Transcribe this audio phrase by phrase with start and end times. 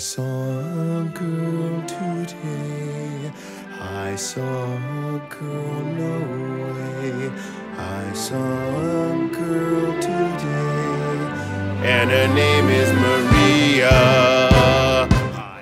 [0.00, 3.30] saw a girl today.
[3.78, 6.20] I saw a girl no
[6.72, 7.30] way.
[7.76, 11.20] I saw a girl today.
[11.84, 13.90] And her name is Maria.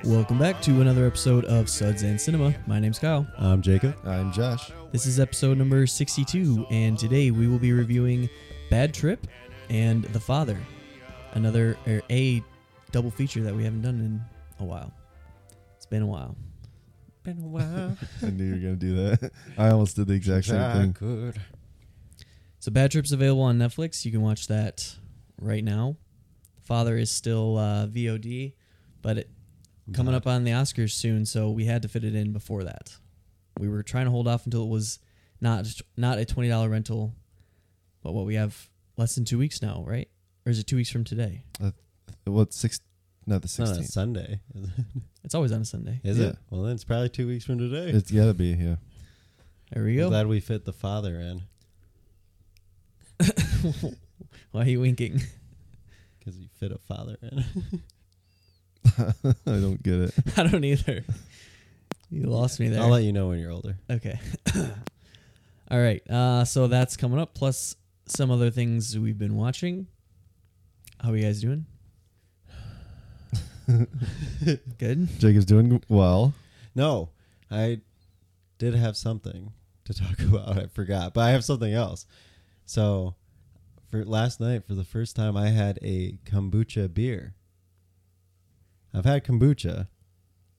[0.04, 2.54] Welcome back to another episode of Suds and Cinema.
[2.68, 3.26] My name's Kyle.
[3.38, 3.96] I'm Jacob.
[4.06, 4.70] I'm Josh.
[4.92, 8.30] This is episode number 62, and today we will be reviewing
[8.70, 9.26] Bad Trip
[9.68, 10.60] and The Father,
[11.32, 12.40] another or a
[12.92, 14.20] double feature that we haven't done in
[14.60, 14.92] a while.
[15.76, 16.36] It's been a while.
[17.22, 17.96] Been a while.
[18.22, 19.32] I knew you were gonna do that.
[19.56, 20.96] I almost did the exact same thing.
[20.98, 21.40] Good.
[22.60, 24.04] So Bad Trip's available on Netflix.
[24.04, 24.96] You can watch that
[25.40, 25.96] right now.
[26.64, 28.54] Father is still uh, VOD,
[29.02, 29.30] but it
[29.92, 32.96] coming up on the Oscars soon, so we had to fit it in before that.
[33.58, 34.98] We were trying to hold off until it was
[35.40, 37.14] not not a twenty dollar rental,
[38.02, 40.08] but what we have less than two weeks now, right?
[40.46, 41.44] Or is it two weeks from today?
[42.28, 42.80] What six?
[43.26, 43.90] Not the It's not a sixteenth.
[43.92, 44.40] Sunday.
[44.54, 44.70] Is it?
[45.24, 46.00] It's always on a Sunday.
[46.04, 46.28] Is Yeah.
[46.28, 46.36] it?
[46.48, 47.90] Well, then it's probably two weeks from today.
[47.90, 48.46] It's gotta be.
[48.52, 48.76] Yeah.
[49.72, 50.08] There we I'm go.
[50.08, 51.42] glad we fit the father in
[54.52, 55.20] Why are you winking?
[56.18, 57.44] because you fit a father in.
[58.96, 59.12] I
[59.44, 60.14] don't get it.
[60.38, 61.04] I don't either.
[62.10, 62.80] You lost me there.
[62.80, 63.76] I'll let you know when you're older.
[63.90, 64.18] Okay.
[65.70, 66.00] All right.
[66.08, 69.86] Uh, so that's coming up, plus some other things we've been watching.
[71.00, 71.66] How are you guys doing?
[74.78, 75.08] Good.
[75.18, 76.32] Jacob's doing well.
[76.74, 77.10] No,
[77.50, 77.80] I
[78.58, 79.52] did have something
[79.84, 80.56] to talk about.
[80.58, 82.06] I forgot, but I have something else.
[82.64, 83.14] So,
[83.90, 87.34] for last night, for the first time, I had a kombucha beer.
[88.94, 89.88] I've had kombucha.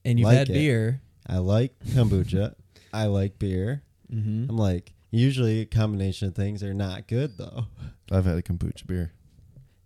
[0.05, 0.53] And you've Like had it.
[0.53, 1.01] beer.
[1.27, 2.55] I like kombucha.
[2.93, 3.83] I like beer.
[4.11, 4.49] Mm-hmm.
[4.49, 7.65] I'm like, usually a combination of things are not good though.
[8.11, 9.11] I've had a kombucha beer.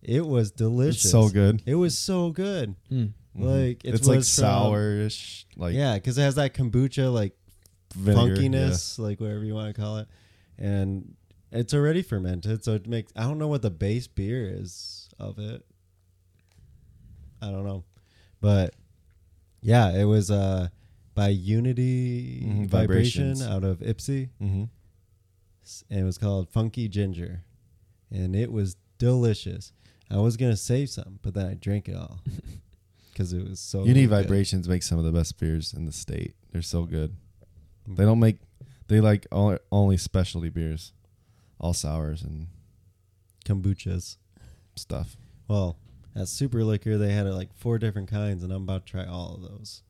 [0.03, 1.05] It was delicious.
[1.05, 1.63] It's so good.
[1.65, 2.75] It was so good.
[2.91, 3.13] Mm.
[3.35, 7.35] Like it it's like was from- sourish, like yeah, because it has that kombucha like
[7.95, 10.07] vinegar, funkiness, like whatever you want to call it,
[10.59, 11.15] and
[11.51, 13.11] it's already fermented, so it makes.
[13.15, 15.65] I don't know what the base beer is of it.
[17.41, 17.83] I don't know,
[18.39, 18.75] but
[19.61, 20.67] yeah, it was uh
[21.15, 24.29] by Unity Mhm, Vibration out of Ypsi.
[24.39, 24.47] Yeah.
[24.47, 24.63] hmm
[25.89, 27.43] and it was called Funky Ginger,
[28.11, 29.71] and it was delicious.
[30.11, 32.19] I was gonna save some, but then I drank it all
[33.11, 33.83] because it was so.
[33.83, 34.09] Uni good.
[34.09, 36.35] Vibrations make some of the best beers in the state.
[36.51, 37.15] They're so good.
[37.87, 38.37] They don't make.
[38.87, 40.93] They like only, only specialty beers,
[41.59, 42.47] all sours and
[43.45, 44.17] kombuchas.
[44.75, 45.15] stuff.
[45.47, 45.77] Well,
[46.15, 49.35] at Super Liquor they had like four different kinds, and I'm about to try all
[49.35, 49.83] of those.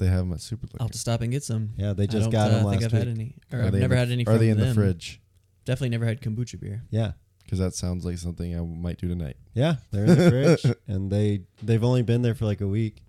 [0.00, 0.78] They have them at Super Liquor.
[0.80, 1.70] I'll have to stop and get some.
[1.76, 2.98] Yeah, they I just don't, got uh, them think last I've week.
[3.00, 3.34] had any.
[3.52, 5.20] Or Are I've never the- had any Are they in the fridge?
[5.64, 6.82] Definitely never had kombucha beer.
[6.90, 7.12] Yeah,
[7.44, 9.36] Because that sounds like something I might do tonight.
[9.54, 13.02] yeah, they're in the fridge, and they they've only been there for like a week.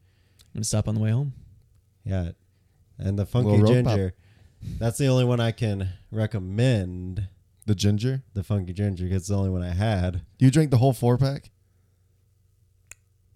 [0.53, 1.33] I'm gonna stop on the way home.
[2.03, 2.31] Yeah,
[2.97, 3.67] and the Funky Little.
[3.73, 4.13] Ginger.
[4.79, 7.27] That's the only one I can recommend.
[7.65, 8.23] The ginger.
[8.33, 10.21] The Funky Ginger, 'cause it's the only one I had.
[10.37, 11.49] You drank the whole four pack.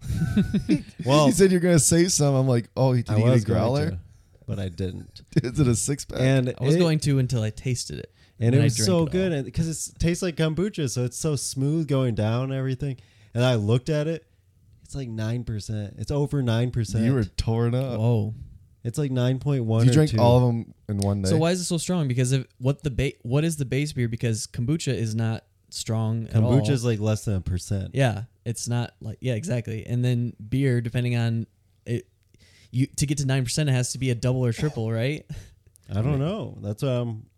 [1.04, 2.34] Well, you said you're gonna save some.
[2.34, 3.80] I'm like, oh, did I you get was a growler?
[3.86, 3.98] going to,
[4.46, 5.22] but I didn't.
[5.42, 6.20] Is it a six pack?
[6.20, 8.12] And I was it, going to until I tasted it.
[8.40, 11.18] And then it was so it good, and because it tastes like kombucha, so it's
[11.18, 12.96] so smooth going down and everything.
[13.34, 14.26] And I looked at it,
[14.82, 15.94] it's like nine percent.
[15.98, 17.04] It's over nine percent.
[17.04, 17.98] you were torn up.
[17.98, 18.34] Whoa.
[18.82, 19.86] It's like nine point one.
[19.86, 21.28] you drank all of them in one day.
[21.28, 22.08] So why is it so strong?
[22.08, 24.08] Because of what the ba- what is the base beer?
[24.08, 26.26] Because kombucha is not strong.
[26.26, 27.90] Kombucha is like less than a percent.
[27.92, 29.86] Yeah, it's not like yeah, exactly.
[29.86, 31.46] And then beer, depending on
[31.84, 32.08] it,
[32.70, 35.26] you to get to nine percent, it has to be a double or triple, right?
[35.94, 36.56] I don't know.
[36.62, 37.10] That's what I'm.
[37.10, 37.29] I,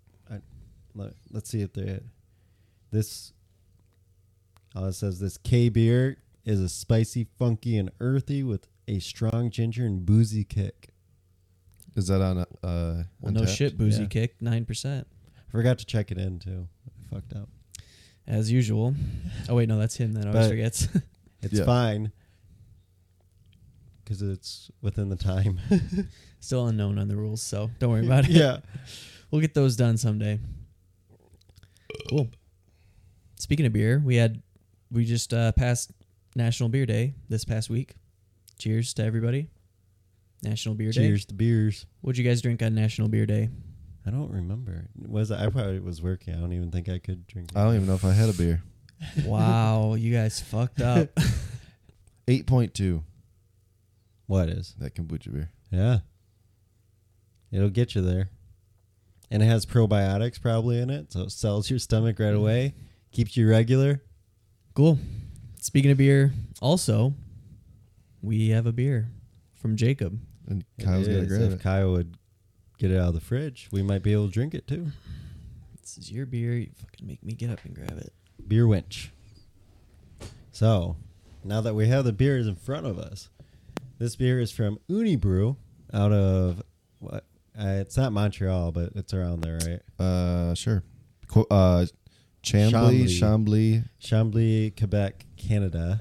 [0.94, 2.00] let, let's see if they.
[2.90, 3.32] This.
[4.74, 9.50] Oh, it says this K beer is a spicy, funky, and earthy with a strong
[9.50, 10.88] ginger and boozy kick.
[11.94, 12.38] Is that on?
[12.62, 14.08] Uh, Well, no shit, boozy Yeah.
[14.08, 16.66] kick nine percent I forgot to check it in too.
[16.86, 17.48] I fucked up.
[18.26, 18.94] as usual.
[19.48, 20.12] Oh wait, no, that's him.
[20.14, 20.88] That always forgets.
[21.42, 21.64] It's Yeah.
[21.64, 22.12] fine
[24.04, 25.58] because it's within the time.
[26.40, 28.30] Still unknown on the rules, so don't worry about it.
[28.32, 28.58] yeah.
[29.30, 30.38] we'll get those done someday.
[32.08, 32.28] Cool.
[33.38, 34.42] Speaking of beer, we had
[34.90, 35.92] we just uh, passed
[36.36, 37.94] National Beer Day this past week.
[38.58, 39.48] Cheers to everybody.
[40.42, 41.08] National Beer Day.
[41.08, 41.86] Cheers to beers.
[42.00, 43.48] What'd you guys drink on National Beer Day?
[44.06, 44.88] I don't remember.
[45.06, 46.34] Was I probably was working?
[46.34, 47.50] I don't even think I could drink.
[47.54, 48.62] I don't even know if I had a beer.
[49.24, 51.08] Wow, you guys fucked up.
[52.28, 53.02] Eight point two.
[54.26, 54.76] What is?
[54.78, 55.50] That kombucha beer.
[55.72, 55.98] Yeah.
[57.50, 58.30] It'll get you there.
[59.32, 62.74] And it has probiotics probably in it, so it sells your stomach right away,
[63.12, 64.02] keeps you regular.
[64.74, 64.98] Cool.
[65.58, 67.14] Speaking of beer, also,
[68.20, 69.08] we have a beer
[69.54, 70.20] from Jacob.
[70.46, 71.28] And Kyle's gonna is.
[71.28, 71.62] grab if it.
[71.62, 72.18] Kyle would
[72.78, 74.88] get it out of the fridge, we might be able to drink it too.
[75.80, 76.52] This is your beer.
[76.52, 78.12] You fucking make me get up and grab it.
[78.46, 79.12] Beer winch.
[80.50, 80.96] So,
[81.42, 83.30] now that we have the beers in front of us,
[83.98, 85.56] this beer is from Unibroue
[85.90, 86.62] out of
[86.98, 87.24] what?
[87.58, 90.04] Uh, it's not Montreal, but it's around there, right?
[90.04, 90.82] Uh, sure.
[91.28, 91.86] Qu- uh,
[92.42, 93.84] Chambly, Chambly.
[94.00, 96.00] Chambly, Quebec, Canada.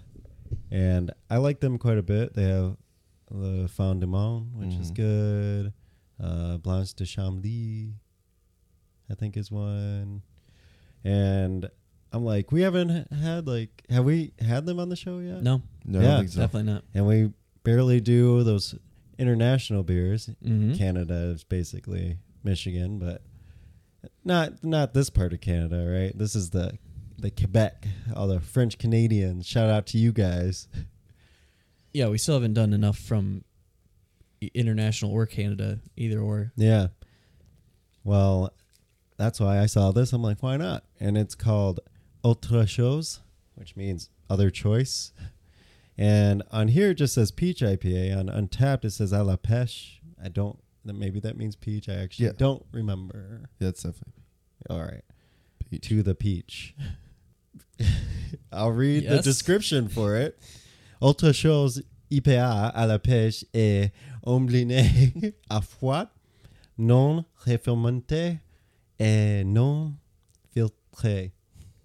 [0.72, 2.34] And I like them quite a bit.
[2.34, 2.78] They have
[3.30, 4.96] the Fin du Monde, which is Mhm.
[4.96, 5.74] good.
[6.20, 7.94] Uh, Blanche de Chambly,
[9.10, 10.22] I think is one.
[11.04, 11.70] And
[12.14, 15.42] I'm like, we haven't had like, have we had them on the show yet?
[15.44, 16.40] No, No, I Yeah, don't think so.
[16.42, 16.84] definitely not.
[16.94, 17.32] And we
[17.64, 18.76] barely do those
[19.18, 20.30] international beers.
[20.44, 20.74] Mm-hmm.
[20.76, 23.22] Canada is basically Michigan, but
[24.24, 26.18] not not this part of Canada, right?
[26.18, 26.78] This is the
[27.18, 29.46] the Quebec, all the French Canadians.
[29.46, 30.68] Shout out to you guys.
[31.94, 33.44] Yeah, we still haven't done enough from
[34.54, 36.54] international or Canada, either or.
[36.56, 36.88] Yeah.
[38.06, 38.54] Well,
[39.18, 40.14] that's why I saw this.
[40.14, 40.86] I'm like, why not?
[41.02, 41.82] And it's called
[42.24, 43.20] Autre chose,
[43.56, 45.12] which means other choice.
[46.02, 48.18] And on here it just says peach IPA.
[48.18, 50.00] On Untappd it says a la pêche.
[50.24, 50.58] I don't.
[50.84, 51.88] Maybe that means peach.
[51.88, 52.32] I actually Yeah.
[52.38, 53.50] don't remember.
[53.60, 54.14] Yeah, it's definitely
[54.68, 55.04] All right.
[55.70, 55.88] peach.
[55.90, 56.74] to the peach.
[58.52, 59.24] I'll read the Yes.
[59.24, 60.40] description for it.
[61.02, 63.92] Autre chose IPA à la pêche et
[64.26, 66.08] ombliné à froid,
[66.80, 68.40] non réfermenté
[69.00, 69.94] et non
[70.52, 71.32] filtré.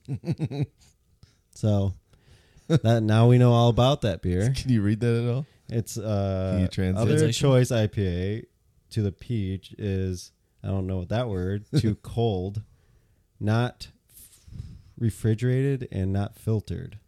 [1.55, 1.93] so
[2.69, 4.53] that now we know all about that beer.
[4.57, 5.47] Can you read that at all?
[5.69, 8.45] It's Can uh you other choice IPA
[8.91, 10.33] to the peach is
[10.63, 12.63] I don't know what that word too cold,
[13.41, 13.89] not
[14.99, 16.99] refrigerated and not filtered.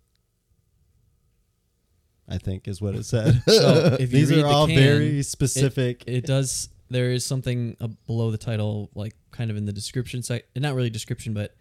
[2.28, 3.42] I think is what it said.
[3.48, 6.04] So if you These read are the all can, very specific.
[6.06, 6.68] It does.
[6.90, 10.74] There is something uh, below the title, like kind of in the description site, Not
[10.74, 11.54] really description, but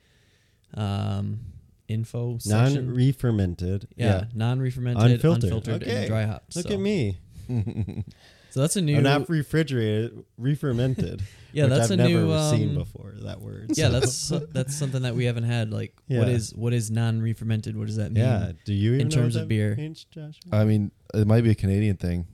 [0.73, 1.39] um,
[1.87, 2.85] info section.
[2.87, 3.87] non-re-fermented.
[3.95, 5.43] yeah, non-re-fermented, Unfiltered.
[5.45, 5.97] unfiltered, Okay.
[5.97, 6.55] and dry hopped.
[6.55, 6.73] Look so.
[6.73, 7.17] at me.
[8.49, 8.97] So that's a new.
[8.97, 11.21] I'm not refrigerated, re-fermented.
[11.53, 12.31] yeah, which that's I've a never new.
[12.33, 13.71] Um, seen before that word.
[13.75, 15.71] Yeah, so- that's that's something that we haven't had.
[15.71, 16.33] Like, what Yeah.
[16.33, 17.77] is what is non-re-fermented?
[17.77, 18.23] What does that mean?
[18.23, 18.53] yeah.
[18.65, 19.75] Do you even in know terms what of beer.
[19.75, 20.39] means, Josh?
[20.51, 22.25] I mean, it might be a Canadian thing.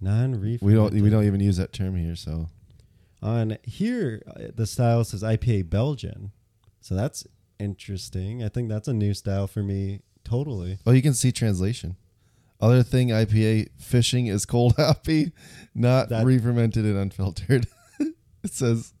[0.00, 0.62] Non-re-fermented.
[0.62, 2.16] We don't we don't even use that term here.
[2.16, 2.48] So
[3.22, 6.32] On here, uh, the style says IPA Belgian,
[6.80, 7.26] so that's
[7.60, 8.42] interesting.
[8.42, 10.00] I think that's a new style for me.
[10.24, 10.78] Totally.
[10.86, 11.96] oh, you can see translation.
[12.60, 15.32] Other thing, IPA fishing is cold hoppy,
[15.74, 17.66] not That- re-fermented and unfiltered.
[18.42, 18.92] it says.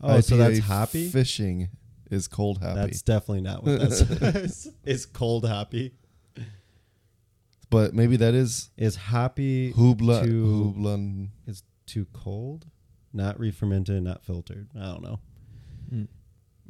[0.00, 1.08] Oh, so that's IPA hoppy.
[1.08, 1.68] Fishing
[2.10, 4.70] is cold hoppy, That's definitely not what that says.
[4.84, 5.94] Is cold hoppy?
[7.70, 11.28] but maybe that is Is hoppy Hubla to Hublan.
[11.46, 12.66] is too cold?
[13.12, 14.68] Not re-fermented, not filtered.
[14.78, 15.20] I don't know.
[15.88, 16.04] Hmm.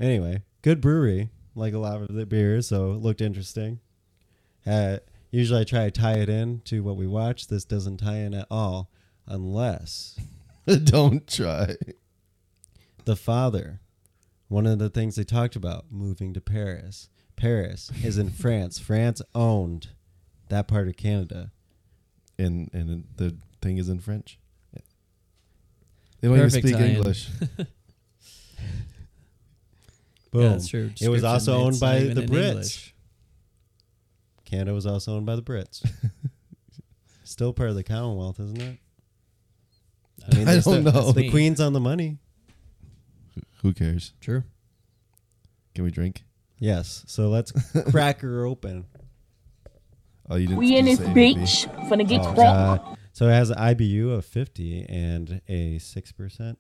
[0.00, 3.80] Anyway, good brewery, like a lot of the beers, so it looked interesting.
[4.66, 4.96] Uh,
[5.30, 7.48] usually I try to tie it in to what we watch.
[7.48, 8.90] This doesn't tie in at all,
[9.26, 10.18] unless
[10.84, 11.76] Don't try.
[13.04, 13.80] the father.
[14.48, 17.10] One of the things they talked about moving to Paris.
[17.36, 18.78] Paris is in France.
[18.78, 19.88] France owned
[20.48, 21.50] that part of Canada.
[22.38, 24.38] And and the thing is in French.
[26.20, 26.96] They don't Perfect even speak tie-in.
[26.96, 27.28] English.
[30.34, 30.42] Boom.
[30.42, 30.90] Yeah, that's true.
[31.00, 32.48] It was also owned it's not by the Brits.
[32.50, 32.94] English.
[34.44, 35.88] Canada was also owned by the Brits.
[37.24, 38.78] Still part of the Commonwealth, isn't it?
[40.26, 41.12] I they're don't still- know.
[41.12, 42.18] The Queen's on the money.
[43.62, 44.12] Who cares?
[44.20, 44.42] True.
[45.74, 46.24] Can we drink?
[46.58, 47.04] Yes.
[47.06, 47.52] So let's
[47.90, 48.86] crack her open.
[50.28, 50.58] Oh, you didn't.
[50.58, 51.36] We in this say ABV.
[51.36, 56.56] bitch finna get Oh, uh, so it has an IBU of 50 and a 6%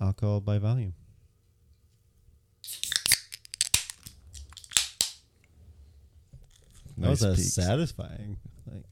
[0.00, 0.94] alcohol by volume.
[6.98, 7.52] That was Nice a peaks.
[7.54, 8.36] satisfying.
[8.70, 8.84] Like,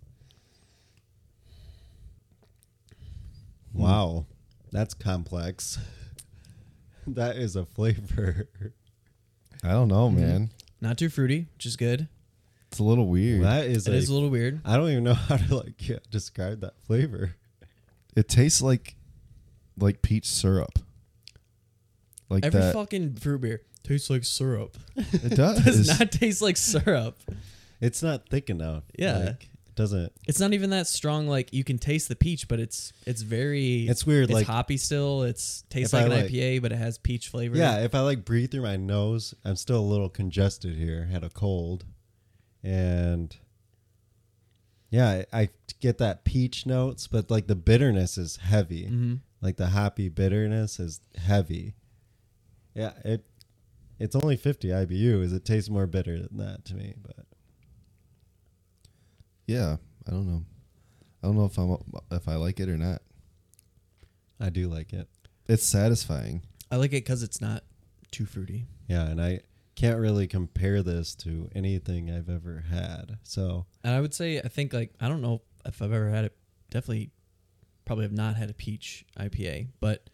[3.72, 3.82] Hmm.
[3.82, 4.26] wow,
[4.72, 5.78] that's complex.
[7.06, 8.48] that is a flavor.
[9.62, 10.20] I don't know, Mm-hmm.
[10.20, 10.50] man.
[10.80, 12.08] Not too fruity, which is good.
[12.70, 13.42] It's a little weird.
[13.44, 14.60] That is, It a, is a little weird.
[14.64, 17.36] I don't even know how to like yeah, describe that flavor.
[18.16, 18.96] It tastes like
[19.78, 20.78] like peach syrup.
[22.28, 22.74] Like Every that.
[22.74, 24.76] fucking fruit beer tastes like syrup.
[24.96, 25.60] it does.
[25.64, 27.18] Does not taste like syrup.
[27.80, 28.84] It's not thick enough.
[28.98, 29.18] Yeah.
[29.18, 30.12] like, it doesn't.
[30.26, 31.26] It's not even that strong.
[31.26, 33.86] Like you can taste the peach, but it's it's very.
[33.88, 35.22] It's weird, It's like- hoppy still.
[35.24, 37.56] It's tastes like I an like- IPA, but it has peach flavor.
[37.56, 41.06] Yeah, if I like breathe through my nose, I'm still a little congested here.
[41.06, 41.84] Had a cold,
[42.62, 43.36] and
[44.90, 45.48] Yeah, I, I
[45.80, 48.86] get that peach notes, but like the bitterness is heavy.
[48.86, 51.74] hmm Like the happy bitterness is heavy.
[52.74, 53.24] Yeah, it
[53.98, 55.22] it's only 50 IBU.
[55.22, 57.23] Is It tastes more bitter than that to me, but
[59.46, 60.44] Yeah, I don't know.
[61.22, 61.76] I don't know if I'm
[62.10, 63.02] if I like it or not.
[64.40, 65.08] I do like it.
[65.46, 66.42] It's satisfying.
[66.70, 67.64] I like it because it's not
[68.10, 68.66] too fruity.
[68.88, 69.40] Yeah, and I
[69.74, 73.18] can't really compare this to anything I've ever had.
[73.22, 76.24] So, And I would say I think like I don't know if I've ever had
[76.24, 76.36] it.
[76.70, 77.10] Definitely,
[77.84, 80.08] probably have not had a peach IPA, but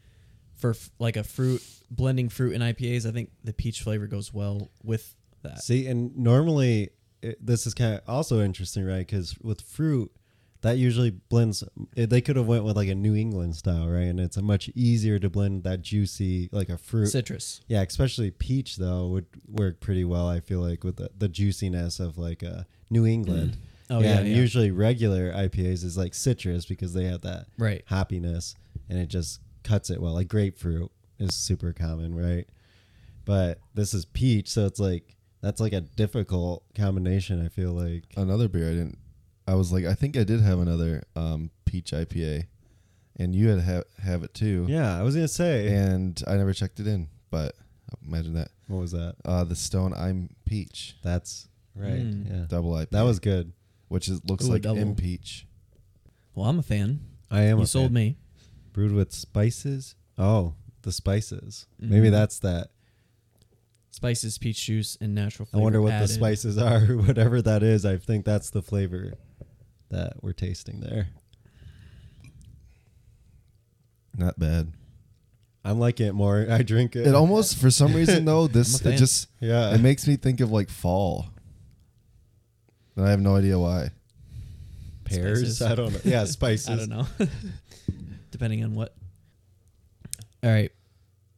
[0.54, 4.32] for f- like a fruit blending fruit in IPAs, I think the peach flavor goes
[4.32, 5.62] well with that.
[5.62, 6.90] see, and normally
[7.22, 9.06] it, this is kind of also interesting, right?
[9.06, 10.10] Because with fruit,
[10.62, 11.64] that usually blends.
[11.96, 14.02] It, they could have went with like a New England style, right?
[14.02, 17.06] And it's a much easier to blend that juicy, like a fruit.
[17.06, 17.60] Citrus.
[17.66, 20.28] Yeah, especially peach though would work pretty well.
[20.28, 23.52] I feel like with the, the juiciness of like a New England.
[23.52, 23.56] Mm.
[23.92, 24.36] Oh yeah, yeah, yeah.
[24.36, 27.82] usually regular IPAs is like citrus because they have that right.
[27.86, 28.54] happiness
[28.88, 30.14] and it just cuts it well.
[30.14, 32.46] Like grapefruit is super common, right?
[33.24, 37.44] But this is peach, so it's like that's like a difficult combination.
[37.44, 38.98] I feel like Another beer I didn't.
[39.46, 42.44] I was like, I think I did have another um, peach IPA,
[43.16, 44.66] and you had ha- have it too.
[44.68, 47.54] yeah, I was gonna say And I never checked it in, but
[48.06, 48.48] imagine that.
[48.68, 49.16] what was that?
[49.24, 51.90] Uh, the Stone I'm Peach That's right.
[52.04, 52.30] Mm.
[52.30, 52.90] Yeah, double IPA.
[52.90, 53.52] that was good.
[53.88, 54.80] which is looks Ooh, like double.
[54.80, 55.46] M Peach.
[56.34, 57.00] Well, I'm a fan.
[57.30, 57.58] I am.
[57.58, 57.94] you a sold fan.
[57.94, 58.16] me.
[58.72, 59.96] brewed with spices.
[60.16, 61.66] Oh, the spices.
[61.80, 62.12] Maybe Mhm.
[62.12, 62.68] that's that.
[63.90, 66.08] Spices, peach juice, and natural I wonder what added.
[66.08, 66.80] the spices are.
[66.96, 69.14] Whatever that is, I think that's the flavor
[69.90, 71.08] that we're tasting there.
[74.16, 74.72] Not bad.
[75.64, 76.46] I'm liking it more.
[76.50, 77.06] I drink it.
[77.06, 79.74] It almost, for some reason though, this it just yeah.
[79.74, 81.26] it makes me think of like fall.
[82.96, 83.90] And I have no idea why.
[85.04, 85.40] pears.
[85.40, 85.62] Spices.
[85.62, 86.00] I don't know.
[86.04, 86.68] Yeah, spices.
[86.68, 87.06] I don't know.
[88.30, 88.94] Depending on what.
[90.42, 90.70] All right.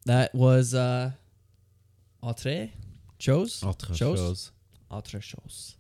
[0.07, 1.13] That was uh
[2.23, 2.71] Autre
[3.19, 3.63] chose.
[3.63, 4.19] Autre Chose?
[4.19, 4.53] chose.
[4.91, 5.77] Autre chose.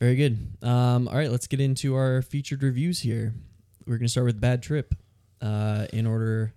[0.00, 0.38] Very good.
[0.62, 3.34] Um, all right, let's get into our featured reviews here.
[3.86, 4.94] We're gonna start with Bad Trip,
[5.40, 6.54] uh, in order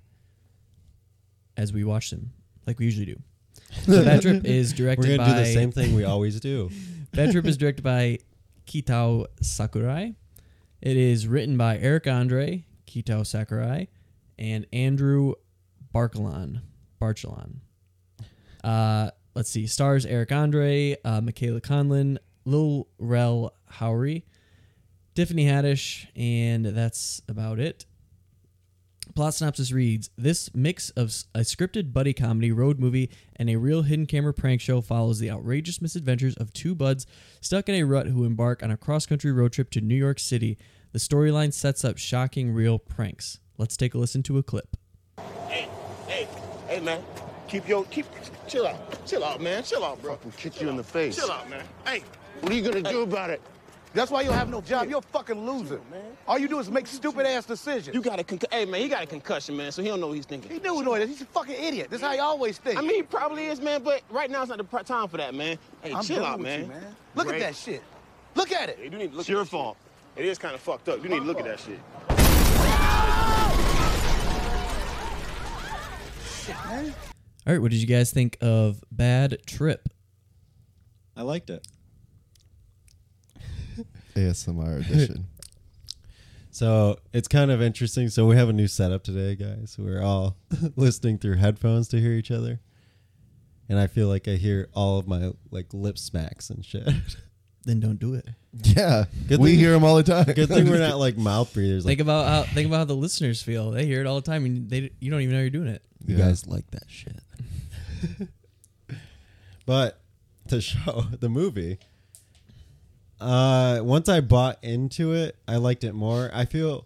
[1.58, 2.32] as we watch them,
[2.66, 3.20] like we usually do.
[3.84, 6.70] So Bad Trip is We're directed gonna by do the same thing we always do.
[7.14, 8.20] Bad Trip is directed by
[8.68, 10.14] Kitao Sakurai.
[10.82, 13.88] It is written by Eric Andre, Kitao Sakurai,
[14.38, 15.34] and Andrew
[15.94, 16.62] Barkalon.
[17.00, 17.62] Barchilon.
[18.66, 19.68] Uh, let's see.
[19.68, 24.24] Stars Eric Andre, uh, Michaela Conlin, Lil Rel Howery,
[25.14, 27.86] Tiffany Haddish, and that's about it.
[29.14, 33.84] Plot synopsis reads This mix of a scripted buddy comedy, road movie, and a real
[33.84, 37.06] hidden camera prank show follows the outrageous misadventures of two buds
[37.42, 40.20] stuck in a rut who embark on a cross country road trip to New York
[40.20, 40.58] City.
[40.92, 43.40] The storyline sets up shocking real pranks.
[43.60, 44.76] Let's take a listen to a clip.
[45.48, 45.70] Hey,
[46.08, 46.28] hey,
[46.68, 47.04] hey, man.
[47.48, 48.06] Keep your keep
[48.48, 49.06] chill out.
[49.06, 49.64] Chill out, man.
[49.64, 50.16] Chill out, bro.
[50.16, 51.16] Fucking kick you in the face.
[51.16, 51.64] Chill out, man.
[51.86, 52.04] Hey,
[52.42, 53.42] What are you gonna do about it?
[53.94, 55.80] that's why you don't have no Job, you're a fucking loser.
[55.90, 56.02] man.
[56.28, 57.96] All you do is make stupid ass decisions.
[57.96, 60.08] You got a concu- hey man, he got a concussion, man, so he don't know
[60.08, 60.52] what he's thinking.
[60.52, 61.08] he knew know that.
[61.08, 61.88] He's a fucking idiot.
[61.90, 62.78] That's how he always think.
[62.78, 65.34] I mean, he probably is, man, but right now it's not the time for that,
[65.34, 65.58] man.
[65.82, 66.62] Hey, I'm chill out, man.
[66.64, 66.96] you, man.
[67.16, 67.36] Look Right?
[67.36, 67.84] at that shit.
[68.34, 68.80] Look at it.
[68.80, 69.52] You need to look It's your that shit.
[69.52, 69.78] fault.
[70.18, 71.02] It is kind of fucked up.
[71.04, 71.80] You need to look at that shit.
[77.48, 79.88] All right, what did you guys think of Bad Trip?
[81.16, 81.66] I liked it.
[84.16, 85.28] ASMR edition.
[86.50, 88.10] So it's kind of interesting.
[88.10, 89.76] So we have a new setup today, guys.
[89.78, 90.38] We're all
[90.76, 92.62] listening through headphones to hear each other,
[93.70, 96.88] and I feel like I hear all of my like lip smacks and shit.
[97.66, 98.28] Then don't do it.
[98.54, 100.26] yeah, Good we thing- hear them all the time.
[100.26, 101.84] Good thing we're not like mouth breathers.
[101.84, 103.72] Like Think about how think about how the listeners feel.
[103.72, 105.84] They hear it all the time, and they you don't even know you're doing it.
[106.06, 106.26] You Yeah.
[106.26, 107.20] guys like that shit.
[109.66, 110.00] but
[110.48, 111.80] to show the movie,
[113.20, 116.30] uh, once I bought into it, I liked it more.
[116.34, 116.86] I feel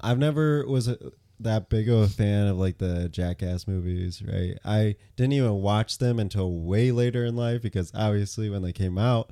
[0.00, 0.98] I've never was a,
[1.40, 4.58] that big of a fan of like the Jackass movies, right?
[4.64, 8.96] I didn't even watch them until way later in life because obviously when they came
[8.98, 9.30] out,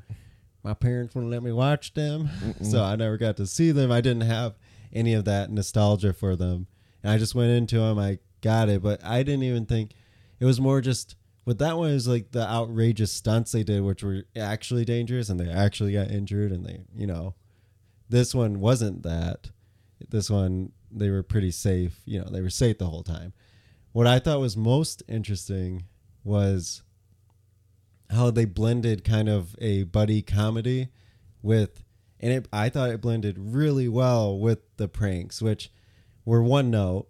[0.64, 2.28] my parents wouldn't let me watch them,
[2.62, 3.90] so I never got to see them.
[3.90, 4.54] I didn't have
[4.92, 6.66] any of that nostalgia for them,
[7.02, 7.99] and I just went into them.
[7.99, 9.92] I got it, but I didn't even think
[10.38, 11.16] it was more just.
[11.44, 15.40] But that one is like the outrageous stunts they did, which were actually dangerous, and
[15.40, 17.34] they actually got injured, and they, you know,
[18.08, 19.50] this one wasn't that.
[20.08, 22.00] This one they were pretty safe.
[22.04, 23.32] You know, they were safe the whole time.
[23.92, 25.84] What I thought was most interesting
[26.25, 26.82] was
[28.11, 30.88] how they blended kind of a buddy comedy
[31.42, 31.82] with
[32.20, 35.72] and it I thought it blended really well with the pranks, which
[36.25, 37.08] were one note.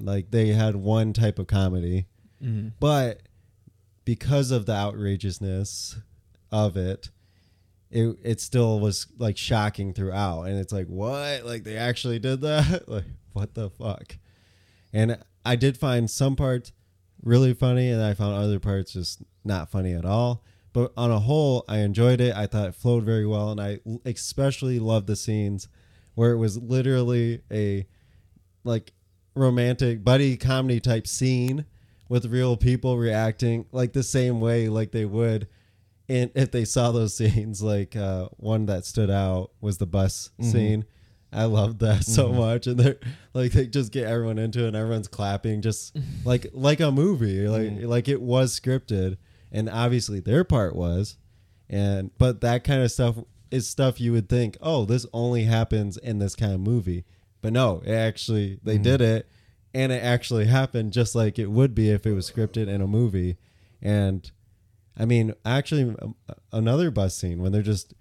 [0.00, 2.06] Like they had one type of comedy,
[2.42, 2.72] Mhm.
[2.80, 3.22] but
[4.04, 5.98] because of the outrageousness
[6.50, 7.10] of it,
[7.90, 11.44] it it still was like shocking throughout, and it's like what?
[11.44, 12.88] Like they actually did that?
[12.88, 14.16] like what the fuck?
[14.92, 16.72] And I did find some parts
[17.22, 20.44] really funny, and I found other parts just not funny at all.
[20.72, 22.36] But on a whole, I enjoyed it.
[22.36, 25.66] I thought it flowed very well, and I especially loved the scenes
[26.14, 27.86] where it was literally a
[28.64, 28.92] like
[29.38, 31.64] romantic buddy comedy type scene
[32.08, 35.46] with real people reacting like the same way like they would
[36.08, 40.30] in if they saw those scenes like uh one that stood out was the bus
[40.40, 40.50] mm-hmm.
[40.50, 40.84] scene.
[41.30, 42.38] I loved that so mm-hmm.
[42.38, 42.96] much and they're
[43.34, 47.46] like they just get everyone into it and everyone's clapping just like like a movie
[47.46, 47.86] like mm-hmm.
[47.86, 49.18] like it was scripted
[49.52, 51.18] and obviously their part was
[51.68, 53.16] and but that kind of stuff
[53.50, 57.04] is stuff you would think oh this only happens in this kind of movie
[57.40, 59.28] but no it actually they did it
[59.74, 62.86] and it actually happened just like it would be if it was scripted in a
[62.86, 63.36] movie.
[63.82, 64.30] And
[65.00, 66.16] i mean actually um,
[66.52, 67.94] another bus scene when they're just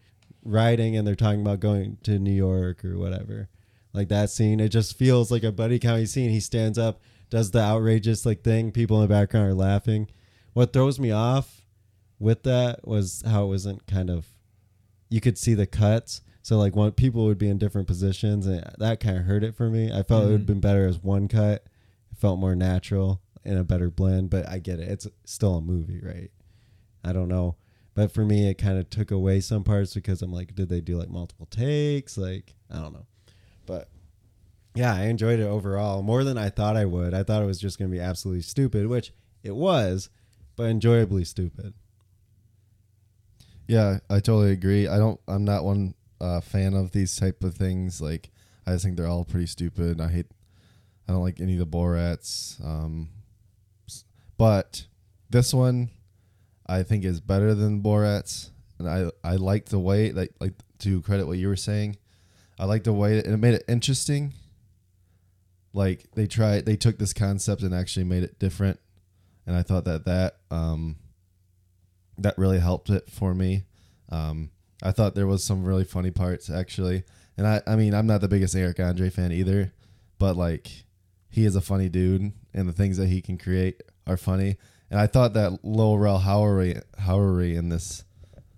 [0.43, 3.49] riding and they're talking about going to new york or whatever.
[3.93, 6.29] Like that scene it just feels like a buddy comedy scene.
[6.29, 8.71] He stands up does the outrageous like thing.
[8.71, 10.07] People in the background are laughing.
[10.53, 11.61] What throws me off
[12.17, 14.25] with that was how it wasn't kind of
[15.09, 18.63] you could see the cuts so like one people would be in different positions and
[18.77, 19.91] that kind of hurt it for me.
[19.91, 21.65] I felt it would have been better as one cut.
[22.09, 24.87] It felt more natural and a better blend but i get it.
[24.87, 26.31] It's still a movie right?
[27.03, 27.57] I don't know.
[27.95, 30.79] But for me it kind of took away some parts because i'm like did they
[30.79, 32.17] do like multiple takes?
[32.17, 33.07] Like i don't know.
[33.65, 33.89] But
[34.73, 37.13] yeah i enjoyed it overall more than i thought i would.
[37.13, 39.11] I thought it was just going to be absolutely stupid which
[39.43, 40.09] it was
[40.55, 41.73] but enjoyably stupid.
[43.67, 44.87] Yeah, I totally agree.
[44.87, 45.19] I don't.
[45.27, 48.01] I'm not one uh, fan of these type of things.
[48.01, 48.29] Like,
[48.65, 50.01] I just think they're all pretty stupid.
[50.01, 50.27] I hate.
[51.07, 52.63] I don't like any of the Borats.
[52.65, 53.09] Um,
[54.37, 54.85] but
[55.29, 55.89] this one,
[56.67, 61.01] I think is better than Borats, and I I like the way like like to
[61.01, 61.97] credit what you were saying.
[62.59, 64.33] I like the way that it made it interesting.
[65.73, 68.79] Like they tried, they took this concept and actually made it different,
[69.45, 70.97] and I thought that that um,
[72.17, 73.63] that really helped it for me.
[74.09, 77.03] Um, I thought there was some really funny parts actually,
[77.37, 79.73] and I I mean I'm not the biggest Eric Andre fan either,
[80.19, 80.85] but like
[81.29, 84.57] he is a funny dude, and the things that he can create are funny.
[84.89, 88.03] And I thought that Lil Rel Howery Howery in this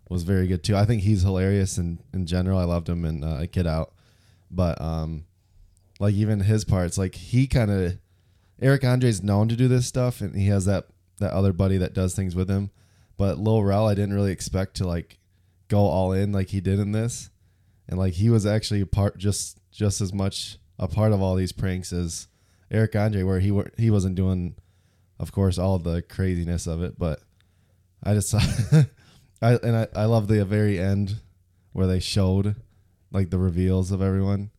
[0.10, 0.76] was very good too.
[0.76, 2.60] I think he's hilarious in in general.
[2.60, 3.94] I loved him in uh, Get Out,
[4.52, 5.26] but um,
[6.00, 7.98] like even his parts, like he kind of
[8.62, 10.88] Eric Andre's known to do this stuff, and he has that
[11.20, 12.72] that other buddy that does things with him.
[13.18, 15.19] But Lil Rel, I didn't really expect to like
[15.70, 17.30] go all in like he did in this,
[17.88, 21.36] and like he was actually a part just just as much a part of all
[21.36, 22.28] these pranks as
[22.72, 24.56] Eric Andre, where he were he wasn't doing,
[25.20, 27.00] of course, all the craziness of it.
[27.00, 27.22] But
[28.04, 28.34] I just
[29.42, 31.16] I and I I love the very end
[31.74, 32.56] where they showed
[33.12, 34.52] like the reveals of everyone.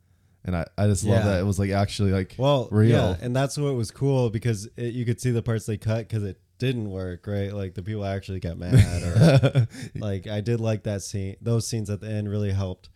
[0.43, 1.33] And I, I just love Yeah.
[1.33, 2.89] that it was like actually like Well, real.
[2.91, 6.09] yeah, and that's what was cool because it, you could see the parts they cut
[6.09, 7.53] because it didn't work, right?
[7.53, 9.67] Like the people actually got mad, or
[9.99, 11.37] like I did like that scene.
[11.41, 12.89] Those scenes at the end really helped.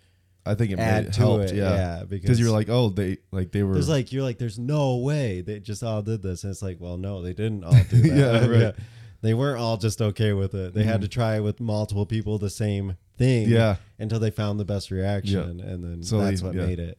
[0.47, 3.17] I think it add made, to helped, it, yeah, yeah, because you're like, oh, they
[3.33, 6.45] like they were There's like you're like, there's no way they just all did this,
[6.45, 8.15] and it's like, well, no, they didn't all do that.
[8.55, 8.75] Yeah, right.
[9.23, 10.75] They weren't all just okay with it.
[10.75, 11.03] They had mm-hmm.
[11.03, 13.77] to try with multiple people the same thing, Yeah.
[13.99, 16.67] until they found the best reaction, and then So that's they- what yeah.
[16.67, 16.99] made it.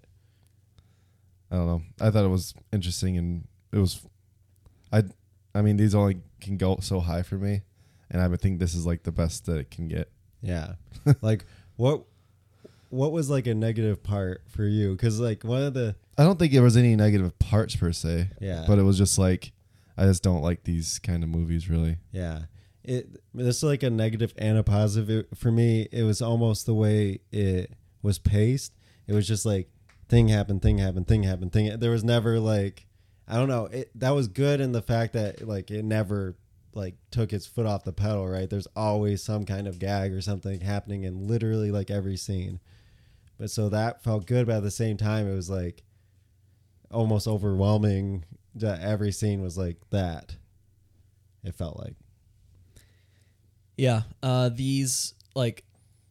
[1.51, 1.81] I don't know.
[2.01, 4.01] I thought it was interesting and it was
[4.91, 5.03] I
[5.53, 7.61] I mean these only can go so high for me
[8.09, 10.11] and I would think this is like the best that it can get.
[10.41, 10.73] Yeah.
[11.21, 11.45] like
[11.75, 12.03] what
[12.89, 14.91] what was like a negative part for you?
[14.93, 18.29] Because like one of the I don't think there was any negative parts per se.
[18.39, 18.65] Yeah.
[18.67, 19.51] But it was just like
[19.97, 21.97] I just don't like these kind of movies really.
[22.11, 22.43] yeah
[22.87, 25.09] it this is like a negative and a positive.
[25.09, 27.71] It, for me, it was almost the way it
[28.01, 28.73] was paced.
[29.07, 29.69] It was just like
[30.07, 31.79] thing happened, thing happened, thing happened, thing.
[31.79, 32.85] There was never like
[33.27, 33.65] I don't know.
[33.65, 36.35] It that was good in the fact that like it never
[36.73, 38.27] like took its foot off the pedal.
[38.27, 38.49] Right?
[38.49, 42.59] There's always some kind of gag or something happening in literally like every scene.
[43.37, 45.83] But so that felt good, but at the same time, it was like
[46.91, 48.23] almost overwhelming
[48.55, 50.35] that every scene was like that.
[51.43, 51.95] It felt like.
[53.77, 55.65] Yeah, uh, these like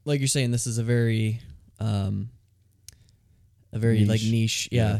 [0.04, 1.40] like you're saying, this is a very
[1.80, 2.28] um,
[3.72, 4.30] a very like Niche.
[4.30, 4.98] niche, yeah,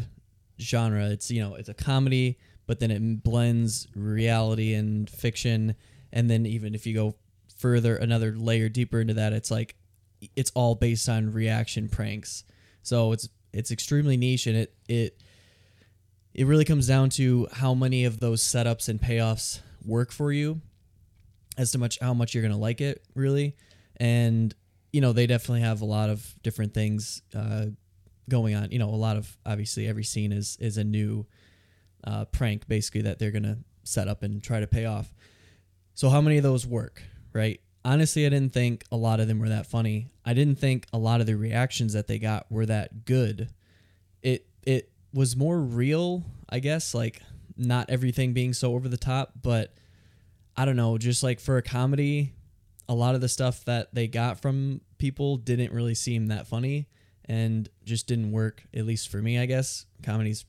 [0.59, 1.09] genre.
[1.09, 2.37] It's you know it's a comedy,
[2.67, 5.75] but then it blends reality and fiction,
[6.11, 7.15] and then even if you go
[7.57, 9.75] further, another layer deeper into that, it's like
[10.35, 12.43] it's all based on reaction pranks.
[12.83, 15.21] So it's it's extremely niche and it it
[16.33, 20.61] it really comes down to how many of those setups and payoffs work for you
[21.57, 23.55] as to much how much you're gonna like it really
[23.97, 24.53] and
[24.91, 27.67] you know they definitely have a lot of different things uh,
[28.29, 31.25] going on you know a lot of obviously every scene is is a new
[32.03, 35.13] uh, prank basically that they're gonna set up and try to pay off.
[35.93, 37.01] So how many of those work
[37.33, 37.59] right?
[37.83, 40.07] Honestly i didn't think a lot of them were that funny.
[40.25, 43.49] I didn't think a lot of the reactions that they got were that good.
[44.21, 47.21] It it was more real i guess like
[47.55, 49.73] not everything being so over the top but
[50.57, 52.33] I don't know, just like for a comedy,
[52.87, 56.87] a lot of the stuff that they got from people didn't really seem that funny
[57.27, 59.85] and just didn't work, at least for me, I guess.
[60.03, 60.45] Comedy's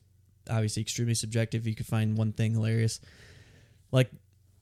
[0.49, 1.67] obviously extremely subjective.
[1.67, 2.99] You could find one thing hilarious.
[3.91, 4.11] Like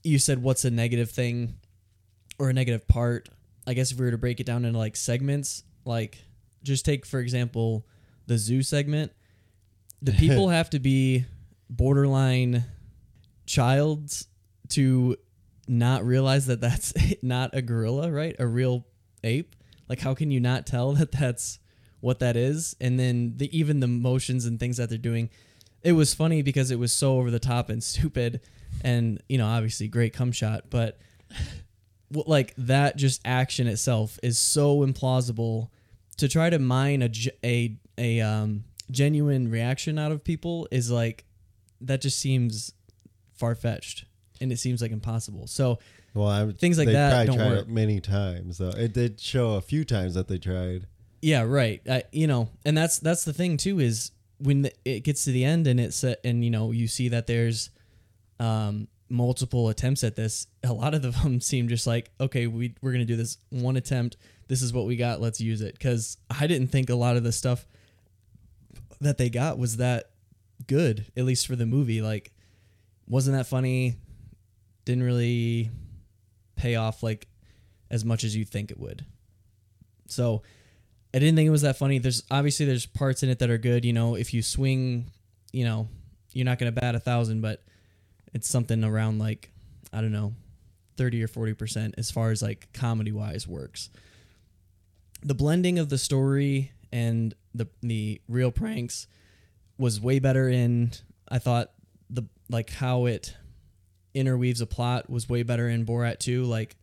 [0.04, 1.56] you said, what's a negative thing
[2.40, 3.30] or a negative part?
[3.68, 6.20] I guess if we were to break it down into like segments, like
[6.64, 7.86] just take, for example,
[8.28, 9.12] the zoo segment,
[10.02, 11.26] the people have to be
[11.70, 12.64] borderline
[13.46, 14.28] childs
[14.70, 15.18] to
[15.68, 18.36] not realize that that's not a gorilla, right?
[18.40, 18.86] A real
[19.24, 19.56] ape.
[19.90, 21.60] Like, how can you not tell that that's
[22.06, 22.76] what that is?
[22.80, 25.32] And then the even the motions and things that they're doing,
[25.82, 28.42] it was funny because it was so over the top and stupid,
[28.82, 31.00] and you know, obviously great cum shot, but
[32.12, 35.70] like that just action itself is so implausible.
[36.18, 37.10] To try to mine a
[37.44, 41.26] a a um, genuine reaction out of people is like
[41.82, 42.72] that just seems
[43.34, 44.06] far fetched
[44.40, 45.48] and it seems like impossible.
[45.48, 45.80] So
[46.14, 47.68] Well, I Things like that don't tried work.
[47.68, 48.70] many times though.
[48.70, 50.88] It did show a few times that they tried.
[51.26, 51.82] Yeah, right.
[51.90, 55.32] I, you know, and that's that's the thing too is when the, it gets to
[55.32, 57.72] the end and it's uh, and you know you see that there's
[58.40, 60.46] um, multiple attempts at this.
[60.64, 64.18] A lot of them seem just like okay, we we're gonna do this one attempt.
[64.50, 65.20] This is what we got.
[65.20, 65.74] Let's use it.
[65.74, 67.66] Because I didn't think a lot of the stuff
[69.02, 70.12] that they got was that
[70.68, 72.04] good, at least for the movie.
[72.04, 72.34] Like,
[73.08, 73.96] wasn't that funny?
[74.86, 75.72] Didn't really
[76.56, 77.28] pay off like
[77.90, 79.08] as much as you think it would.
[80.06, 80.44] So
[81.16, 81.98] I didn't think it was that funny.
[81.98, 83.86] There's obviously there's parts in it that are good.
[83.86, 85.12] You know, if you swing,
[85.54, 85.88] you know,
[86.34, 87.64] you're not gonna bat a thousand, but
[88.34, 89.54] it's something around like
[89.94, 90.34] I don't know,
[90.98, 93.90] thirty or forty percent as far as like comedy wise works.
[95.24, 99.08] The blending of the story and the the real pranks
[99.78, 100.92] was way better in
[101.30, 101.72] I thought
[102.10, 103.38] the like how it
[104.14, 106.76] interweaves a plot was way better in Borat 2 like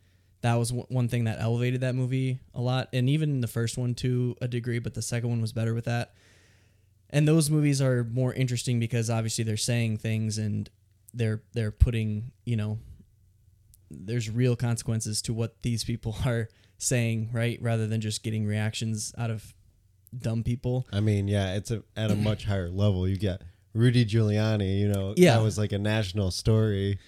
[0.43, 3.95] that was one thing that elevated that movie a lot and even the first one
[3.95, 6.15] to a degree but the second one was better with that
[7.11, 10.69] and those movies are more interesting because obviously they're saying things and
[11.15, 12.79] they're they're putting you know
[13.91, 19.15] there's real consequences to what these people are saying right rather than just getting reactions
[19.19, 19.55] out of
[20.17, 23.09] dumb people I mean, yeah, it's a, at a much higher level.
[23.09, 23.41] You get
[23.73, 25.37] Rudy Giuliani, you know, Yeah.
[25.39, 26.99] that was like a national story.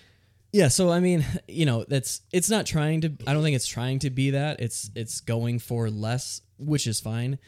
[0.54, 3.66] Yeah, so I mean, you know, that's it's not trying to I don't think it's
[3.66, 4.60] trying to be that.
[4.60, 7.40] It's it's going for less, which is fine.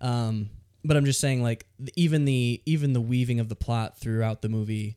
[0.00, 0.48] Um
[0.82, 4.48] but I'm just saying like even the even the weaving of the plot throughout the
[4.48, 4.96] movie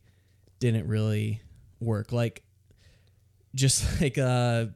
[0.59, 1.41] didn't really
[1.81, 2.13] work.
[2.13, 2.43] Like
[3.53, 4.67] just like uh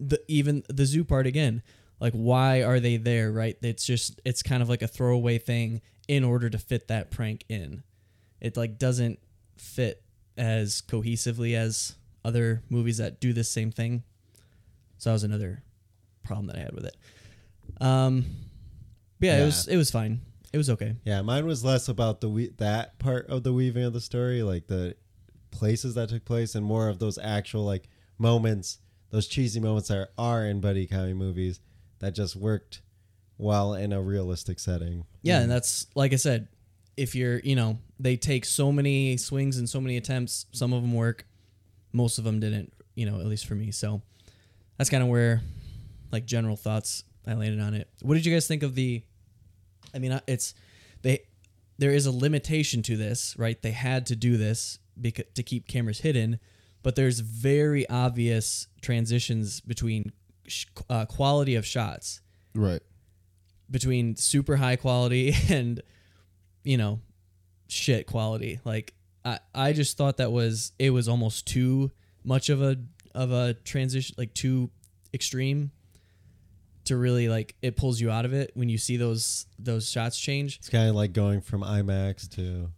[0.00, 1.62] the even the zoo part again.
[2.00, 3.56] Like why are they there, right?
[3.62, 7.44] It's just it's kind of like a throwaway thing in order to fit that prank
[7.48, 7.84] in.
[8.40, 9.20] It like doesn't
[9.56, 10.02] fit
[10.36, 14.02] as cohesively as other movies that do this same thing.
[14.98, 15.62] So that was another
[16.22, 16.96] problem that I had with it.
[17.80, 18.24] Um,
[19.20, 20.20] but yeah, it was it was fine.
[20.52, 20.94] It was okay.
[21.04, 24.42] Yeah, mine was less about the we- that part of the weaving of the story,
[24.42, 24.96] like the
[25.50, 28.78] places that took place, and more of those actual like moments,
[29.10, 31.60] those cheesy moments that are in buddy comedy movies
[31.98, 32.82] that just worked
[33.38, 35.04] well in a realistic setting.
[35.22, 36.48] Yeah, and that's like I said,
[36.96, 40.46] if you're, you know, they take so many swings and so many attempts.
[40.52, 41.26] Some of them work,
[41.94, 42.72] most of them didn't.
[42.94, 43.70] You know, at least for me.
[43.70, 44.02] So
[44.76, 45.40] that's kind of where,
[46.12, 47.88] like, general thoughts I landed on it.
[48.02, 49.02] What did you guys think of the?
[49.94, 50.54] I mean, it's
[51.02, 51.20] they.
[51.78, 53.60] There is a limitation to this, right?
[53.60, 56.38] They had to do this because to keep cameras hidden,
[56.84, 60.12] but there's very obvious transitions between
[60.46, 62.20] sh- uh, quality of shots
[62.54, 62.80] Right.
[63.68, 65.82] between super high quality and
[66.62, 67.00] you know
[67.66, 71.90] shit quality like i i just thought that was it was almost too
[72.24, 72.76] much of a
[73.14, 74.70] of a transition like too
[75.12, 75.70] extreme
[76.84, 80.18] to really like it pulls you out of it when you see those those shots
[80.18, 82.70] change It's kind of like going from IMAX to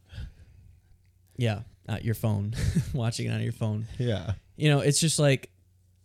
[1.36, 2.54] yeah at your phone
[2.94, 4.32] watching it on your phone yeah.
[4.56, 5.50] you know it's just like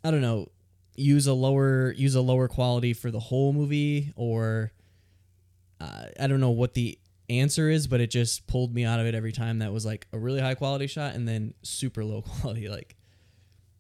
[0.04, 0.50] i don't know
[0.96, 4.72] use a lower use a lower quality for the whole movie or
[5.82, 7.00] uh, I don't know what the
[7.40, 9.60] answer is, but it just pulled me out of it every time.
[9.60, 12.96] That was like a really high quality shot and then super low quality, like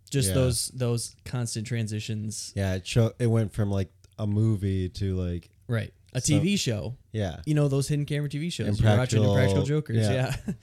[0.10, 0.36] just Yeah.
[0.36, 2.54] those those constant transitions.
[2.56, 6.58] Yeah, it show it went from like a movie to like Right, a So- TV
[6.60, 6.96] show.
[7.12, 7.40] yeah.
[7.46, 8.80] You know those hidden camera TV shows.
[8.80, 9.98] You're watching Impractical- Impractical Jokers.
[9.98, 10.36] yeah.
[10.48, 10.54] Yeah.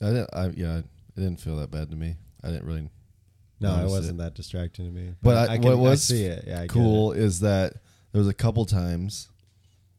[0.00, 0.30] I didn't.
[0.32, 0.84] I, yeah, it
[1.16, 2.16] didn't feel that bad to me.
[2.42, 2.88] I didn't really.
[3.60, 5.14] No, it wasn't that distracting to me.
[5.22, 6.44] But I, can, what was I see it.
[6.48, 7.18] Yeah, I cool it.
[7.20, 7.74] is that
[8.10, 9.28] there was a couple times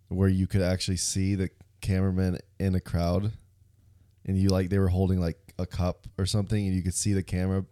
[0.10, 1.50] where you could actually see the
[1.84, 3.32] cameraman in a crowd,
[4.26, 7.14] and you like they were holding like a cup or something, and you could see
[7.14, 7.64] the camera.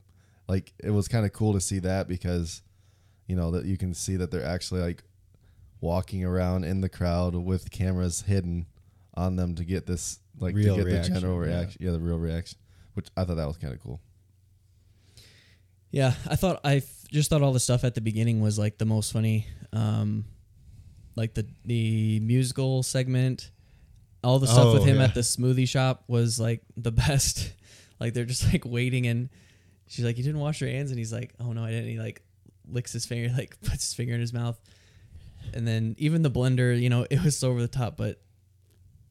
[0.48, 2.62] Like it was kind of cool to see that because,
[3.26, 5.04] you know, that you can see that they're actually like
[5.80, 8.68] walking around in the crowd with cameras hidden
[9.16, 11.54] on them to get this like Real to get reaction, the general yeah.
[11.54, 12.60] reaction, yeah, the real reaction,
[12.94, 14.02] which I thought that was kind of cool.
[15.92, 18.78] Yeah, I thought I f- just thought all the stuff at the beginning was like
[18.78, 20.26] the most funny, um,
[21.16, 23.52] like the the musical segment,
[24.24, 25.04] all the stuff with Oh, him yeah.
[25.06, 27.54] at the smoothie shop was like the best.
[28.00, 29.30] like they're just like waiting, and
[29.88, 32.00] she's like, "You didn't wash your hands," and he's like, "Oh no, I didn't." He
[32.00, 32.22] like
[32.68, 34.60] licks his finger, like puts his finger in his mouth,
[35.54, 38.22] and then even the blender, you know, it was so over the top, but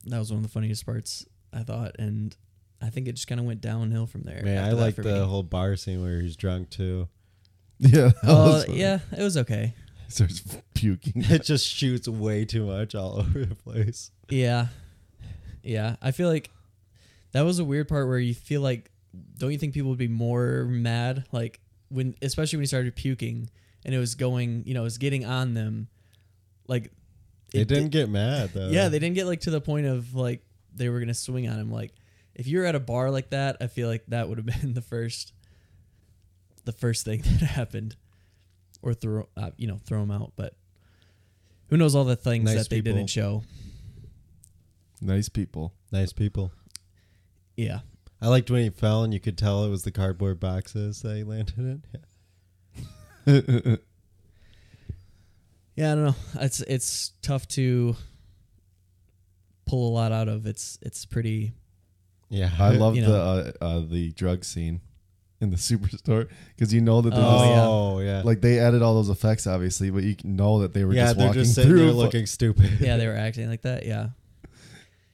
[0.06, 2.36] that was one of the funniest parts I thought, and
[2.80, 4.42] I think it just kind of went downhill from there.
[4.42, 5.18] Man, I like the me.
[5.26, 7.08] whole bar scene where he's drunk too.
[7.82, 9.72] Yeah, that Oh was yeah, it was okay.
[10.06, 10.42] He starts
[10.74, 11.12] puking.
[11.30, 14.10] It just shoots way too much all over the place.
[14.28, 14.66] Yeah.
[15.62, 15.96] Yeah.
[16.02, 16.50] I feel like
[17.32, 18.90] that was a weird part where you feel like
[19.38, 23.50] don't you think people would be more mad like when especially when he started puking
[23.84, 25.88] and it was going, you know, it was getting on them
[26.68, 26.92] like
[27.52, 28.68] They it didn't did- get mad though.
[28.68, 30.42] Yeah, they didn't get like to the point of like
[30.74, 31.92] they were going to swing on him like
[32.34, 34.80] if you're at a bar like that, I feel like that would have been the
[34.82, 35.32] first
[36.64, 37.96] the first thing that happened
[38.82, 40.54] or throw uh, you know, throw him out, but
[41.68, 42.96] who knows all the things Nice that they people.
[42.96, 43.42] didn't show.
[45.00, 45.72] Nice people.
[45.92, 46.52] nice people.
[47.56, 47.80] Yeah.
[48.22, 51.16] I liked when he fell and you could tell it was the cardboard boxes that
[51.16, 51.82] he landed in.
[53.26, 53.76] Yeah.
[55.76, 56.14] Yeah, I don't know.
[56.40, 57.96] It's it's tough to
[59.66, 60.44] pull a lot out of.
[60.46, 61.52] It's it's pretty.
[62.28, 62.50] Yeah.
[62.58, 64.80] I love You the uh, uh, the drug scene
[65.40, 67.66] in the superstore because you know that they're Oh, just, yeah.
[67.66, 68.22] Oh yeah.
[68.24, 71.16] like they added all those effects obviously, but you know that they were yeah, just
[71.16, 71.78] they're walking just sitting through.
[71.84, 72.78] there looking stupid.
[72.80, 73.86] Yeah, they were acting like that.
[73.86, 74.08] Yeah.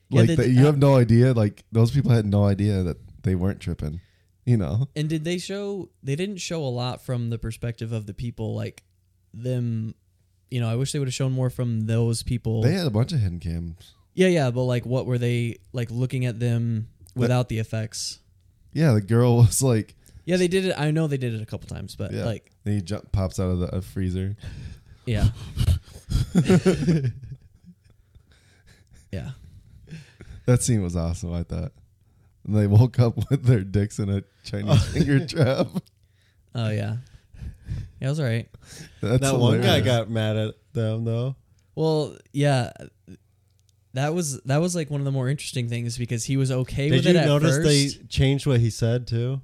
[0.08, 1.32] Yeah, like they- that you have no idea.
[1.32, 4.00] Like those people had no idea that they weren't tripping.
[4.44, 5.88] You know, And did they show?
[6.04, 8.84] They didn't show a lot from the perspective of the people, like
[9.34, 9.96] them.
[10.52, 12.62] You know, I wish they would have shown more from those people.
[12.62, 13.94] they had a bunch of hidden cams.
[14.14, 18.20] yeah, yeah, but like, what were they like looking at them without the effects?
[18.72, 20.74] Yeah, the girl was like, Yeah, they did it.
[20.78, 23.40] I know they did it a couple times, but yeah, like, then he jump, pops
[23.40, 24.36] out of the uh, freezer.
[25.06, 25.30] yeah,
[29.10, 29.30] yeah.
[30.46, 31.32] That scene was awesome.
[31.32, 31.72] I thought.
[32.46, 35.66] And they woke up with their dicks in a Chinese finger trap.
[36.54, 36.96] Oh yeah.
[38.00, 38.48] Yeah, it was alright.
[39.00, 41.34] That's that one guy got mad at them though.
[41.74, 42.72] Well, yeah,
[43.94, 46.88] that was that was like one of the more interesting things because he was okay
[46.90, 47.68] Did with you it at notice first.
[48.00, 49.40] they changed what he said too?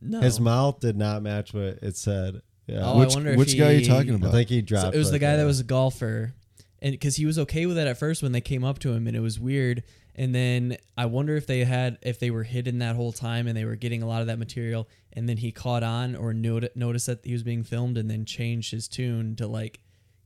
[0.00, 2.42] no, His mouth did not match what it said.
[2.66, 2.80] Yeah.
[2.84, 4.28] Oh, I which wonder if which guy are you talking about?
[4.28, 4.94] I think he So dropped.
[4.94, 6.34] it was the guy a- that was a golfer,
[6.80, 9.06] and because he was okay with it at first when they came up to him,
[9.06, 9.82] and it was weird.
[10.18, 13.56] And then I wonder if they had if they were hidden that whole time and
[13.56, 16.74] they were getting a lot of that material, and then he caught on or not-
[16.76, 19.78] noticed that he was being filmed, and then changed his tune to like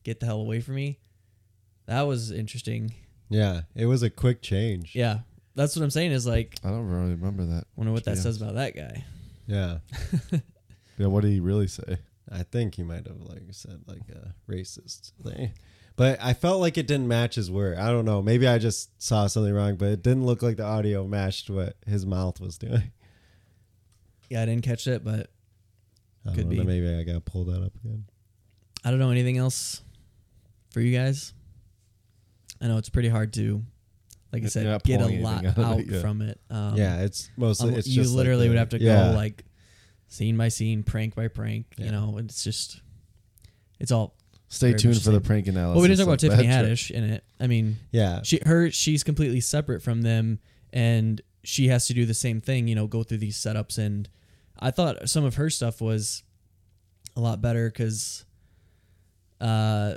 [0.03, 0.99] get the hell away from me.
[1.87, 2.95] That was interesting.
[3.29, 4.95] Yeah, it was a quick change.
[4.95, 5.21] Yeah,
[5.55, 6.13] that's what I'm saying.
[6.13, 7.65] Is like, I don't really remember that.
[7.77, 8.23] wonder what that Yeah.
[8.23, 9.05] says about that guy.
[9.47, 9.79] Yeah.
[10.99, 11.97] Yeah, what did he really say?
[12.31, 15.53] I think he might have like said like a racist thing.
[15.97, 17.79] But I felt like it didn't match his word.
[17.79, 18.23] I don't know.
[18.23, 21.77] Maybe I just saw something wrong, but it didn't look like the audio matched what
[21.87, 22.91] his mouth was doing.
[24.31, 25.29] Yeah, I didn't catch it, but
[26.25, 26.65] I don't Could know, be.
[26.65, 28.07] Maybe I got to pull that up again.
[28.83, 29.83] I don't know anything else
[30.71, 31.35] for you guys.
[32.59, 33.63] I know it's pretty hard to,
[34.33, 36.01] like I said, get a lot out out it, yeah.
[36.01, 36.41] from it.
[36.49, 39.11] Um, yeah, it's mostly it's you just like literally the- would have to yeah.
[39.11, 39.45] go like
[40.09, 41.67] scene by scene, prank by prank.
[41.77, 41.85] Yeah.
[41.85, 42.81] You know, it's just,
[43.79, 44.15] it's all.
[44.53, 45.75] Stay tuned for the prank analysis.
[45.75, 47.25] Well, we didn't talk about Tiffany Haddish in it.
[47.41, 48.21] I mean, yeah.
[48.23, 50.41] she her she's completely separate from them,
[50.75, 52.69] and she has to do the same thing.
[52.69, 54.11] You know, go through these setups, and
[54.61, 56.23] I thought some of her stuff was
[57.17, 58.27] a lot better because,
[59.41, 59.95] uh,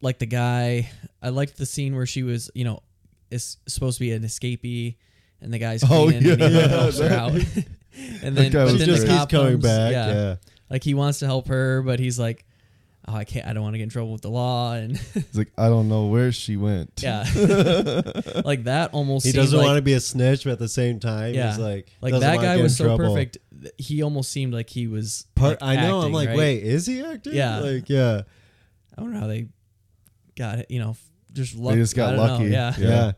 [0.00, 2.82] like the guy, I liked the scene where she was, you know,
[3.30, 4.96] is supposed to be an escapee,
[5.42, 6.68] and the guy's Oh, cleaning and yeah.
[6.90, 7.32] her out.
[8.22, 9.92] and then, but then the cop coming comes, back.
[9.92, 10.36] Yeah, Yeah.
[10.70, 12.46] like he wants to help her, but he's like,
[13.08, 13.46] "Oh, I can't.
[13.46, 15.88] I don't want to get in trouble with the law." And He's like, I don't
[15.88, 17.00] know where she went.
[17.02, 17.22] yeah,
[18.44, 19.26] like that almost.
[19.26, 21.50] He doesn't like, want to be a snitch, but at the same time, Yeah.
[21.50, 23.14] he's like, like that guy was so trouble.
[23.14, 23.38] perfect.
[23.78, 25.26] He almost seemed like he was.
[25.34, 26.00] Part, like, I know.
[26.00, 26.38] I'm like, right?
[26.38, 27.34] wait, is he acting?
[27.34, 27.58] Yeah.
[27.58, 28.22] Like, yeah,
[28.96, 29.48] I don't know how they
[30.36, 30.66] got it.
[30.70, 30.96] You know,
[31.32, 31.74] just luck.
[31.74, 32.44] They just got I don't know, lucky.
[32.46, 32.74] Yeah.
[32.78, 32.88] yeah.
[32.88, 33.12] Yeah.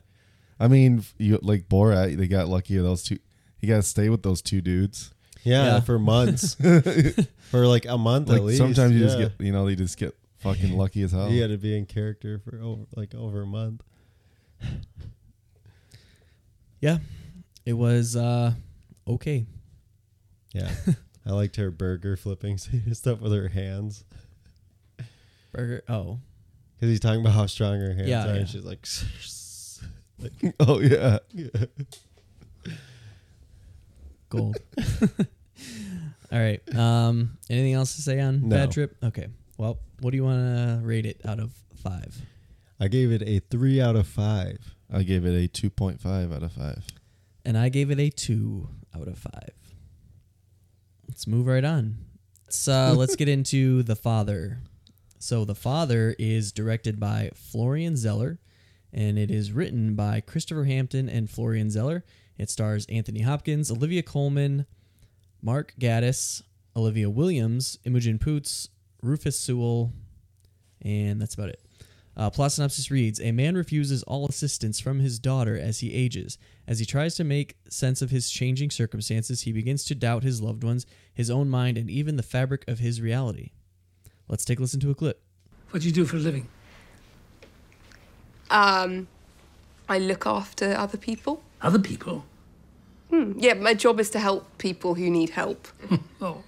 [0.60, 2.16] I mean, you like Borat.
[2.16, 2.76] They got lucky.
[2.76, 3.18] Those two.
[3.58, 5.13] He got to stay with those two dudes.
[5.44, 5.80] Yeah, Yeah.
[5.80, 6.54] for months,
[7.50, 8.58] for like a month Like at least.
[8.58, 9.24] sometimes you just yeah.
[9.28, 11.28] get, you know, they just get fucking lucky as hell.
[11.28, 13.82] He had to be in character for over like over a month.
[16.80, 16.98] Yeah.
[17.64, 18.52] It was uh
[19.08, 19.46] okay.
[20.52, 20.70] Yeah,
[21.26, 22.58] I liked her burger flipping
[22.92, 24.04] stuff with her hands
[25.52, 25.82] Burger.
[25.88, 26.18] Oh,
[26.74, 28.34] because he's talking about how strong her hands Yeah, are, yeah.
[28.40, 28.86] and she's like,
[30.60, 31.18] oh yeah.
[31.32, 31.48] yeah.
[34.36, 34.56] Gold.
[36.32, 36.60] All right.
[36.76, 37.36] Um.
[37.48, 38.56] Anything else to say on No.
[38.56, 38.96] Bad Trip?
[39.02, 39.28] Okay.
[39.56, 42.16] Well, what do you want to rate it out of five?
[42.80, 44.74] I gave it a three out of five.
[44.92, 46.84] I gave it a two point five out of five.
[47.44, 49.52] And I gave it a two out of five.
[51.08, 51.98] Let's move right on.
[52.66, 54.58] Uh, let's get into the father.
[55.18, 58.38] So the father is directed by Florian Zeller,
[58.92, 62.04] and it is written by Christopher Hampton and Florian Zeller.
[62.38, 64.66] It stars Anthony Hopkins, Olivia Colman,
[65.40, 66.42] Mark Gatiss,
[66.76, 68.68] Olivia Williams, Imogen Poots,
[69.02, 69.92] Rufus Sewell,
[70.82, 71.60] and that's about it.
[72.16, 76.38] Uh, plot synopsis reads A man refuses all assistance from his daughter as he ages.
[76.66, 80.40] As he tries to make sense of his changing circumstances, he begins to doubt his
[80.40, 83.50] loved ones, his own mind, and even the fabric of his reality.
[84.28, 85.22] Let's take a listen to a clip.
[85.70, 86.48] What do you do for a living?
[88.50, 89.08] Um,
[89.88, 91.42] I look after other people.
[91.64, 92.24] Other people?
[93.10, 95.66] Yeah, my job is to help people who need help.
[96.20, 96.42] Oh.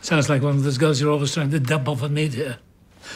[0.00, 2.58] Sounds like one of those girls you're always trying to dump off a maid here.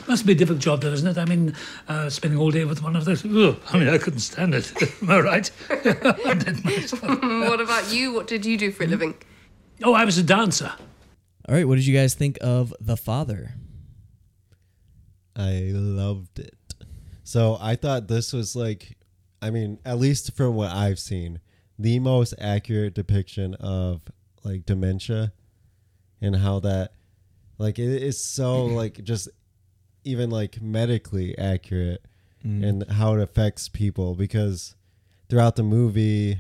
[0.08, 1.16] Must be a difficult job, though, isn't it?
[1.16, 1.54] I mean,
[1.88, 3.24] uh, spending all day with one of those.
[3.24, 4.70] Ugh, I mean, I couldn't stand it.
[5.02, 5.50] Am I right?
[5.70, 7.02] I did myself.
[7.02, 8.12] what about you?
[8.12, 9.14] What did you do for a living?
[9.82, 10.72] Oh, I was a dancer.
[11.48, 13.54] All right, what did you guys think of The Father?
[15.34, 16.56] I loved it.
[17.24, 18.98] So I thought this was like,
[19.42, 21.40] I mean, at least from what I've seen,
[21.78, 24.02] the most accurate depiction of
[24.44, 25.32] like dementia
[26.20, 26.92] and how that,
[27.58, 29.28] like, it is so like just
[30.04, 32.04] even like medically accurate
[32.44, 32.64] mm.
[32.64, 34.76] and how it affects people because
[35.28, 36.38] throughout the movie,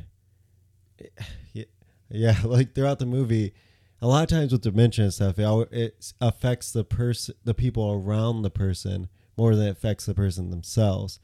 [1.52, 1.64] yeah,
[2.08, 3.52] yeah, like throughout the movie,
[4.00, 7.92] a lot of times with dementia and stuff, it, it affects the person, the people
[7.92, 11.18] around the person more than it affects the person themselves.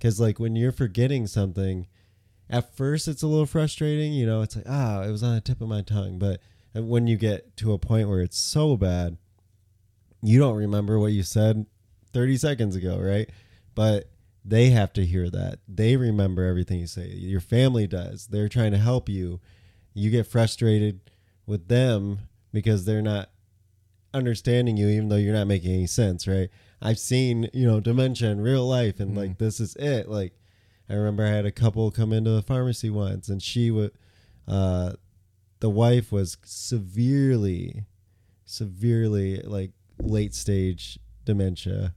[0.00, 1.86] Because like when you're forgetting something,
[2.48, 4.14] at first it's a little frustrating.
[4.14, 6.18] You know, it's like ah, it was on the tip of my tongue.
[6.18, 6.40] But
[6.74, 9.18] when you get to a point where it's so bad,
[10.22, 11.66] you don't remember what you said
[12.14, 13.28] 30 seconds ago, right?
[13.74, 14.10] But
[14.42, 15.58] they have to hear that.
[15.68, 17.08] They remember everything you say.
[17.08, 18.28] Your family does.
[18.28, 19.40] They're trying to help you.
[19.92, 21.00] You get frustrated
[21.46, 22.20] with them
[22.52, 23.28] because they're not
[24.12, 26.48] understanding you even though you're not making any sense, right?
[26.82, 30.08] I've seen, you know, dementia in real life and like this is it.
[30.08, 30.32] Like
[30.88, 33.92] I remember I had a couple come into the pharmacy once and she would
[34.48, 34.92] uh
[35.60, 37.84] the wife was severely
[38.44, 39.70] severely like
[40.02, 41.94] late stage dementia.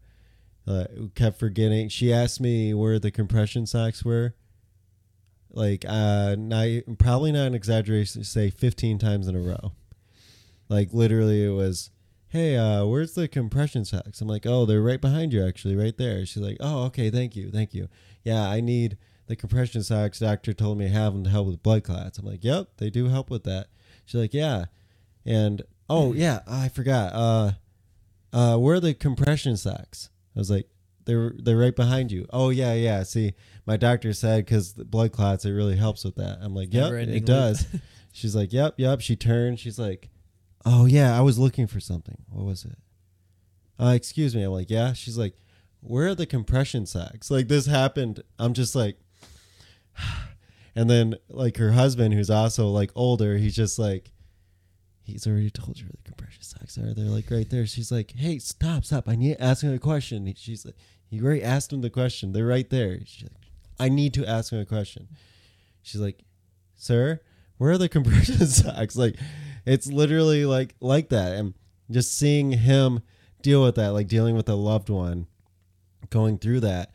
[0.65, 1.89] Uh, kept forgetting.
[1.89, 4.33] She asked me where the compression socks were.
[5.51, 9.73] Like, uh, not probably not an exaggeration to say fifteen times in a row.
[10.69, 11.91] Like literally, it was,
[12.33, 15.95] "Hey, uh, where's the compression socks?" I'm like, "Oh, they're right behind you, actually, right
[15.95, 17.89] there." She's like, "Oh, okay, thank you, thank you.
[18.23, 20.17] Yeah, I need the compression socks.
[20.17, 22.89] Doctor told me to have them to help with blood clots." I'm like, "Yep, they
[22.89, 23.67] do help with that."
[24.05, 24.65] She's like, "Yeah,"
[25.25, 27.13] and oh yeah, I forgot.
[27.13, 27.51] Uh,
[28.33, 30.09] uh, where are the compression socks?
[30.35, 30.67] I was like,
[31.05, 32.25] they're they're right behind you.
[32.31, 33.03] Oh yeah, yeah.
[33.03, 33.33] See,
[33.65, 36.39] my doctor said because blood clots, it really helps with that.
[36.41, 37.25] I'm like, yep, it loop.
[37.25, 37.67] does.
[38.11, 39.01] She's like, yep, yep.
[39.01, 39.59] She turned.
[39.59, 40.09] She's like,
[40.65, 42.17] oh yeah, I was looking for something.
[42.29, 42.77] What was it?
[43.79, 44.43] Uh, excuse me.
[44.43, 44.93] I'm like, yeah.
[44.93, 45.35] She's like,
[45.81, 47.29] where are the compression sacks?
[47.29, 48.23] Like this happened.
[48.39, 48.97] I'm just like,
[50.75, 54.11] and then like her husband, who's also like older, he's just like,
[55.03, 56.93] he's already told you where the compression socks are.
[56.93, 57.65] They're like right there.
[57.65, 59.09] She's like, hey, stop, stop.
[59.09, 60.31] I need to ask him a question.
[60.37, 60.75] She's like,
[61.09, 62.31] you already asked him the question.
[62.31, 62.99] They're right there.
[63.05, 65.09] She's like, I need to ask him a question.
[65.81, 66.23] She's like,
[66.75, 67.19] sir,
[67.57, 68.95] where are the compression socks?
[68.95, 69.17] Like,
[69.65, 71.33] it's literally like like that.
[71.33, 71.53] And
[71.91, 73.01] just seeing him
[73.41, 75.27] deal with that, like dealing with a loved one,
[76.09, 76.91] going through that,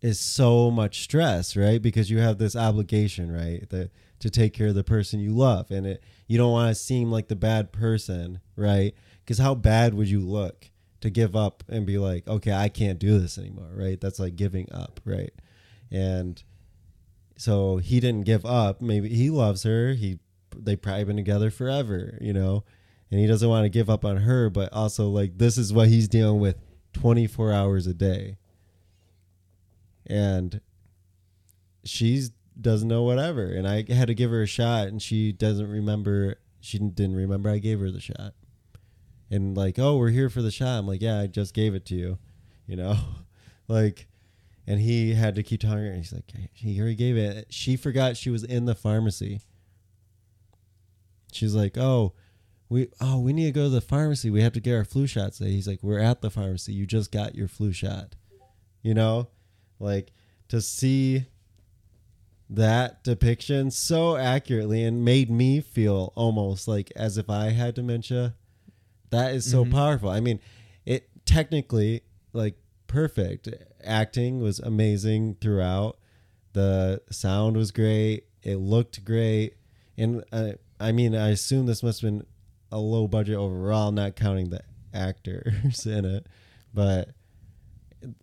[0.00, 1.80] is so much stress, right?
[1.80, 5.70] Because you have this obligation, right, that to take care of the person you love,
[5.70, 8.94] and it you don't want to seem like the bad person, right?
[9.24, 10.70] Because how bad would you look
[11.00, 14.00] to give up and be like, okay, I can't do this anymore, right?
[14.00, 15.32] That's like giving up, right?
[15.90, 16.42] And
[17.36, 18.80] so he didn't give up.
[18.80, 19.94] Maybe he loves her.
[19.94, 20.20] He
[20.56, 22.64] they probably been together forever, you know,
[23.10, 24.50] and he doesn't want to give up on her.
[24.50, 26.56] But also, like this is what he's dealing with
[26.92, 28.36] twenty four hours a day,
[30.06, 30.60] and
[31.84, 32.30] she's
[32.60, 33.46] doesn't know whatever.
[33.46, 36.36] And I had to give her a shot, and she doesn't remember.
[36.60, 38.34] She didn't remember I gave her the shot.
[39.30, 40.78] And like, oh, we're here for the shot.
[40.78, 42.18] I'm like, yeah, I just gave it to you,
[42.66, 42.96] you know,
[43.68, 44.06] like
[44.66, 45.94] and he had to keep telling her.
[45.94, 47.46] He's like, he already gave it.
[47.50, 49.40] She forgot she was in the pharmacy.
[51.34, 52.12] She's like, oh,
[52.68, 54.30] we oh we need to go to the pharmacy.
[54.30, 55.38] We have to get our flu shots.
[55.38, 56.72] He's like, we're at the pharmacy.
[56.72, 58.14] You just got your flu shot.
[58.82, 59.28] You know,
[59.78, 60.12] like
[60.48, 61.26] to see
[62.50, 68.34] that depiction so accurately and made me feel almost like as if I had dementia.
[69.10, 69.70] That is so Mhm.
[69.70, 70.08] powerful.
[70.10, 70.40] I mean,
[70.84, 72.02] it technically
[72.32, 72.56] like
[72.86, 73.48] perfect.
[73.84, 75.98] Acting was amazing throughout.
[76.52, 78.24] The sound was great.
[78.42, 79.54] It looked great.
[79.96, 80.52] And uh,
[80.82, 82.26] I mean, I assume this must have been
[82.72, 84.62] a low budget overall, not counting the
[84.92, 86.26] actors in it.
[86.74, 87.10] But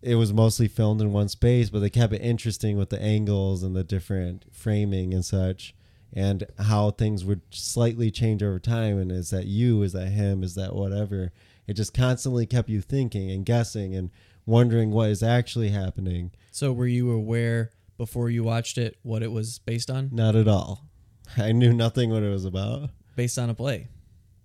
[0.01, 3.63] it was mostly filmed in one space, but they kept it interesting with the angles
[3.63, 5.73] and the different framing and such,
[6.11, 8.99] and how things would slightly change over time.
[8.99, 9.81] And is that you?
[9.83, 10.43] Is that him?
[10.43, 11.31] Is that whatever?
[11.67, 14.09] It just constantly kept you thinking and guessing and
[14.45, 16.31] wondering what is actually happening.
[16.51, 20.09] So were you aware before you watched it what it was based on?
[20.11, 20.88] Not at all.
[21.37, 22.89] I knew nothing what it was about.
[23.15, 23.87] Based on a play.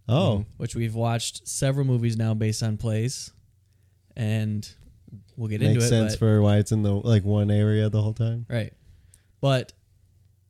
[0.09, 0.43] Oh, mm-hmm.
[0.59, 3.32] Which we've watched several movies now based on plays.
[4.16, 4.68] And
[5.37, 5.82] we'll get makes into it.
[5.82, 8.47] Makes sense for why it's in the like one area the whole time.
[8.49, 8.72] right.
[9.41, 9.72] But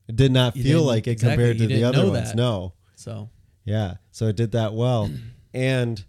[0.06, 2.28] It did not feel like it exactly, compared to the other ones.
[2.28, 2.36] that.
[2.36, 2.74] No.
[2.94, 3.28] so
[3.64, 5.10] Yeah, so it did that well,
[5.54, 6.04] and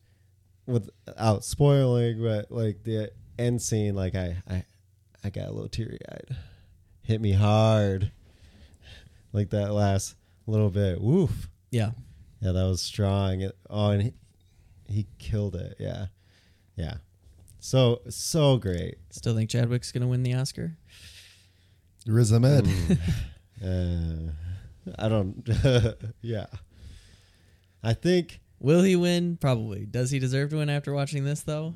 [0.68, 4.64] without spoiling, but like the end scene, like I, I,
[5.24, 6.36] I got a little teary eyed.
[7.02, 8.12] Hit me hard,
[9.36, 10.16] like that last
[10.48, 11.02] little bit.
[11.02, 11.50] Woof.
[11.72, 11.92] yeah.
[12.42, 13.42] Yeah, that was strong.
[13.42, 14.14] It, oh, and he,
[14.88, 15.78] he killed it.
[15.80, 16.08] Yeah,
[16.76, 16.96] yeah.
[17.60, 18.98] So so great.
[19.10, 20.78] Still think Chadwick's gonna win the Oscar?
[22.06, 22.68] Riz Ahmed.
[23.64, 24.32] Uh,
[25.00, 25.48] I don't.
[26.22, 26.48] yeah.
[27.82, 29.38] I think Will he win?
[29.38, 29.86] Probably.
[29.86, 31.76] Does he deserve to win after watching this though?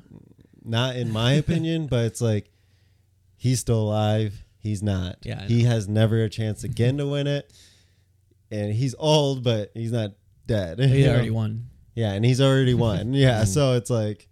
[0.62, 2.50] not in my opinion, but it's like
[3.36, 4.44] he's still alive.
[4.60, 5.16] He's not.
[5.24, 7.52] Yeah, he has never a chance again to win it,
[8.50, 10.12] and he's old, but he's not
[10.46, 10.78] dead.
[10.78, 11.12] He you know?
[11.14, 11.66] already won.
[11.94, 13.14] Yeah, and he's already won.
[13.14, 13.46] Yeah, mm.
[13.46, 14.28] so it's like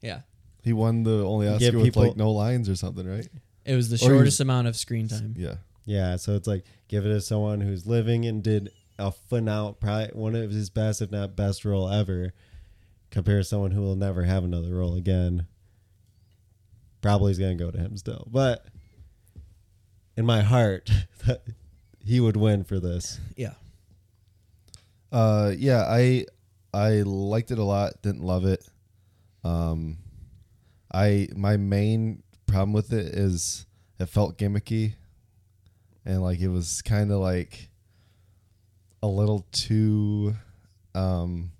[0.00, 0.20] Yeah.
[0.62, 3.28] he won the only Give Oscar with like no lines or something, right?
[3.66, 5.34] It was the Or he was- shortest amount of screen time.
[5.36, 5.56] Yeah.
[5.84, 10.08] yeah, so it's like give it to someone who's living and did a phenomenal, probably
[10.14, 12.32] one of his best, if not best, role ever.
[13.10, 15.46] Compare to someone who will never have another role again.
[17.02, 18.66] Probably is gonna go to him still, but
[20.16, 20.90] in my heart,
[21.26, 21.42] that
[22.04, 23.20] he would win for this.
[23.36, 23.54] Yeah.
[25.12, 26.26] Uh, yeah, I
[26.72, 28.02] I liked it a lot.
[28.02, 28.66] Didn't love it.
[29.44, 29.98] Um,
[30.92, 33.66] I my main problem with it is
[33.98, 34.94] it felt gimmicky,
[36.04, 37.70] and like it was kind of like
[39.02, 40.34] a little too
[40.94, 41.52] um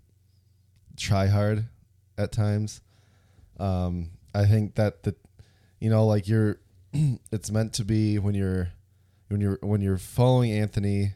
[0.96, 1.66] try hard
[2.18, 2.80] at times.
[3.58, 5.14] Um, I think that the
[5.80, 6.58] you know like you're
[7.32, 8.68] it's meant to be when you're
[9.28, 11.12] when you're when you're following Anthony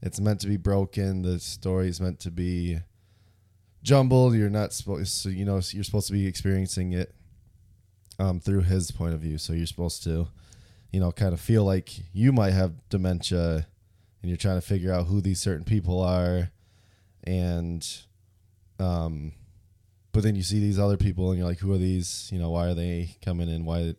[0.00, 1.22] it's meant to be broken.
[1.22, 2.78] The story is meant to be
[3.82, 4.34] jumbled.
[4.34, 7.14] You're not supposed so you know you're supposed to be experiencing it
[8.18, 9.38] um, through his point of view.
[9.38, 10.28] So you're supposed to
[10.92, 13.66] you know kind of feel like you might have dementia
[14.22, 16.50] and you're trying to figure out who these certain people are
[17.24, 17.86] and
[18.80, 19.32] um
[20.12, 22.28] but then you see these other people and you're like who are these?
[22.32, 23.64] You know why are they coming in?
[23.64, 23.94] Why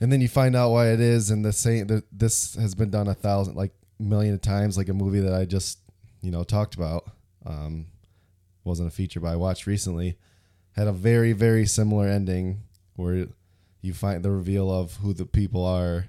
[0.00, 2.90] and then you find out why it is and the same the, this has been
[2.90, 5.78] done a thousand like million of times like a movie that i just
[6.20, 7.10] you know talked about
[7.46, 7.86] um
[8.64, 10.16] wasn't a feature but i watched recently
[10.72, 12.62] had a very very similar ending
[12.96, 13.26] where
[13.80, 16.06] you find the reveal of who the people are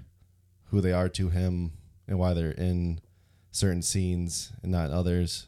[0.74, 1.72] who they are to him
[2.08, 3.00] and why they're in
[3.50, 5.46] certain scenes and not others.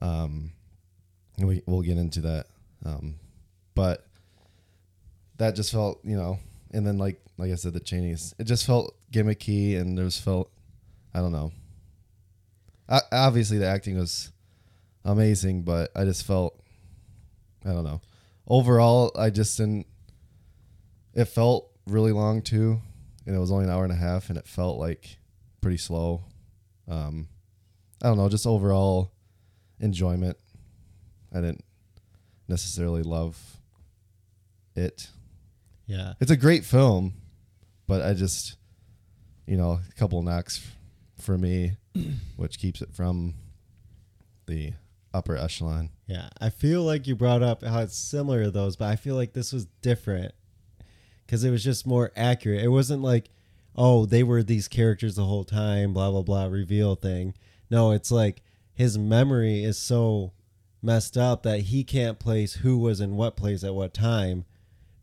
[0.00, 0.52] Um
[1.38, 2.46] we, we'll get into that.
[2.84, 3.16] Um
[3.74, 4.06] but
[5.38, 6.38] that just felt you know
[6.72, 10.18] and then like like i said the cheney's it just felt gimmicky and there was
[10.18, 10.50] felt
[11.14, 11.52] i don't know
[12.88, 14.32] I, obviously the acting was
[15.04, 16.58] amazing but i just felt
[17.64, 18.00] i don't know
[18.46, 19.86] overall i just didn't
[21.14, 22.80] it felt really long too,
[23.26, 25.18] and it was only an hour and a half, and it felt like
[25.60, 26.24] pretty slow.
[26.88, 27.28] Um,
[28.02, 29.12] I don't know, just overall
[29.80, 30.36] enjoyment.
[31.32, 31.64] I didn't
[32.48, 33.38] necessarily love
[34.74, 35.08] it.
[35.86, 36.14] Yeah.
[36.20, 37.14] It's a great film,
[37.86, 38.56] but I just,
[39.46, 41.72] you know, a couple knocks f- for me,
[42.36, 43.34] which keeps it from
[44.46, 44.72] the
[45.14, 45.90] upper echelon.
[46.06, 49.14] Yeah, I feel like you brought up how it's similar to those, but I feel
[49.16, 50.34] like this was different
[51.26, 52.62] because it was just more accurate.
[52.62, 53.30] It wasn't like,
[53.76, 57.34] oh, they were these characters the whole time, blah blah blah, reveal thing.
[57.70, 58.42] No, it's like
[58.74, 60.32] his memory is so
[60.82, 64.44] messed up that he can't place who was in what place at what time,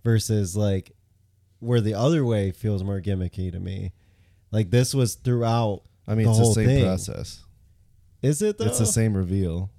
[0.03, 0.91] versus like
[1.59, 3.93] where the other way feels more gimmicky to me.
[4.51, 5.81] Like this was throughout.
[6.07, 6.83] I mean, the it's the same thing.
[6.85, 7.43] process.
[8.21, 8.65] Is it though?
[8.65, 9.69] It's the same reveal.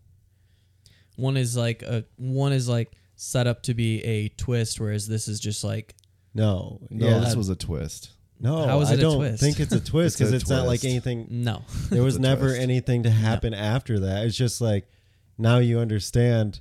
[1.16, 5.28] One is like a one is like set up to be a twist, whereas this
[5.28, 5.94] is just like
[6.34, 7.18] No, No, yeah.
[7.18, 8.10] this was a twist.
[8.42, 9.42] No, How is I it a don't twist?
[9.42, 11.26] think it's a twist because a it's, not like anything.
[11.28, 11.62] no.
[11.90, 12.60] There was never twist.
[12.62, 14.24] anything to happen after that.
[14.24, 14.88] It's just like
[15.36, 16.60] now you understand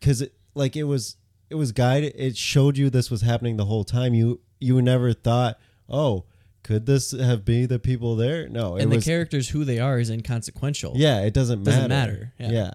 [0.00, 1.16] because it like it was
[1.50, 2.14] it was guided.
[2.16, 4.14] It showed you this was happening the whole time.
[4.14, 6.24] You you never thought, oh,
[6.62, 8.48] could this have been the people there?
[8.48, 9.04] No, it and the was.
[9.04, 10.94] characters who they are is inconsequential.
[10.96, 11.70] yeah, it doesn't matter.
[11.76, 12.50] Doesn't matter, yeah.
[12.50, 12.70] Yeah,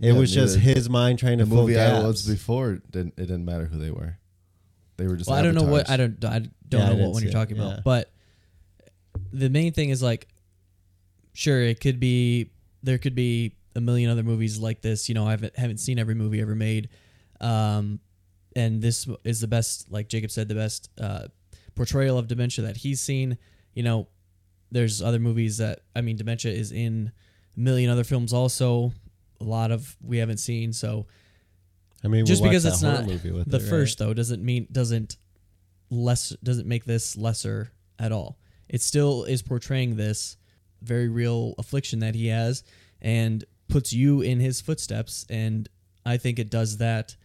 [0.00, 3.14] it Yeah, was just his mind trying to The fill movie I was before didn't
[3.16, 4.18] it didn't matter who they were.
[4.96, 5.30] They were just.
[5.30, 7.30] Well, I don't know what I don't I don't Yeah, know didn't what one you're
[7.32, 7.62] see it, talking yeah.
[7.74, 8.10] about, but
[9.32, 10.26] the main thing is like,
[11.32, 12.50] sure, it could be
[12.82, 15.08] there could be a million other movies like this.
[15.08, 16.88] You know, I haven't haven't seen every movie ever made,
[17.40, 18.00] um,
[18.56, 19.90] and this is the best.
[19.90, 21.28] Like Jacob said, the best uh,
[21.74, 23.38] portrayal of dementia that he's seen.
[23.74, 24.08] You know,
[24.70, 27.12] there's other movies that I mean, dementia is in
[27.56, 28.92] a million other films also.
[29.40, 31.06] A lot of we haven't seen, so
[32.04, 33.70] I mean, just because it's not movie with the it, right?
[33.70, 35.16] first though doesn't mean doesn't
[35.90, 38.38] less doesn't make this lesser at all
[38.70, 40.36] it still is portraying this
[40.80, 42.62] very real affliction that he has
[43.02, 45.68] and puts you in his footsteps and
[46.06, 47.16] i think it does that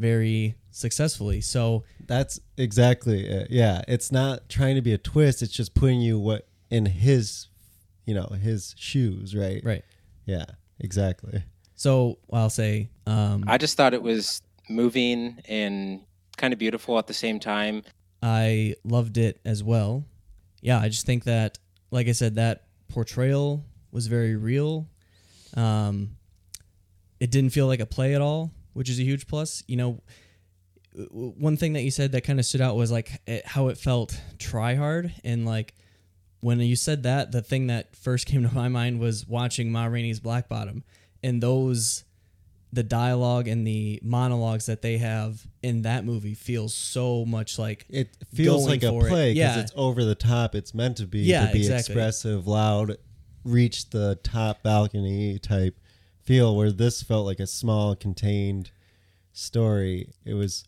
[0.00, 3.48] very successfully so That's exactly it.
[3.50, 5.42] Yeah, it's not trying to be a twist.
[5.42, 7.48] It's just putting you what in his,
[8.06, 9.60] you know, his shoes, right?
[9.64, 9.84] right
[10.24, 10.46] Yeah,
[10.80, 11.44] exactly.
[11.74, 16.00] so i'll say um I just thought it was moving and
[16.36, 17.82] kind of beautiful at the same time.
[18.22, 20.04] I loved it as well.
[20.62, 21.58] Yeah, I just think that,
[21.90, 24.86] like I said, that portrayal was very real.
[25.54, 26.16] Um,
[27.18, 29.62] it didn't feel like a play at all, which is a huge plus.
[29.68, 30.00] You know,
[31.12, 33.76] one thing that you said that kind of stood out was like it, how it
[33.76, 35.74] felt try hard and like
[36.40, 39.84] when you said that, the thing that first came to my mind was watching Ma
[39.84, 40.82] Rainey's Black Bottom
[41.22, 42.04] and those
[42.72, 47.84] the dialogue and the monologues that they have in that movie feels so much like
[47.90, 49.60] It feels like a play because Yeah.
[49.60, 50.54] it's over the top.
[50.54, 51.92] It's meant to be Yeah, to be exactly.
[51.92, 52.96] expressive, loud,
[53.44, 55.78] reach the top balcony type
[56.24, 56.56] feel.
[56.56, 58.70] Where this felt like a small, contained
[59.32, 60.10] story.
[60.24, 60.64] It was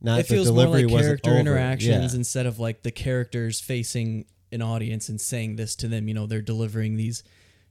[0.00, 0.20] not.
[0.20, 1.38] it the feels more delivery like character over.
[1.40, 2.18] interactions Yeah.
[2.18, 6.26] instead of like the characters facing an audience and saying this to them you know
[6.26, 7.24] they're delivering these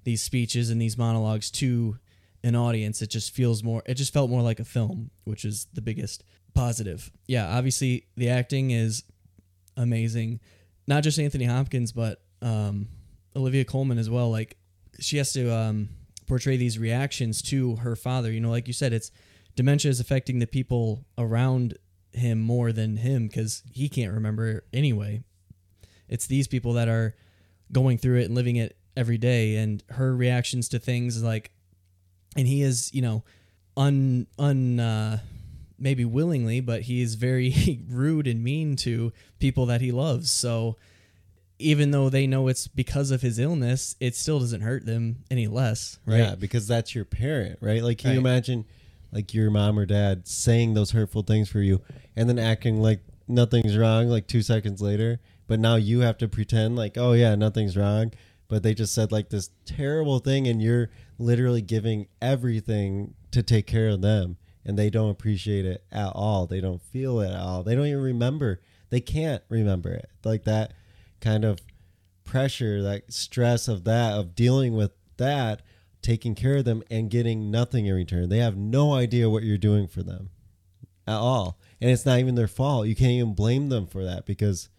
[0.03, 1.97] these speeches and these monologues to
[2.43, 5.67] an audience it just feels more it just felt more like a film which is
[5.71, 9.03] the biggest positive yeah obviously the acting is
[9.77, 10.41] amazing
[10.85, 12.89] not just anthony hopkins but um
[13.33, 14.57] olivia colman as well like
[14.99, 15.87] she has to um
[16.33, 19.11] portray these reactions to her father you know like you said it's
[19.55, 21.77] dementia is affecting the people around
[22.13, 25.23] him more than him because he can't remember anyway.
[26.07, 27.15] It's these people that are
[27.71, 31.51] going through it and living it every day, and her reactions to things like,
[32.35, 33.23] and he is, you know,
[33.75, 35.19] un un uh,
[35.79, 40.31] maybe willingly, but he is very rude and mean to people that he loves.
[40.31, 40.77] So
[41.63, 45.47] even though they know it's because of his illness, it still doesn't hurt them any
[45.47, 46.17] less, right?
[46.19, 47.81] Yeah, because that's your parent, right?
[47.81, 48.65] Like, can you imagine,
[49.11, 51.81] like your mom or dad saying those hurtful things for you,
[52.15, 56.27] and then acting like nothing's wrong, like two seconds later, but now you have to
[56.27, 58.11] pretend like, oh yeah, nothing's wrong,
[58.47, 63.67] but they just said like this terrible thing, and you're literally giving everything to take
[63.67, 66.45] care of them, and they don't appreciate it at all.
[66.45, 67.63] They don't feel it at all.
[67.63, 68.61] They don't even remember.
[68.89, 70.09] They can't remember it.
[70.23, 70.73] Like that
[71.23, 71.59] kind of
[72.23, 75.61] pressure, that stress of that, of dealing with that,
[76.01, 78.29] taking care of them and getting nothing in return.
[78.29, 80.29] They have no idea what you're doing for them
[81.07, 81.57] at all.
[81.81, 82.87] And it's not even their fault.
[82.87, 84.69] You can't even blame them for that because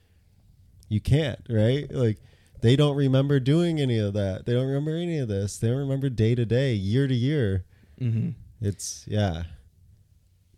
[0.88, 1.90] you can't, right?
[1.90, 2.18] Like
[2.60, 4.46] they don't remember doing any of that.
[4.46, 5.58] They don't remember any of this.
[5.58, 7.64] They don't remember day to day, year to year.
[8.00, 8.30] Mm-hmm.
[8.60, 9.44] It's yeah.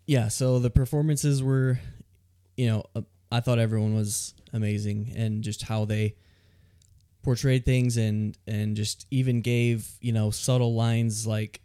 [0.05, 1.79] yeah so the performances were
[2.55, 6.15] you know uh, I thought everyone was amazing and just how they
[7.23, 11.61] portrayed things and and just even gave you know subtle lines like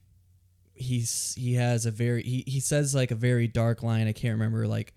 [0.75, 4.33] he's he has a very he, he says like a very dark line i can't
[4.33, 4.93] remember like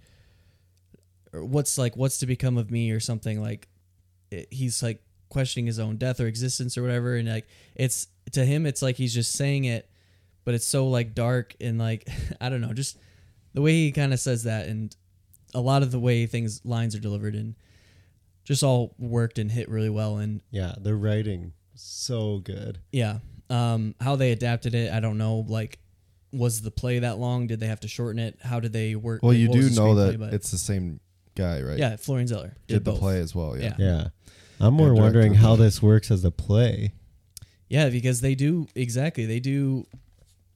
[1.33, 3.67] what's like what's to become of me or something like
[4.31, 8.43] it, he's like questioning his own death or existence or whatever and like it's to
[8.45, 9.89] him it's like he's just saying it
[10.45, 12.07] but it's so like dark and like
[12.41, 12.97] i don't know just
[13.53, 14.95] the way he kind of says that and
[15.53, 17.55] a lot of the way things lines are delivered and
[18.45, 22.79] just all worked and hit really well and Yeah, the writing so good.
[22.93, 23.19] yeah
[23.49, 25.77] um how they adapted it i don't know like
[26.31, 29.21] was the play that long did they have to shorten it how did they work
[29.21, 30.99] Well, like, you do know that but- it's the same
[31.35, 31.77] guy, right?
[31.77, 32.99] yeah florian zeller Did the both.
[33.01, 33.75] play as well, yeah.
[33.77, 34.07] yeah Yeah.
[34.59, 36.93] I'm more And wondering directed how the- this works as a play.
[37.67, 39.25] Yeah, because they do exactly.
[39.25, 39.85] They do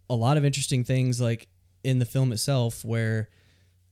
[0.09, 1.49] a lot of interesting things like
[1.83, 3.27] in the film itself where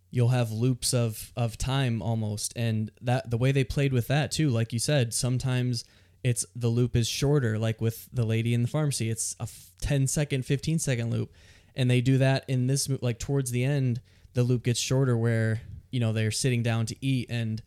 [0.09, 2.53] you'll have loops of of time almost.
[2.55, 5.83] And that the way they played with that too, like you said, sometimes
[6.23, 9.09] it's the loop is shorter like with the lady in the pharmacy.
[9.09, 11.31] It's a f- 10 second, 15 second loop.
[11.75, 14.01] And they do that in this like towards the end
[14.33, 17.61] the loop gets shorter where you know they're sitting down to eat and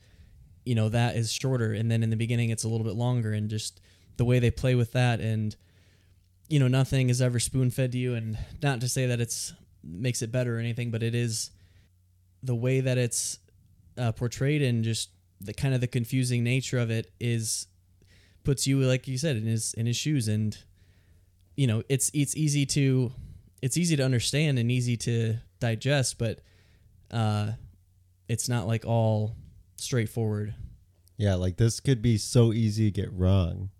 [0.65, 1.73] you know that is shorter.
[1.73, 3.81] And then in the beginning it's a little bit longer and just
[4.17, 5.57] the way they play with that and
[6.49, 8.15] you know nothing is ever spoon fed to you.
[8.15, 11.51] And not to say that it's makes it better or anything but it is
[12.43, 13.39] the way that it's
[13.99, 15.11] uh, portrayed and just
[15.41, 17.67] the kind of the confusing nature of it is
[18.45, 20.29] puts you like you said in his in his shoes.
[20.29, 20.57] And
[21.57, 23.13] you know it's it's easy to
[23.63, 26.41] it's easy to understand and easy to digest but
[27.11, 27.53] uh
[28.29, 29.37] it's not like all
[29.77, 30.55] straightforward.
[31.19, 33.71] Yeah, like this could be so easy to get wrong.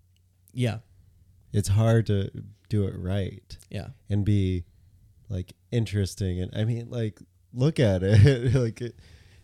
[0.53, 0.79] yeah.
[1.53, 2.29] It's hard to
[2.69, 3.57] do it right.
[3.69, 3.87] Yeah.
[4.09, 4.63] And be
[5.27, 6.39] like interesting.
[6.39, 7.19] And I mean, like,
[7.53, 8.53] look at it.
[8.55, 8.95] like, it,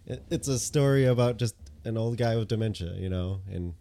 [0.06, 3.42] it, it's a story about just an old guy with dementia, you know?
[3.52, 3.74] And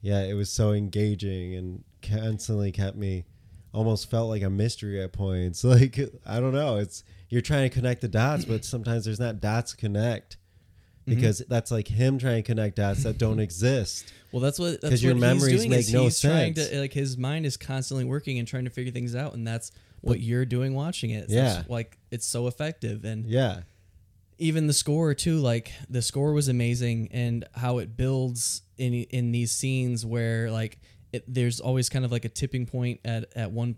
[0.00, 3.24] yeah, it was so engaging and constantly kept me
[3.72, 5.64] almost felt like a mystery at points.
[5.64, 6.76] Like, I don't know.
[6.76, 10.36] It's, you're trying to connect the dots, but sometimes there's not dots to connect.
[11.06, 11.14] Mm-hmm.
[11.16, 14.12] Because that's like him trying to connect dots that don't exist.
[14.30, 16.68] Well, that's what 'Cause that's your memories make no he's trying sense.
[16.68, 19.72] to like his mind is constantly working and trying to figure things out, and that's
[20.00, 21.26] what you're doing watching it.
[21.28, 21.54] Yeah.
[21.54, 23.60] That's, like it's so effective, and Yeah.
[24.38, 25.38] even the score too.
[25.38, 30.78] Like the score was amazing, and how it builds in in these scenes where like
[31.12, 33.76] it, there's always kind of like a tipping point at at one,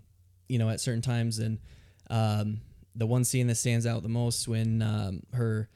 [0.49, 1.59] you know, at certain times, and
[2.09, 2.61] um,
[2.95, 5.69] the one scene that stands out the most when um, her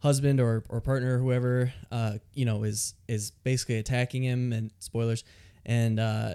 [0.00, 4.70] husband or, or partner or whoever uh, you know is is basically attacking him and
[4.78, 5.24] spoilers
[5.64, 6.34] and uh,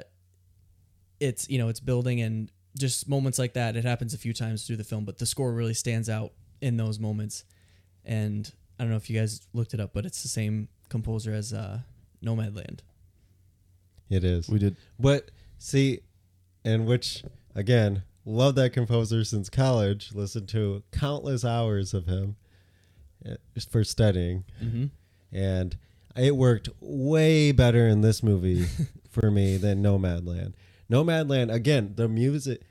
[1.20, 4.66] it's you know it's building and just moments like that it happens a few times
[4.66, 7.44] through the film but the score really stands out in those moments
[8.06, 11.34] and i don't know if you guys looked it up but it's the same composer
[11.34, 11.80] as uh,
[12.24, 12.80] nomadland
[14.10, 14.50] It is.
[14.50, 14.76] We did.
[15.00, 16.00] But see,
[16.66, 17.24] and which
[17.56, 20.12] again, love that composer since college.
[20.14, 22.36] Listened to countless hours of him
[23.26, 24.86] uh, just for studying, mm-hmm.
[25.32, 25.78] and
[26.16, 28.66] it worked way better in this movie
[29.10, 30.54] for me than Nomadland.
[30.90, 32.62] Nomadland again, the music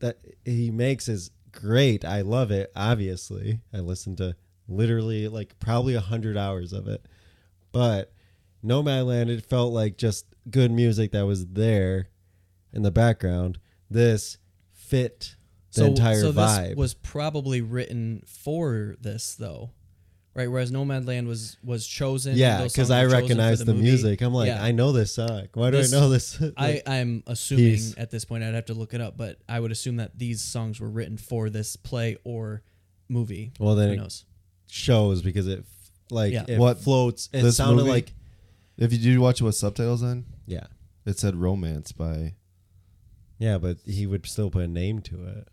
[0.00, 2.04] that he makes is great.
[2.04, 2.72] I love it.
[2.74, 4.36] Obviously, I listened to
[4.68, 7.06] literally like probably a hundred hours of it,
[7.72, 8.12] but
[8.64, 12.08] Nomadland, it felt like just good music that was there
[12.72, 13.58] in the background.
[13.88, 14.38] This
[14.72, 15.36] fit
[15.72, 16.68] the entire so vibe.
[16.68, 19.70] this was probably written for this though
[20.36, 23.82] right whereas nomadland was was chosen yeah, because I were chosen for recognize the, movie.
[23.84, 24.20] music.
[24.20, 24.62] I'm like, Yeah.
[24.62, 25.48] I know this song.
[25.54, 26.40] Why do This- I know this?
[26.56, 27.94] I, Like, I'm assuming piece.
[27.98, 30.40] at this point I'd have to look it up, but I would assume that these
[30.42, 32.62] songs were written for this play or
[33.08, 33.52] movie.
[33.58, 34.24] well, then Who it knows?
[34.68, 35.64] shows because it
[36.10, 36.44] like Yeah.
[36.46, 37.28] it What, floats.
[37.32, 37.90] It this sounded movie?
[37.90, 38.12] like
[38.76, 40.66] If you did watch it with subtitles on, yeah,
[41.06, 42.34] it said romance by.
[43.38, 45.48] yeah, but he would still put a name to it.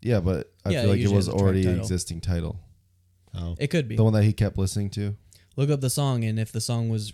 [0.00, 1.80] Yeah, but I Yeah, feel like it was has a track already an title.
[1.82, 2.60] existing title.
[3.34, 3.96] Oh, It could be.
[3.96, 5.16] The one that he kept listening to.
[5.56, 7.12] Look up the song, and if the song was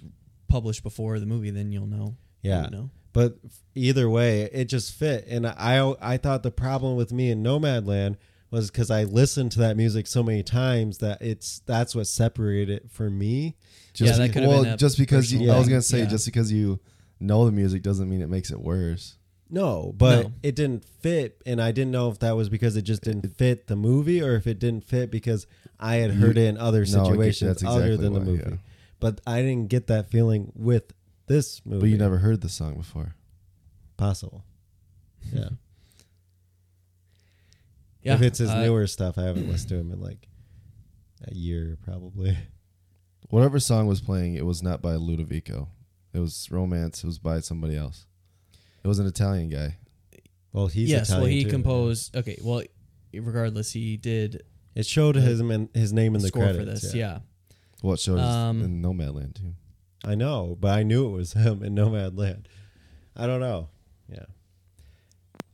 [0.48, 2.16] published before the movie, then you'll know.
[2.42, 2.62] Yeah.
[2.62, 2.90] would know.
[3.12, 3.38] But
[3.74, 5.26] either way, it just fit.
[5.28, 8.16] And I I thought the problem with me in Nomadland
[8.50, 12.70] was because I listened to that music so many times that it's that's what separated
[12.70, 13.56] it for me.
[13.96, 16.04] Yeah, that could've well, been a just because you, I was gonna say Yeah.
[16.06, 16.78] just because you
[17.18, 19.16] know the music doesn't mean it makes it worse.
[19.51, 20.32] No, but No.
[20.42, 23.66] it didn't fit, and I didn't know if that was because it just didn't fit
[23.66, 25.46] the movie, or if it didn't fit because
[25.80, 28.20] I had heard it in other No, I get- situations that's other exactly than the
[28.20, 28.44] why, movie.
[28.51, 28.57] yeah.
[29.01, 30.92] But I didn't get that feeling with
[31.28, 31.80] this movie.
[31.80, 33.14] But you never heard the song before.
[33.96, 34.44] possible.
[35.32, 35.49] Yeah,
[38.03, 40.28] Yeah, if it's his uh, newer stuff, I haven't listened to him in like
[41.26, 42.36] a year, probably.
[43.28, 45.68] Whatever song was playing, it was not by Ludovico.
[46.14, 47.03] It was romance.
[47.03, 48.07] It was by somebody else.
[48.89, 49.76] It was an Italian guy.
[50.51, 51.51] Well, he's yes, well, he too.
[51.51, 52.16] composed.
[52.16, 52.62] Okay, well,
[53.12, 55.43] regardless, he did It showed his
[55.74, 56.59] his name in the score credits.
[56.59, 56.95] for this.
[56.95, 57.05] yeah.
[57.12, 57.18] Yeah.
[57.82, 59.53] What shows Um, in Nomadland too?
[60.05, 62.47] I know, but I knew it was him in Nomadland.
[63.14, 63.68] I don't know.
[64.11, 64.24] Yeah.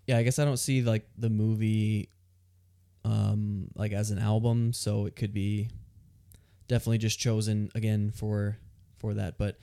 [0.06, 2.10] yeah, I guess I don't see like the movie,
[3.04, 5.70] um, like as an album, so it could be
[6.68, 8.58] definitely just chosen again for
[8.98, 9.38] for that.
[9.38, 9.58] But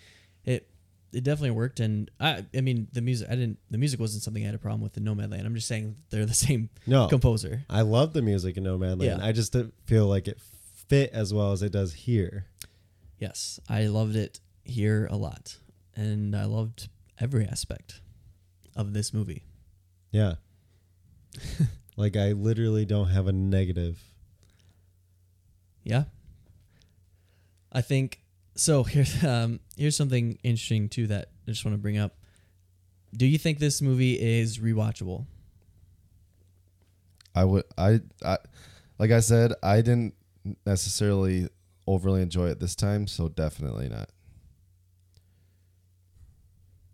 [1.14, 4.24] it it definitely worked, and I I mean the music I didn't the music wasn't
[4.24, 5.46] something I had a problem with in Nomadland.
[5.46, 7.08] I'm just saying they're the same No.
[7.08, 7.64] composer.
[7.70, 9.04] I love the music in Nomadland.
[9.04, 9.20] Yeah.
[9.22, 10.40] I just didn't feel like it
[10.88, 12.46] fit as well as it does here.
[13.20, 15.58] Yes, I loved it here a lot,
[15.96, 16.90] and I loved
[17.20, 18.02] every aspect
[18.76, 19.44] of this movie.
[20.12, 20.36] Yeah.
[21.98, 24.02] like I literally don't have a negative.
[25.84, 26.06] Yeah.
[27.72, 28.21] I think
[28.56, 28.84] so.
[28.92, 32.16] Here's um here's something interesting too that I just want to bring up.
[33.14, 35.26] Do you think this movie is rewatchable?
[37.36, 37.64] I would.
[37.78, 38.02] I.
[38.26, 38.38] I.
[39.00, 40.14] Like I said, I didn't
[40.66, 41.48] necessarily
[41.88, 44.10] overly enjoy it this time, so definitely not.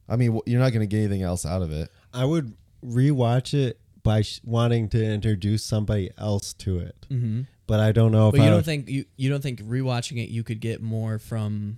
[0.09, 1.89] I mean, you're not going to get anything else out of it.
[2.13, 7.05] I would rewatch it by sh- wanting to introduce somebody else to it.
[7.09, 7.41] Mm-hmm.
[7.67, 9.61] But I don't know if But you I don't would- think you you don't think
[9.61, 11.77] rewatching it you could get more from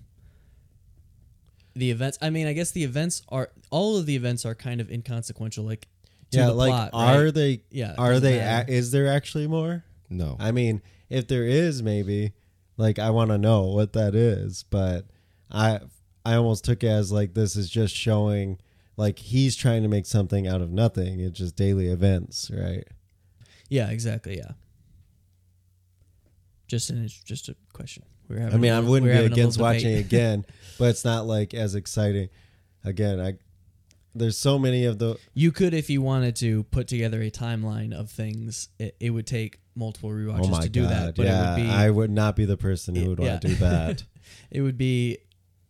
[1.76, 2.18] the events?
[2.22, 5.66] I mean, I guess the events are all of the events are kind of inconsequential.
[5.66, 5.88] Like
[6.32, 7.34] to yeah, the like plot, are right?
[7.34, 7.62] they?
[7.72, 8.38] Yeah, are they?
[8.40, 9.84] A- is there actually more?
[10.10, 10.36] No.
[10.40, 12.34] I mean, if there is, maybe
[12.78, 14.64] like I want to know what that is.
[14.70, 15.06] But
[15.52, 15.80] I,
[16.26, 18.60] I almost took it as like this is just showing
[18.98, 21.20] like he's trying to make something out of nothing.
[21.20, 22.84] It's just daily events, right?
[23.70, 24.38] Yeah, exactly.
[24.38, 24.52] Yeah.
[26.70, 28.04] Just an just a question.
[28.30, 30.00] We're having I mean, a I wouldn't we're be having a little against watching it
[30.00, 30.46] again,
[30.80, 32.30] but it's not like as exciting.
[32.86, 33.34] Again, I
[34.16, 37.94] there's so many of the You could, if you wanted to, put together a timeline
[37.94, 38.70] of things.
[38.78, 41.58] It, it would take multiple rewatches oh my to do god, that, but yeah, it
[41.58, 41.70] would be.
[41.72, 43.30] I would not be the person who would yeah.
[43.32, 44.04] want to do that.
[44.52, 45.18] it would be,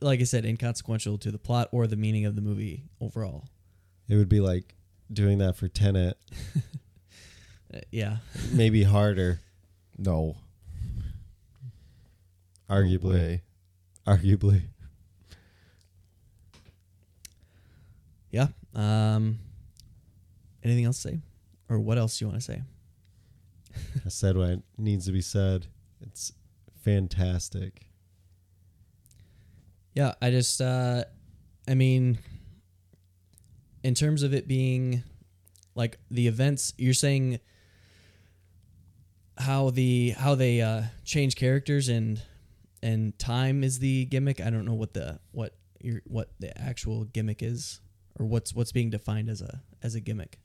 [0.01, 3.45] like I said, inconsequential to the plot or the meaning of the movie overall.
[4.09, 4.75] it would be like
[5.11, 6.17] doing that for Tenet,
[7.71, 8.17] Uh, yeah,
[8.51, 9.41] maybe harder,
[9.97, 10.35] No.
[12.69, 13.41] Arguably,
[14.05, 14.63] arguably.
[18.31, 18.47] yeah.
[18.75, 19.39] Um,
[20.63, 21.19] anything else to say,
[21.69, 22.61] or what else do you want to say?
[24.05, 25.67] I said what needs to be said.
[26.01, 26.31] It's
[26.83, 27.85] fantastic.
[29.93, 31.03] Yeah, I just uh
[31.67, 32.19] I mean
[33.83, 35.03] in terms of it being
[35.75, 37.39] like the events you're saying
[39.37, 42.21] how the how they uh change characters and
[42.81, 44.39] and time is the gimmick.
[44.41, 47.81] I don't know what the what your what the actual gimmick is
[48.19, 50.39] or what's what's being defined as a as a gimmick.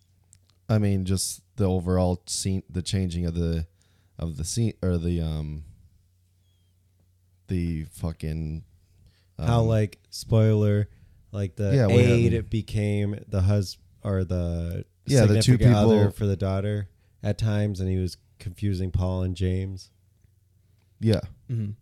[0.69, 3.67] I mean, just the overall scene, the changing of the,
[4.19, 5.65] of the scene or the um.
[7.49, 8.65] The fucking.
[9.39, 10.89] How um, like spoiler,
[11.33, 15.77] like the Yeah, we have- aide became the husband or the Yeah, the two significant
[15.77, 16.89] other people- for the daughter
[17.23, 19.91] at times, and he was confusing Paul and James.
[21.01, 21.21] Yeah.
[21.51, 21.73] Mm-hmm.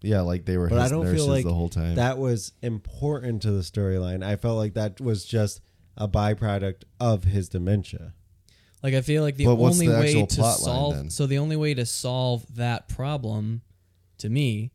[0.00, 1.96] Yeah, like they were But I his don't nurses feel like the whole time.
[1.96, 4.24] that was important to the storyline.
[4.24, 5.60] I felt like that was just
[5.96, 8.12] a byproduct of his dementia.
[8.82, 10.94] Like I feel like the But what's only the way actual to plot line solve
[10.94, 11.10] then?
[11.10, 13.62] so the only way to solve that problem
[14.18, 14.70] to me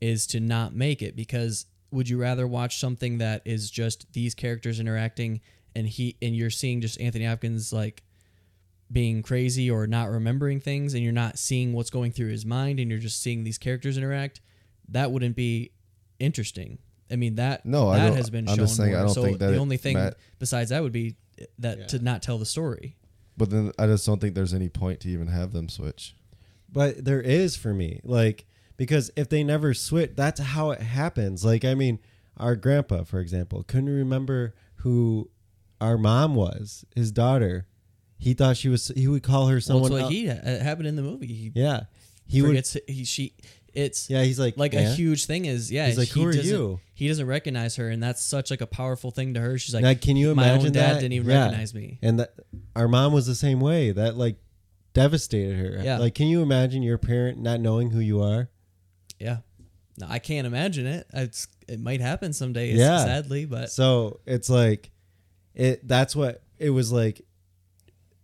[0.00, 4.34] is to not make it because would you rather watch something that is just these
[4.34, 5.40] characters interacting
[5.74, 8.02] and he and you're seeing just Anthony Hopkins like
[8.92, 12.78] being crazy or not remembering things and you're not seeing what's going through his mind
[12.78, 14.40] and you're just seeing these characters interact
[14.90, 15.72] that wouldn't be
[16.18, 16.78] interesting.
[17.10, 19.06] I mean that No, I that don't- has been I'm shown just saying I more.
[19.06, 21.16] don't so think that the it only thing met- besides that would be
[21.58, 22.96] that to not tell the story.
[23.36, 26.16] but then I just don't think there's any point to even have them switch.
[26.72, 31.44] But there is for me, like because if they never switch, that's how it happens.
[31.44, 31.98] Like I mean,
[32.38, 35.30] our grandpa, for example, couldn't remember who
[35.80, 37.66] our mom was, his daughter.
[38.18, 38.88] He thought she was.
[38.96, 39.84] He would call her Well, someone.
[39.84, 40.12] it's what else.
[40.12, 41.26] he it happened in the movie.
[41.26, 41.82] He yeah,
[42.26, 42.66] he he would.
[42.88, 43.34] he she
[43.76, 45.86] it's Yeah, he's like, like a huge thing is yeah.
[45.86, 48.66] He's like, he "Who are you?" He doesn't recognize her, and that's such like a
[48.66, 49.58] powerful thing to her.
[49.58, 51.00] She's like, Now, can you imagine my imagine own dad that?
[51.00, 51.44] didn't even Yeah.
[51.44, 51.98] recognize me.
[52.02, 52.34] And that
[52.74, 53.92] our mom was the same way.
[53.92, 54.36] That like
[54.94, 55.82] devastated her.
[55.84, 55.98] Yeah.
[55.98, 58.48] Like, can you imagine your parent not knowing who you are?
[59.20, 59.38] Yeah,
[59.98, 61.06] no, I can't imagine it.
[61.12, 62.72] It's it might happen someday.
[62.72, 63.04] Yeah.
[63.04, 64.90] sadly, but So it's like,
[65.54, 65.86] it.
[65.86, 67.20] That's what it was like.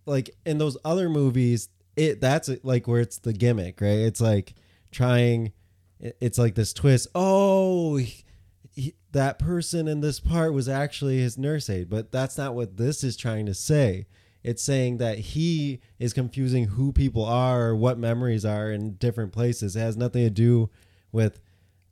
[0.05, 3.99] Like in those other movies, it that's like where it's the gimmick, right?
[3.99, 4.53] It's like
[4.93, 5.51] trying.
[5.99, 7.07] it's like this twist.
[7.15, 8.23] Oh, he-
[8.73, 12.75] he- that person in this part was actually his nurse aide, but that's not what
[12.77, 14.07] this is trying to say.
[14.43, 19.31] It's saying that he is confusing who people are or what memories are in different
[19.31, 19.75] places.
[19.75, 20.69] It has nothing to do
[21.13, 21.39] with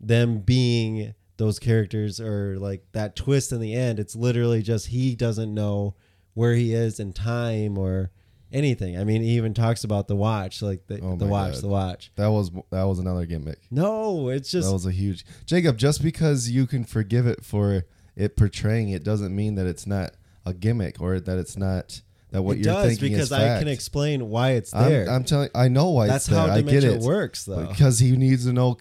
[0.02, 3.99] them being those characters or like that twist in the end.
[3.99, 5.95] It's literally just he doesn't know
[6.34, 8.12] where he is in time or
[8.52, 8.97] anything.
[8.97, 11.62] I mean, he even talks about the watch, like the, Oh the watch, God.
[11.64, 12.12] the watch.
[12.16, 13.60] That was that was another gimmick.
[13.70, 15.78] No, it's just that was a huge Jacob.
[15.78, 17.86] Just because you can forgive it for
[18.16, 20.12] it portraying it doesn't mean that it's not
[20.45, 23.60] a gimmick or that it's not that what it you're does thinking because is I
[23.60, 25.10] can explain why it's I'm, there.
[25.10, 25.49] I'm telling.
[25.54, 26.47] I know why That's it's there.
[26.47, 27.02] how I get it.
[27.02, 27.66] works, though.
[27.68, 28.78] Because he needs to know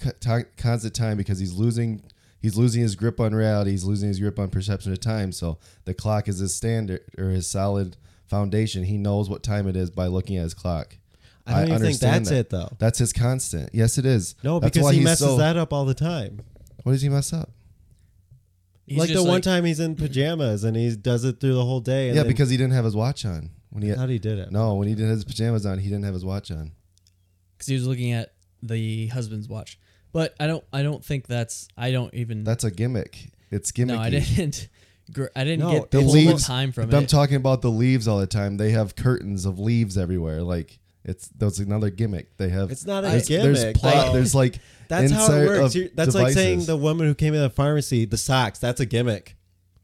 [0.57, 2.03] constant time because he's losing.
[2.41, 3.73] He's losing his grip on reality.
[3.73, 5.31] He's losing his grip on perception of time.
[5.31, 7.99] So the clock is his standard or his solid
[8.31, 8.85] foundation.
[8.85, 10.97] He knows what time it is by looking at his clock.
[11.47, 12.37] I don't even think understand that's that.
[12.39, 12.69] it, though.
[12.79, 13.71] That's his constant.
[13.75, 14.37] Yes, it is.
[14.45, 16.41] no, That's because why he messes so- that up all the time.
[16.85, 17.51] What does he mess up?
[18.87, 21.65] He's like the just one time he's in pajamas and he does it through the
[21.65, 22.09] whole day.
[22.09, 23.93] And yeah, then- because he didn't have his watch on when he.
[23.93, 24.51] I thought he did it.
[24.51, 26.73] No, when he did his pajamas on, he didn't have his watch on.
[27.57, 29.79] because he was looking at the husband's watch.
[30.13, 30.65] But I don't.
[30.73, 31.69] I don't think that's.
[31.77, 32.43] I don't even.
[32.45, 33.31] That's a gimmick.
[33.53, 33.87] It's gimmicky.
[33.87, 34.69] no, I didn't.
[35.13, 37.09] Gr- I didn't No, get the the It's leaves time from I'm it.
[37.09, 38.57] talking about the leaves all the time.
[38.57, 40.43] They have curtains of leaves everywhere.
[40.43, 42.37] Like it's that's another gimmick.
[42.37, 43.55] They have It's not a there's, gimmick.
[43.57, 44.07] There's plot.
[44.07, 44.13] though.
[44.13, 44.59] There's like
[44.89, 45.75] that's how insert it works.
[45.75, 46.67] of You're- That's like saying devices.
[46.67, 48.59] the woman who came in the pharmacy, the socks.
[48.59, 49.37] That's a gimmick.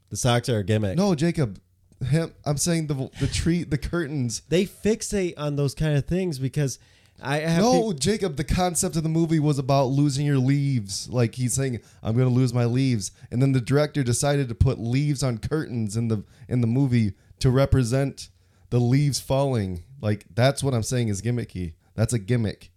[0.09, 0.97] The socks are a gimmick.
[0.97, 1.59] no Jacob.
[2.05, 2.31] Him.
[2.45, 4.43] I'm saying the the tree the curtains.
[4.49, 6.77] they fixate on those kind of things because
[7.21, 8.35] I have No, to- Jacob.
[8.35, 11.09] The concept of the movie was about losing your leaves.
[11.09, 14.55] Like he's saying, I'm going to lose my leaves, and then the director decided to
[14.55, 18.29] put leaves on curtains in the in the movie to represent
[18.69, 19.83] the leaves falling.
[20.01, 21.73] Like that's what I'm saying is gimmicky.
[21.95, 22.71] That's a gimmick.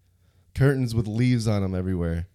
[0.55, 2.27] Curtains with leaves on them everywhere.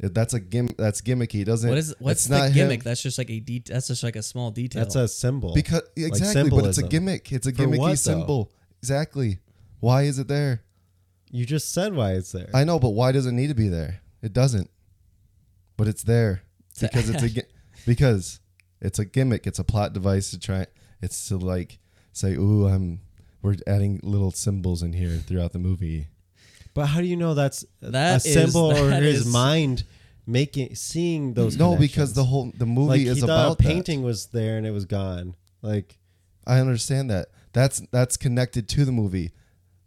[0.00, 0.68] That's a gim.
[0.76, 1.42] That's gimmicky.
[1.42, 1.68] It doesn't.
[1.70, 2.80] what is what's it's the not gimmick?
[2.80, 2.84] Him.
[2.84, 4.82] That's just like a de- That's just like a small detail.
[4.82, 5.54] that's a symbol.
[5.54, 7.30] Because Like exactly, but it's a gimmick.
[7.30, 8.50] It's a For gimmicky what, symbol.
[8.82, 9.38] Exactly.
[9.78, 10.63] Why is it there?
[11.34, 12.48] You just said why it's there.
[12.54, 14.00] I know, but why does it need to be there?
[14.22, 14.70] It doesn't.
[15.76, 16.42] But it's there
[16.80, 17.42] because it's a gi-
[17.86, 18.38] because
[18.80, 19.44] it's a gimmick.
[19.46, 20.66] It's a plot device to try.
[21.02, 21.78] It's to like
[22.12, 23.00] say, "Ooh, I'm."
[23.42, 26.06] We're adding little symbols in here throughout the movie.
[26.72, 29.82] but how do you know that's That a is- symbol or his is- making
[30.26, 31.58] making seeing those?
[31.58, 33.68] No, because the whole the movie like is he about a that.
[33.68, 35.34] painting was there and it was gone.
[35.62, 35.98] Like
[36.46, 37.28] I understand that.
[37.52, 39.32] That's that's connected to the movie.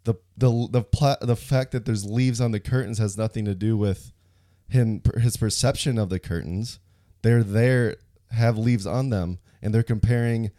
[0.08, 3.54] The the the plot the fact that there's leaves on the curtains has nothing to
[3.54, 4.10] do with
[4.66, 6.78] him his perception of the curtains.
[7.20, 7.96] They're there
[8.30, 10.50] have leaves on them and they're comparing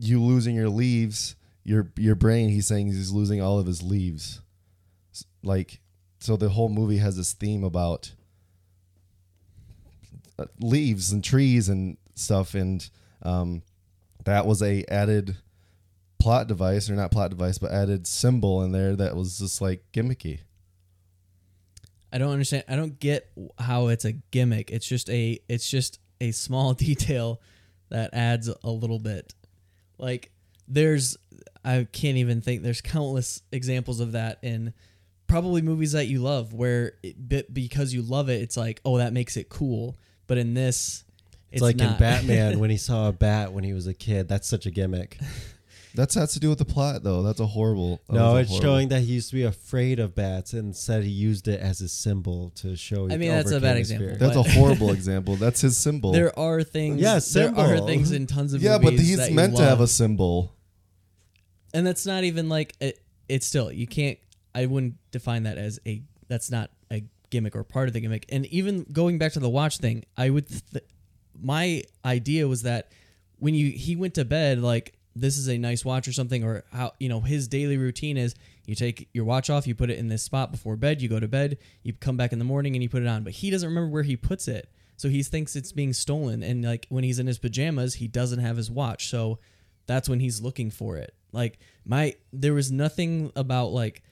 [0.00, 4.40] you losing your leaves, your your brain he's saying he's losing all of his leaves.
[5.44, 5.78] Like
[6.18, 8.12] so the whole movie has this theme about
[10.40, 12.90] uh, leaves and trees and stuff and
[13.22, 13.62] um
[14.24, 15.36] that was a added
[16.22, 19.82] plot device or not plot device but added symbol in there that was just like
[19.92, 20.40] gimmicky
[22.12, 22.64] I don't understand.
[22.68, 24.70] I don't get how it's a gimmick.
[24.70, 27.40] It's just a it's just a small detail
[27.88, 29.34] that adds a little bit.
[29.98, 30.30] Like
[30.68, 31.16] there's
[31.64, 34.74] I can't even think there's countless examples of that in
[35.26, 39.12] probably movies that you love where it, because you love it it's like, "Oh, that
[39.12, 39.96] makes it cool."
[40.26, 41.04] But in this
[41.50, 41.92] it's, like not.
[41.92, 44.28] in Batman when he saw a bat when he was a kid.
[44.28, 45.18] That's such a gimmick.
[45.94, 48.40] That's has to do with the plot though that's a horrible that no, was a
[48.40, 51.48] it's horrible- showing that he used to be afraid of bats and said he used
[51.48, 53.06] it as a symbol to show.
[53.08, 54.18] he I mean, that's a overcame bad his example, fear.
[54.18, 57.86] that's a horrible example that's his symbol there are things Yeah, there are symbol.
[57.86, 58.70] things in tons of movies.
[58.70, 59.90] yeah but he's that you meant to have a love.
[59.90, 60.54] symbol
[61.74, 64.18] and that's not even like it, it's still you can't
[64.54, 68.26] i wouldn't define that as a that's not a gimmick or part of the gimmick
[68.30, 70.84] and even going back to the watch thing i would th-
[71.40, 72.90] my idea was that
[73.38, 76.64] when you he went to bed like this is a nice watch or something or
[76.72, 78.34] how you know his daily routine is
[78.66, 81.20] you take your watch off you put it in this spot before bed you go
[81.20, 83.22] to bed you come back in the morning and you put it on.
[83.24, 84.68] But he doesn't remember where he puts it.
[84.96, 86.42] So he thinks it's being stolen.
[86.42, 89.08] And like when he's in his pajamas he doesn't have his watch.
[89.08, 89.38] So
[89.86, 91.14] that's when he's looking for it.
[91.32, 94.02] Like my there was nothing about like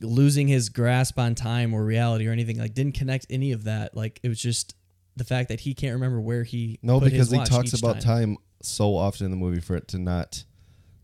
[0.00, 3.96] losing his grasp on time or reality or anything like didn't connect any of that.
[3.96, 4.74] Like it was just
[5.16, 8.36] the fact that he can't remember where he no because he talks about time.
[8.68, 10.44] So often in the movie for it to not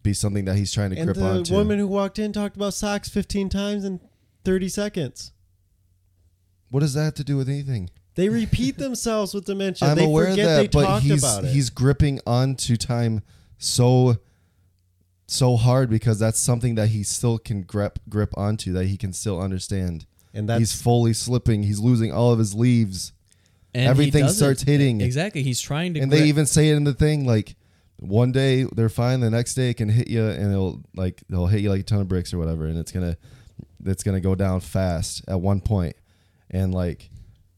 [0.02, 2.32] be something that he's trying to and grip the onto The woman who walked in
[2.32, 4.00] talked about socks 15 times in
[4.44, 5.32] 30 seconds.
[6.70, 9.88] what does that have to do with anything They repeat themselves with dementia.
[9.88, 11.52] I'm they aware of that, they but he's about it.
[11.52, 13.22] he's gripping onto time
[13.58, 14.16] so
[15.26, 19.12] so hard because that's something that he still can grip grip onto that he can
[19.12, 20.04] still understand.
[20.34, 21.62] And that's he's fully slipping.
[21.62, 23.12] He's losing all of his leaves.
[23.74, 25.00] And Everything starts hitting.
[25.00, 25.42] Exactly.
[25.42, 26.00] He's trying to.
[26.00, 27.56] and they even say it in the thing like
[27.96, 31.46] one day they're fine the next day it can hit you and it'll like they'll
[31.46, 33.16] hit you like a ton of bricks or whatever and it's gonna
[33.86, 35.94] it's gonna go down fast at one point
[36.50, 37.08] and like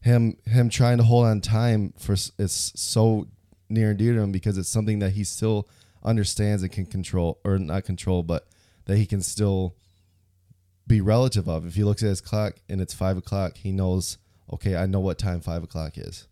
[0.01, 3.27] him him trying to hold on time for s- is so
[3.69, 5.67] near and dear to him because it's something that he still
[6.03, 8.47] understands and can control or not control but
[8.85, 9.75] that he can still
[10.85, 14.17] be relative of if he looks at his clock and it's five o'clock he knows
[14.51, 16.27] okay i know what time five o'clock is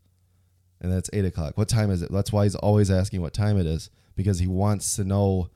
[0.82, 1.57] and that's eight o'clock.
[1.57, 2.11] What time is it?
[2.11, 5.49] That's why he's always asking what time it is because he wants to know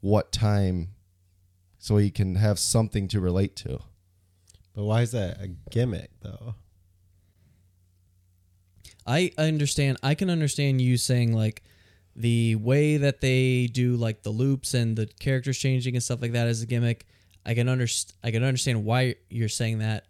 [0.00, 0.88] what time
[1.78, 3.80] so he can have something to relate to.
[4.74, 6.54] But why is that a gimmick though?
[9.06, 9.98] I understand.
[10.02, 11.62] I can understand you saying like
[12.14, 16.32] the way that they do like the loops and the characters changing and stuff like
[16.32, 17.06] that as a gimmick.
[17.44, 20.06] I can underst- I can understand why you're saying that.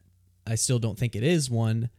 [0.47, 1.91] I still don't think it is one.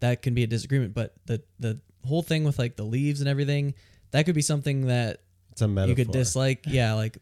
[0.00, 3.28] That can be a disagreement, but the the whole thing with like the leaves and
[3.28, 3.74] everything,
[4.10, 5.22] that could be something that
[5.52, 5.88] It's a metaphor.
[5.90, 6.64] you could dislike.
[6.66, 7.18] Yeah, like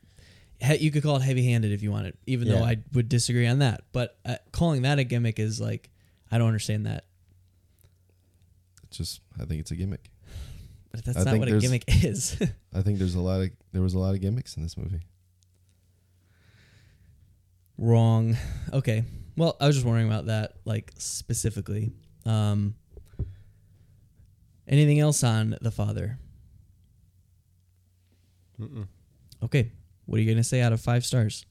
[0.61, 3.61] he- you could call it heavy-handed if you wanted, even though I would disagree on
[3.61, 3.83] that.
[3.93, 5.91] But uh, calling that a gimmick is like
[6.31, 7.05] I don't understand that.
[8.89, 10.11] It's just I think it's a gimmick.
[10.93, 12.37] But that's I not what a gimmick is.
[12.73, 15.01] I think there's a lot of there was a lot of gimmicks in this movie.
[17.79, 18.37] Wrong.
[18.73, 19.05] Okay.
[19.37, 21.93] Well, I was just wondering about that, like specifically.
[22.25, 22.75] Um,
[24.69, 26.19] anything else on the father?
[28.61, 28.87] Mm-mm.
[29.43, 29.73] Okay.
[30.07, 31.45] What are you gonna say out of five stars?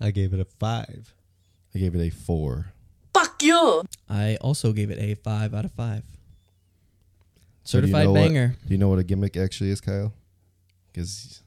[0.00, 1.14] I gave it a five.
[1.74, 2.72] I gave it a four.
[3.14, 3.82] Fuck you.
[4.08, 6.02] I also gave it a five out of five.
[7.64, 8.56] So do you Certified know what- banger.
[8.66, 10.12] do you know what a gimmick actually is, Kyle?
[10.92, 11.42] Because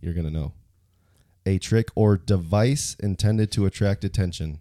[0.00, 0.52] you're gonna know.
[1.46, 4.58] A trick or device intended to attract attention.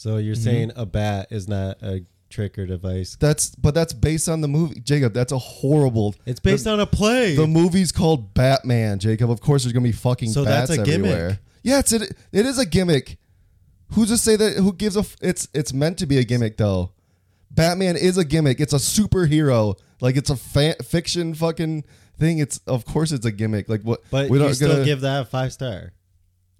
[0.00, 0.44] So you're Mm-hmm.
[0.44, 3.18] saying a bat is not a trick or device?
[3.20, 5.12] That's but that's based on the movie, Jacob.
[5.12, 6.14] That's a horrible.
[6.24, 7.36] It's based the, on a play.
[7.36, 9.30] The movie's called Batman, Jacob.
[9.30, 11.10] Of course, there's gonna be fucking So bats that's a gimmick.
[11.10, 11.38] everywhere.
[11.62, 12.16] Yeah, it's it.
[12.32, 13.18] It is a gimmick.
[13.92, 14.54] Who's to say that?
[14.56, 15.00] Who gives a?
[15.00, 16.92] f- It's it's meant to be a gimmick though.
[17.50, 18.58] Batman is a gimmick.
[18.58, 19.74] It's a superhero.
[20.00, 21.84] Like it's a fa- fiction fucking
[22.18, 22.38] thing.
[22.38, 23.68] It's of course it's a gimmick.
[23.68, 24.00] Like what?
[24.10, 25.92] but we're you not still gonna- give that a five star.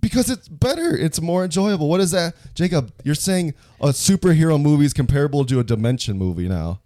[0.00, 0.96] Because it's better.
[0.96, 1.88] It's more enjoyable.
[1.88, 2.92] What is that, Jacob?
[3.04, 6.80] You're saying a superhero movie is comparable to a Dimension movie now.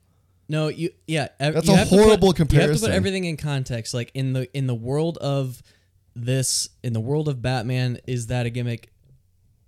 [0.49, 1.29] No, you yeah.
[1.41, 2.89] ev- That's you a have to put- horrible You have to comparison.
[2.89, 3.95] put everything in context.
[3.95, 5.63] Like in the in the world of
[6.15, 8.91] this, in the world of Batman, is that a gimmick?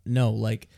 [0.05, 0.69] No, like in-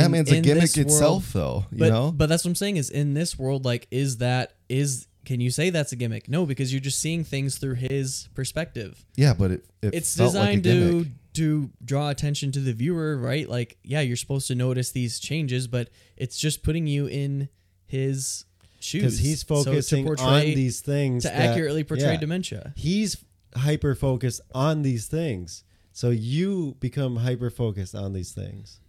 [0.00, 1.66] Batman's a in gimmick this itself, though.
[1.70, 4.54] You but, know, but that's what I'm saying is in this world, like, is that
[4.68, 6.28] is can you say that's a gimmick?
[6.28, 9.04] No, because you're just seeing things through his perspective.
[9.16, 10.70] yeah, but it, it it's felt like a designed to
[11.04, 11.12] gimmick.
[11.34, 13.48] To draw attention to the viewer, right?
[13.48, 17.48] Like, yeah, you're supposed to notice these changes, but it's just putting you in
[17.86, 18.44] his
[18.80, 22.16] shoes Because he's So to focusing on portray- these things to that- accurately portray yeah.
[22.20, 22.72] dementia.
[22.76, 23.16] He's
[23.56, 25.64] hyper focused on these things.
[25.92, 28.80] So you become hyper focused on these things.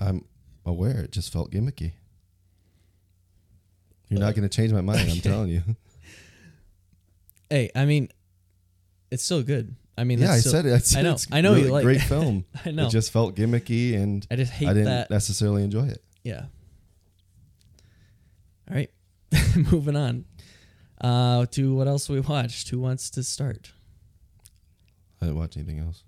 [0.00, 0.24] I'm
[0.66, 1.00] aware.
[1.02, 1.92] It just felt gimmicky.
[4.08, 5.08] You're Uh, not going to change my mind.
[5.10, 5.62] I'm telling you.
[7.50, 8.08] Hey, I mean,
[9.10, 9.74] it's still good.
[9.98, 10.72] I mean, yeah, I still- said it.
[10.74, 11.12] I, said know.
[11.12, 12.44] It's I know really you like great film.
[12.64, 12.86] I know.
[12.86, 15.10] It just felt gimmicky, and I just hate I didn't that.
[15.10, 16.02] necessarily enjoy it.
[16.22, 16.44] Yeah.
[18.70, 18.90] All right,
[19.72, 20.24] moving on.
[21.00, 22.68] Uh, to what else we watched?
[22.70, 23.72] Who wants to start?
[25.20, 26.04] I didn't watch anything else.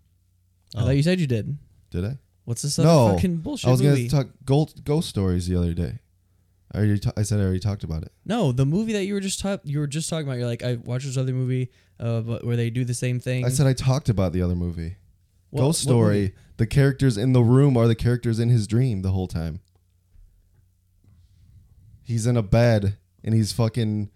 [0.77, 1.59] I thought you said you did.
[1.91, 2.19] Did I?
[2.45, 3.15] What's this other no.
[3.15, 4.09] fucking bullshit I was movie?
[4.09, 5.99] to talk ghost, ghost stories the other day.
[6.73, 6.99] I already.
[7.01, 8.13] ta- I said I already talked about it.
[8.25, 10.39] No, the movie that you were just ta- you were just talking about.
[10.39, 13.45] You're like, I watched this other movie, uh, but where they do the same thing.
[13.45, 14.97] I said I talked about the other movie.
[15.51, 16.27] What- Ghost what movie?
[16.29, 16.35] Story.
[16.59, 19.61] The characters in the room are the characters in his dream the whole time.
[22.03, 24.11] He's in a bed and he's fucking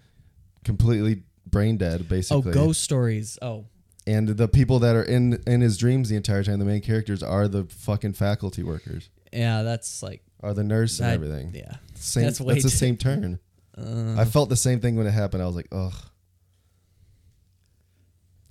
[0.64, 2.36] completely brain dead, basically.
[2.36, 2.66] Oh, basically.
[2.66, 3.38] ghost stories.
[3.40, 3.66] Oh,
[4.06, 7.22] And the people that are in in his dreams the entire time, the main characters
[7.22, 11.52] are the fucking faculty workers, yeah, that's like are the nurse and that- everything.
[11.54, 13.38] Yeah, Same, That's that's, way the too- same turn.
[13.76, 15.42] Uh, I felt the same thing when it happened.
[15.42, 15.92] I was like, ugh.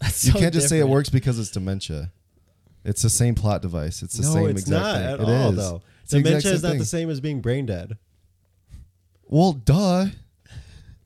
[0.02, 0.92] that's You so can't just say it different.
[0.94, 2.12] works because it's dementia.
[2.84, 4.04] It's the same plot device.
[4.04, 5.06] It's the no, same it's exact not thing.
[5.06, 5.56] at It all, is.
[5.56, 5.82] though.
[6.02, 6.80] It's the Dementia same is not thing.
[6.80, 7.98] the same as being brain dead.
[9.26, 10.08] Well, duh.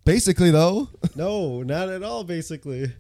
[0.04, 0.90] Basically, though.
[1.16, 2.94] No, not at all, basically.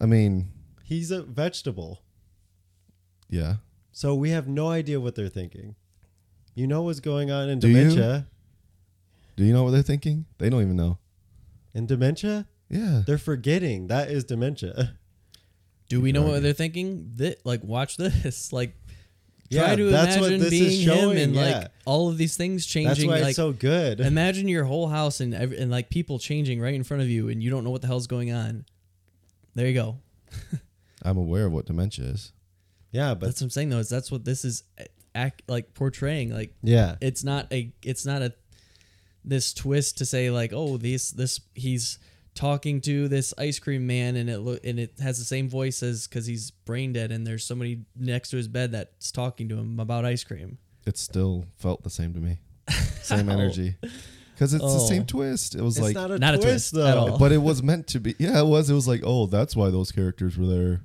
[0.00, 0.48] I mean,
[0.84, 2.02] He's a vegetable.
[3.30, 3.56] yeah.
[3.92, 5.76] So we have no idea what they're thinking.
[6.54, 7.74] You know what's going on in Do you?
[7.78, 8.26] dementia.
[9.36, 10.26] Do you know what they're thinking?
[10.38, 10.98] They don't even know.
[11.74, 13.02] In dementia, Yeah.
[13.06, 13.86] they're forgetting.
[13.86, 14.94] That is dementia.
[15.88, 17.12] Do we know what they're thinking?
[17.16, 18.52] That like watch this.
[18.52, 18.74] Like
[19.48, 21.58] Yeah, Try to that's what imagine this is being him showing, and yeah.
[21.58, 22.88] like all of these things changing.
[22.88, 24.00] That's why like, it's so good.
[24.14, 27.28] Imagine your whole house and ev- and like people changing right in front of you,
[27.28, 28.64] and you don't know what the hell's going on.
[29.54, 29.96] There you go.
[31.02, 32.32] I'm aware of what dementia is.
[32.92, 33.78] yeah, but that's what I'm saying though.
[33.78, 34.84] Is that's what this is eh,
[35.14, 36.32] act like portraying.
[36.32, 38.32] Like yeah, it's not a it's not a
[39.24, 41.98] this twist to say like oh this this he's
[42.34, 45.82] talking to this ice cream man and it look and it has the same voice
[45.82, 49.56] as because he's brain dead and there's somebody next to his bed that's talking to
[49.56, 50.58] him about ice cream.
[50.86, 52.38] It still felt the same to me.
[53.02, 53.34] Same How?
[53.34, 53.74] energy.
[54.34, 54.86] Because it's the Oh.
[54.88, 55.54] same twist.
[55.56, 57.18] It was it's like, not a Not a twist twist at all.
[57.18, 58.14] but it was meant to be.
[58.18, 58.70] Yeah, it was.
[58.70, 60.80] It was like, oh, that's why those characters were there.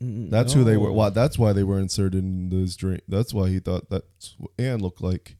[0.00, 0.92] That's who they were.
[0.92, 1.10] Why?
[1.10, 3.00] That's why they were inserted in this dream.
[3.06, 5.36] That's why he thought that's what Anne looked like,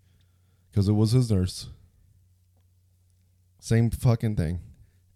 [0.71, 1.69] because it was his nurse.
[3.59, 4.61] Same fucking thing.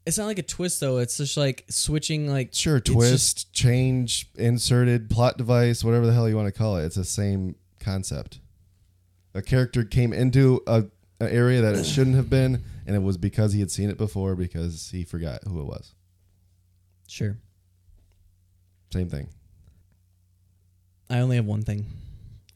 [0.07, 0.99] It's not like a twist though.
[0.99, 6.37] It's just like switching like Sure, twist, change, inserted, plot device, whatever the hell you
[6.37, 6.85] want to call it.
[6.85, 8.41] It's the same concept.
[9.35, 10.85] A character came into a
[11.21, 13.97] an area that it shouldn't have been, and it was because he had seen it
[13.97, 15.95] before because he forgot who it was.
[17.09, 17.39] sure.
[18.95, 19.27] Same thing.
[21.11, 21.85] I only have one thing.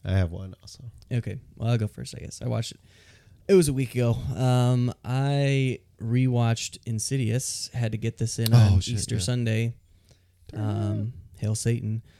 [0.05, 0.85] I have one also.
[1.11, 2.15] Okay, well I'll go first.
[2.15, 2.79] I guess I watched it.
[3.49, 4.13] It was a week ago.
[4.37, 7.69] Um, I rewatched Insidious.
[7.73, 9.21] Had to get this in on Oh, shit, Easter yeah.
[9.21, 9.73] Sunday.
[10.53, 12.03] Um, hail Satan.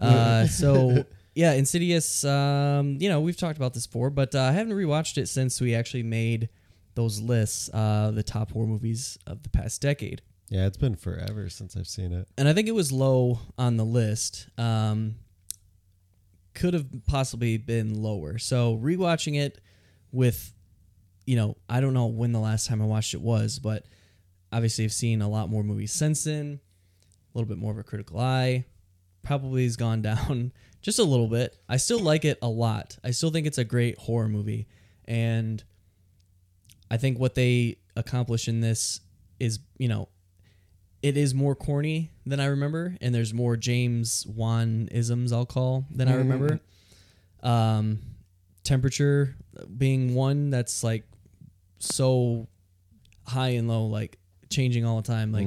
[0.00, 1.04] Uh, so
[1.36, 2.24] yeah, Insidious.
[2.24, 5.60] Um, you know we've talked about this before, but uh, I haven't rewatched it since
[5.60, 6.48] we actually made
[6.94, 7.68] those lists.
[7.72, 10.22] Uh, the top horror movies of the past decade.
[10.50, 12.28] Yeah, it's been forever since I've seen it.
[12.38, 14.48] and I think it was low on the list.
[14.56, 15.16] Um,
[16.54, 18.38] could have possibly been lower.
[18.38, 19.60] So rewatching it
[20.10, 20.52] with,
[21.26, 23.84] you know, I don't know when the last time I watched it was, but
[24.52, 26.60] obviously I've seen a lot more movies since then.
[27.02, 28.64] A little bit more of a critical eye.
[29.22, 31.56] Probably has gone down just a little bit.
[31.68, 32.98] I still like it a lot.
[33.04, 34.66] I still think it's a great horror movie,
[35.04, 35.62] and
[36.90, 39.00] I think what they accomplish in this
[39.38, 40.08] is, you know,
[41.02, 45.84] it is more corny than I remember, and there's more James Wan isms I'll call
[45.90, 46.60] than I remember.
[47.42, 48.00] Um,
[48.64, 49.36] temperature
[49.76, 51.04] being one that's like
[51.78, 52.48] so
[53.26, 54.18] high and low, like
[54.50, 55.32] changing all the time.
[55.32, 55.46] Like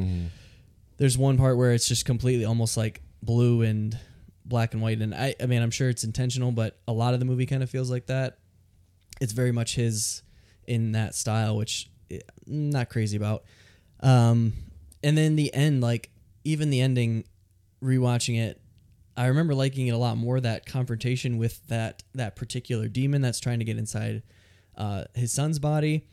[0.97, 3.97] there's one part where it's just completely almost like blue and
[4.45, 7.19] black and white, and I, I mean, I'm sure it's intentional, but a lot of
[7.19, 8.37] the movie kind of feels like that.
[9.19, 10.23] It's very much his
[10.65, 13.43] in that style, which eh, not crazy about.
[13.99, 14.53] Um,
[15.03, 16.09] and then the end, like
[16.43, 17.25] even the ending,
[17.83, 18.59] rewatching it,
[19.17, 20.39] I remember liking it a lot more.
[20.39, 24.23] That confrontation with that that particular demon that's trying to get inside
[24.77, 26.05] uh, his son's body,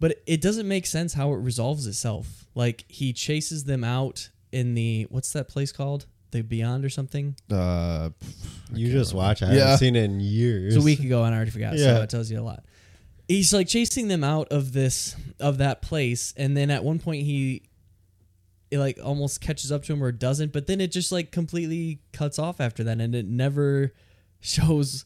[0.00, 2.46] but it doesn't make sense how it resolves itself.
[2.54, 6.06] Like he chases them out in the what's that place called?
[6.30, 7.36] The Beyond or something?
[7.50, 8.10] Uh,
[8.72, 9.42] You just watch.
[9.42, 9.60] I Yeah.
[9.60, 10.74] haven't seen it in years.
[10.74, 11.76] It was a week ago and I already forgot.
[11.76, 11.96] Yeah.
[11.96, 12.64] So it tells you a lot.
[13.28, 17.22] He's like chasing them out of this of that place, and then at one point
[17.24, 17.62] he
[18.72, 22.00] it like almost catches up to him or doesn't, but then it just like completely
[22.12, 23.92] cuts off after that, and it never
[24.40, 25.04] shows.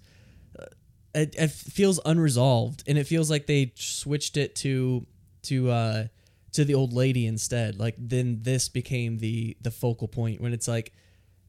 [0.59, 0.67] uh,
[1.15, 5.07] It, it feels unresolved, and it feels like they switched it to
[5.43, 6.05] to uh
[6.53, 7.79] to the old lady instead.
[7.79, 10.93] Like then this became the the focal point when it's like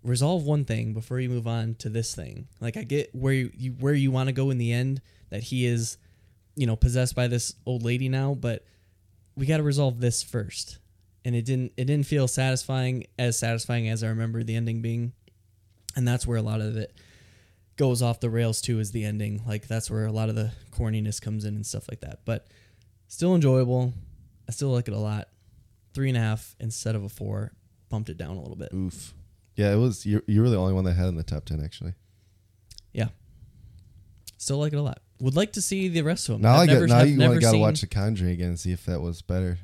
[0.04, 2.48] resolve one thing before you move on to this thing.
[2.60, 5.44] Like I get where you, you where you want to go in the end that
[5.44, 5.98] he is,
[6.56, 8.66] you know, possessed by this old lady now, but
[9.36, 10.80] we got to resolve this first.
[11.28, 15.12] And it didn't it didn't feel satisfying as satisfying as I remember the ending being.
[15.98, 16.94] And that's where a lot of it
[17.76, 19.42] goes off the rails too is the ending.
[19.46, 22.22] Like that's where a lot of the corniness comes in and stuff like that.
[22.24, 22.48] But
[23.10, 23.92] still enjoyable.
[24.48, 25.28] I still like it a lot.
[25.94, 27.52] Three and a half instead of a four.
[27.90, 28.70] Bumped it down a little bit.
[28.74, 29.14] oof.
[29.58, 30.06] Yeah, it was.
[30.06, 31.94] You, you were the only one that had in the top ten actually.
[32.94, 33.10] Yeah.
[34.38, 35.02] Still like it a lot.
[35.20, 36.44] Would like to see the rest of them.
[36.44, 36.88] Now I've I never.
[36.88, 39.02] Now I've you never got to seen- watch The Conjuring again and see if that
[39.02, 39.58] was better,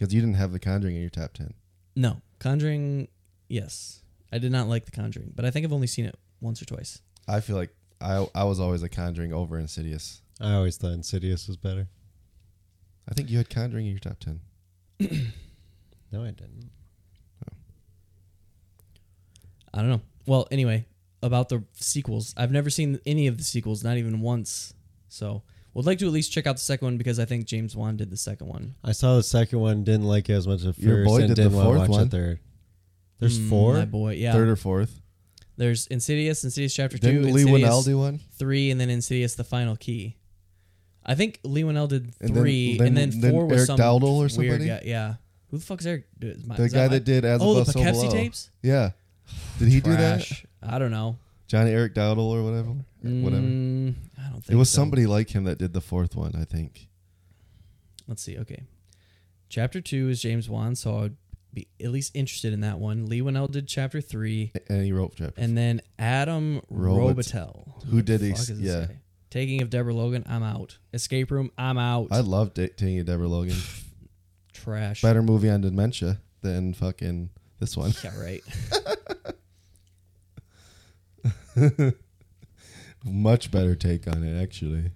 [0.00, 1.52] because you didn't have The Conjuring in your top ten.
[1.94, 3.08] No, Conjuring.
[3.48, 4.02] Yes,
[4.32, 6.64] I did not like the Conjuring, but I think I've only seen it once or
[6.64, 7.02] twice.
[7.28, 10.22] I feel like I I was always a Conjuring over Insidious.
[10.40, 11.88] I always thought Insidious was better.
[13.06, 14.40] I think you had Conjuring in your top ten.
[16.12, 16.70] No, I didn't.
[19.72, 20.00] I don't know.
[20.26, 20.86] Well, anyway,
[21.22, 24.74] about the sequels, I've never seen any of the sequels, not even once.
[25.08, 25.44] So,
[25.74, 27.96] would like to at least check out the second one because I think James Wan
[27.96, 28.74] did the second one.
[28.84, 31.28] I saw the second one, didn't like it as much as Your first, boy and
[31.28, 32.08] did the didn't want to fourth watch one.
[32.08, 32.38] the third.
[33.20, 33.74] There's Mm, four.
[33.74, 34.32] My boy, yeah.
[34.32, 35.00] Third or fourth.
[35.56, 38.20] There's Insidious, Insidious Chapter Didn't Two, Leigh Insidious Whannell do one?
[38.38, 40.16] three, and then Insidious: The Final Key.
[41.04, 43.66] I think Leigh Whannell did And then- three, then- and then, then four was Eric
[43.66, 44.66] some Dowdle or weird somebody?
[44.66, 44.82] guy.
[44.86, 45.14] Yeah,
[45.50, 46.06] who the fuck's Eric?
[46.20, 48.12] Is my- The is guy my- that did As oh the Above, So Poughkeepsie Below.
[48.12, 48.50] tapes.
[48.62, 48.90] Yeah.
[49.58, 50.22] Did he do that?
[50.22, 50.46] Trash.
[50.62, 51.16] I don't know.
[51.50, 52.68] Johnny Eric Dowdle or whatever.
[53.02, 53.42] Whatever.
[53.42, 54.76] Mm, I don't think It was so.
[54.76, 56.86] somebody like him that did the fourth one, I think.
[58.06, 58.38] Let's see.
[58.38, 58.62] Okay.
[59.48, 61.16] Chapter two is James Wan, so I would
[61.52, 63.06] be at least interested in that one.
[63.06, 65.40] Leigh Whannell did chapter three, And he wrote chapter.
[65.40, 67.84] and then Adam Robit- Robitel.
[67.86, 68.86] who did these- yeah.
[69.30, 70.78] Taking of Deborah Logan, I'm out.
[70.94, 72.08] Escape Room, I'm out.
[72.12, 73.56] I love da- taking of Deborah Logan.
[74.52, 75.02] Trash.
[75.02, 77.92] Better movie on dementia than fucking this one.
[78.04, 78.42] Yeah, right.
[83.04, 84.90] Much better take on it, actually.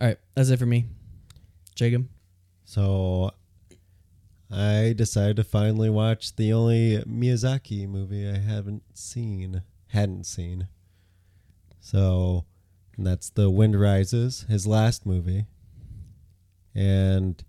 [0.00, 0.86] All right, that's it for me.
[1.74, 2.08] Jacob.
[2.64, 3.32] So
[4.50, 10.68] I decided to finally watch the only Miyazaki movie I haven't seen, hadn't seen.
[11.80, 12.44] So
[13.00, 15.46] and that's The Wind Rises, his last movie.
[16.74, 17.42] And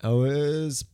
[0.00, 0.84] I was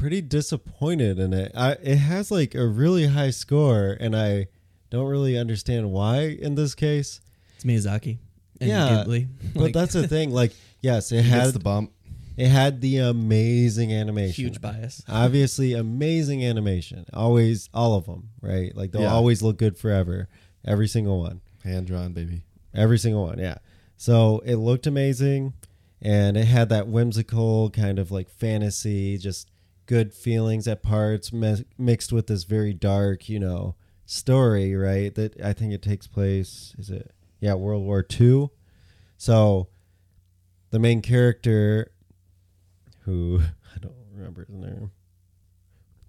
[0.00, 1.52] pretty disappointed in it.
[1.54, 4.48] I, it has like a really high score, and I
[4.90, 7.20] don't really understand why in this case.
[7.56, 8.18] It's Miyazaki.
[8.60, 9.28] And yeah, Ghibli.
[9.54, 10.30] but that's the thing.
[10.32, 11.92] Like, yes, it He has the bump.
[12.36, 14.44] it had the amazing animation.
[14.44, 15.02] huge bias.
[15.08, 17.04] Obviously, amazing animation.
[17.12, 18.74] Always, all of them, right?
[18.74, 19.12] Like they'll Yeah.
[19.12, 20.28] always look good forever.
[20.64, 21.40] Every single one.
[21.64, 22.42] Hand drawn, baby.
[22.74, 23.58] Every single one, yeah.
[23.98, 25.52] So it looked amazing,
[26.00, 29.49] and it had that whimsical kind of like fantasy, just
[29.90, 33.74] good feelings at parts, mi- mixed with this very dark, you know,
[34.06, 35.12] story, right?
[35.16, 36.76] That I think it takes place.
[36.78, 37.10] Is it?
[37.40, 38.50] Yeah, World War II.
[39.18, 39.66] So
[40.70, 41.90] the main character,
[43.00, 43.40] who
[43.74, 44.92] I don't remember his name,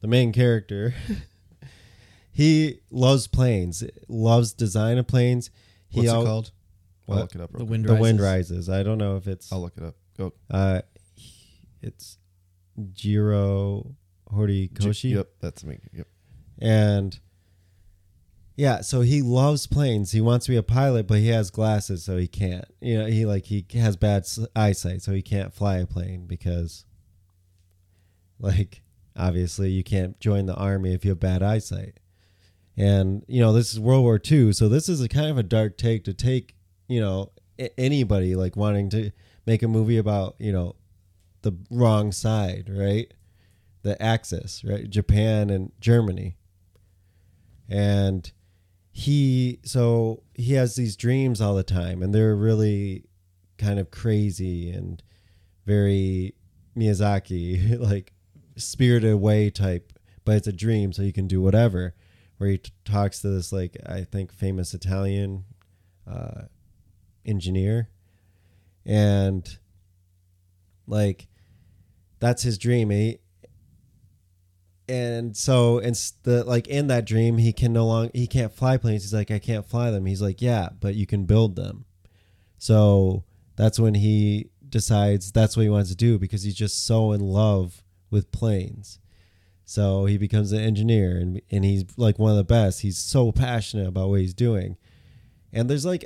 [0.01, 0.93] the main character.
[2.33, 5.49] He loves planes, loves design of planes.
[5.89, 6.51] He What's al- it called?
[7.09, 7.21] I'll What?
[7.23, 7.51] look it up.
[7.51, 7.69] The Real quick.
[7.71, 8.01] Wind The Rises.
[8.01, 8.69] Wind Rises.
[8.69, 9.95] I don't know if it's I'll look it up.
[10.17, 10.31] Go.
[10.49, 10.81] uh,
[11.81, 12.17] it's
[12.93, 13.95] Jiro
[14.31, 15.15] Horikoshi.
[15.15, 15.79] Yep, that's me.
[15.93, 16.07] Yep.
[16.59, 17.19] And
[18.55, 20.11] yeah, so he loves planes.
[20.11, 22.65] He wants to be a pilot, but he has glasses, so he can't.
[22.79, 26.85] You know, he like he has bad eyesight, so he can't fly a plane because,
[28.39, 28.83] like,
[29.15, 31.99] obviously you can't join the army if you have bad eyesight.
[32.77, 35.43] And you know, this is World War II, so this is a kind of a
[35.43, 36.55] dark take to take.
[36.87, 37.31] You know,
[37.77, 39.11] anybody like wanting to
[39.45, 40.75] make a movie about you know
[41.41, 43.13] the wrong side, right?
[43.83, 44.89] The axis, right?
[44.89, 46.37] Japan and Germany.
[47.67, 48.31] And
[48.91, 53.05] he so he has these dreams all the time and they're really
[53.57, 55.01] kind of crazy and
[55.65, 56.35] very
[56.75, 58.11] Miyazaki like
[58.57, 59.93] spirited away type
[60.25, 61.95] but it's a dream so you can do whatever
[62.37, 65.45] where he t- talks to this like I think famous Italian
[66.05, 66.43] uh,
[67.25, 67.89] engineer
[68.85, 69.57] and
[70.85, 71.27] like
[72.21, 72.91] that's his dream.
[72.91, 73.19] He,
[74.87, 78.77] and so and the like in that dream he can no longer he can't fly
[78.77, 79.03] planes.
[79.03, 80.05] He's like i can't fly them.
[80.05, 81.85] He's like yeah but you can build them.
[82.57, 83.23] So
[83.55, 87.21] that's when he decides that's what he wants to do because he's just so in
[87.21, 88.99] love with planes.
[89.63, 92.81] So he becomes an engineer and and he's like one of the best.
[92.81, 94.77] He's so passionate about what he's doing.
[95.53, 96.05] And there's like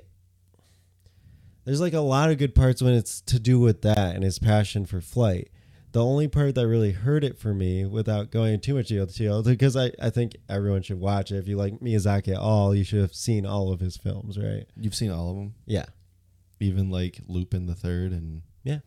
[1.66, 4.38] there's like a lot of good parts when it's to do with that and his
[4.38, 5.50] passion for flight
[5.96, 9.78] the only part that really hurt it for me without going too much detail because
[9.78, 11.38] I, I think everyone should watch it.
[11.38, 14.66] If you like miyazaki at all you should have seen all of his films right?
[14.76, 15.86] You've seen all of them, yeah.
[16.60, 18.80] Even like Lupin the Third, and yeah.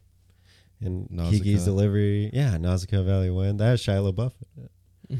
[0.83, 1.45] And Nausicaa.
[1.45, 2.29] Kiki's delivery.
[2.35, 4.35] Yeah Nausicaa Valley Wind that is Shia LaBeouf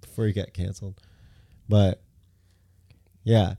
[0.00, 1.00] before he got canceled.
[1.68, 2.02] But
[3.22, 3.54] yeah.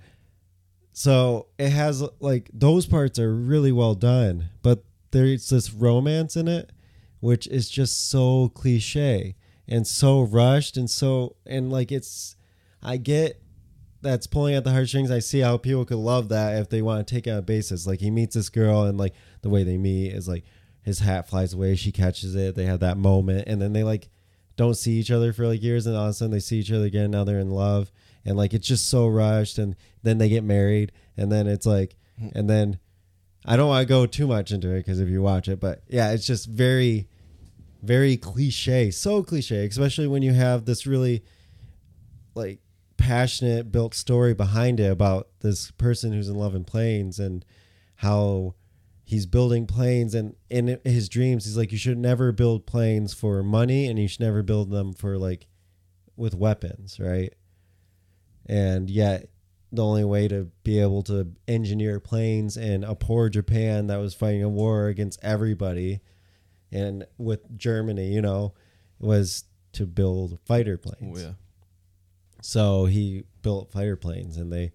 [0.91, 6.49] So it has like those parts are really well done but there's this romance in
[6.49, 6.73] it
[7.19, 9.35] which is just so cliche
[9.67, 12.35] and so rushed and so and like it's
[12.81, 13.41] i get
[14.01, 15.11] that's pulling at the heartstrings.
[15.11, 17.41] I see how people could love that if they want to take it on a
[17.41, 17.85] basis.
[17.85, 20.45] Like he meets this girl and like the way they meet is like
[20.81, 24.09] his hat flies away she catches it they have that moment and then they like
[24.55, 26.71] don't see each other for like years and all of a sudden they see each
[26.71, 27.91] other again now they're in love
[28.25, 31.95] and like it's just so rushed and then they get married and then it's like
[32.17, 32.29] hmm.
[32.33, 32.79] and then
[33.49, 35.83] i don't want to go too much into it because if you watch it but
[35.89, 37.07] yeah it's just very
[37.83, 41.21] very cliche so cliche especially when you have this really
[42.35, 42.59] like
[42.99, 47.45] passionate built story behind it about this person who's in love in planes and
[47.95, 48.53] how
[49.05, 51.45] he's building planes and in his dreams.
[51.45, 54.93] He's like you should never build planes for money and you should never build them
[54.93, 55.47] for like
[56.15, 57.33] with weapons right?
[58.45, 59.29] And yet
[59.71, 64.13] the only way to be able to engineer planes in a poor Japan that was
[64.13, 66.01] fighting a war against everybody
[66.71, 68.53] and with Germany, you know,
[68.99, 71.19] was to build fighter planes.
[71.19, 71.33] Oh yeah.
[72.41, 74.71] So he built fighter planes and they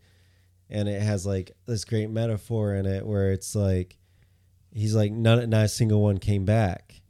[0.71, 3.99] and it has like this great metaphor in it where it's like
[4.73, 7.01] he's like none not a single one came back.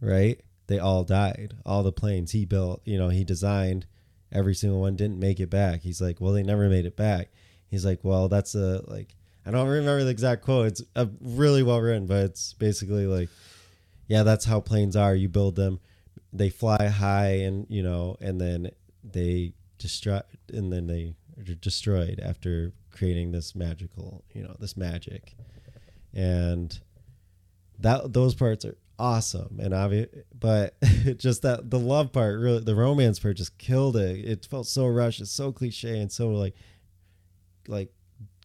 [0.00, 0.40] Right?
[0.66, 1.54] They all died.
[1.66, 3.86] All the planes he built, you know, he designed,
[4.32, 5.82] every single one didn't make it back.
[5.82, 7.28] He's like, "Well, they never made it back."
[7.68, 9.14] He's like, "Well, that's a like
[9.46, 10.66] I don't remember the exact quote.
[10.66, 13.28] It's uh really well written, but it's basically like
[14.08, 15.14] yeah, that's how planes are.
[15.14, 15.78] You build them,
[16.32, 18.70] they fly high, and you know, and then
[19.04, 20.20] they destroy,
[20.52, 25.36] and then they are destroyed after creating this magical, you know, this magic,
[26.12, 26.80] and
[27.78, 30.08] that those parts are awesome and obvious,
[30.38, 30.74] but
[31.16, 34.24] just that the love part, really, the romance part, just killed it.
[34.24, 36.54] It felt so rushed, it's so cliche, and so like,
[37.66, 37.92] like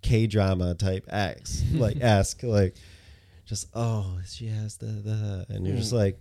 [0.02, 2.76] K drama type X, like esque, like
[3.46, 5.98] just oh she has the the and you're just hmm.
[5.98, 6.20] like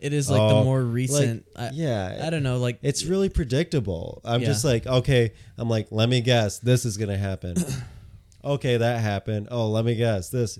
[0.00, 1.46] It is like oh, the more like, recent.
[1.54, 2.58] I, yeah I don't know.
[2.58, 4.48] Like it's really predictable i'm Yeah.
[4.48, 7.56] just like okay i'm like let me guess this is gonna happen
[8.44, 10.58] okay that happened oh let me guess this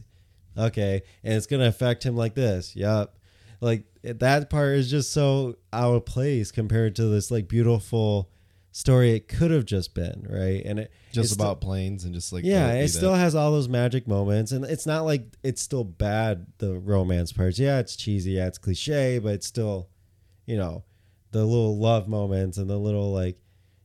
[0.56, 3.16] okay and it's gonna affect him like this yep
[3.60, 8.30] like that part is just so out of place compared to this like beautiful
[8.72, 12.32] story it could have just been right and it Just still- about planes and just
[12.32, 12.88] like yeah, it that.
[12.88, 16.46] still has all those magic moments, and it's not like it's still bad.
[16.58, 19.88] The romance parts, yeah, it's cheesy, yeah, it's cliche, but it's still,
[20.44, 20.82] you know,
[21.30, 23.38] the little love moments and the little like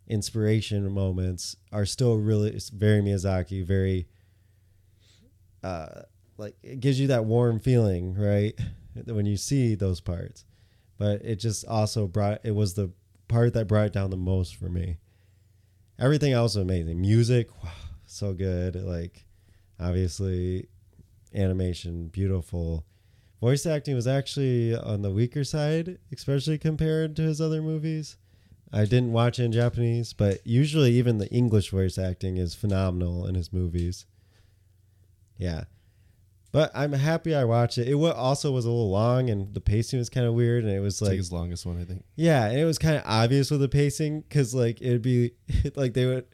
[0.08, 4.08] inspiration moments are still really it's very Miyazaki, very,
[5.64, 6.02] uh,
[6.40, 8.58] like it gives you that warm feeling, right,
[9.06, 10.46] when you see those parts.
[10.98, 12.92] But it just also brought it was the
[13.28, 14.98] part that brought it down the most for me
[16.00, 17.00] everything else was amazing.
[17.00, 17.72] Music, wow,
[18.06, 18.76] so good.
[18.76, 19.26] Like,
[19.80, 20.68] obviously,
[21.36, 22.86] animation, beautiful.
[23.42, 28.18] Voice acting was actually on the weaker side, especially compared to his other movies.
[28.72, 33.26] I didn't watch it in Japanese, but usually even the English voice acting is phenomenal
[33.26, 34.06] in his movies.
[35.38, 35.64] Yeah.
[36.52, 37.88] But I'm happy I watched it.
[37.88, 40.80] It also was a little long and the pacing was kind of weird and it
[40.80, 42.04] was like his longest one, I think.
[42.16, 45.32] yeah, and it was kind of obvious with the pacing because like it'd be
[45.76, 46.26] like they would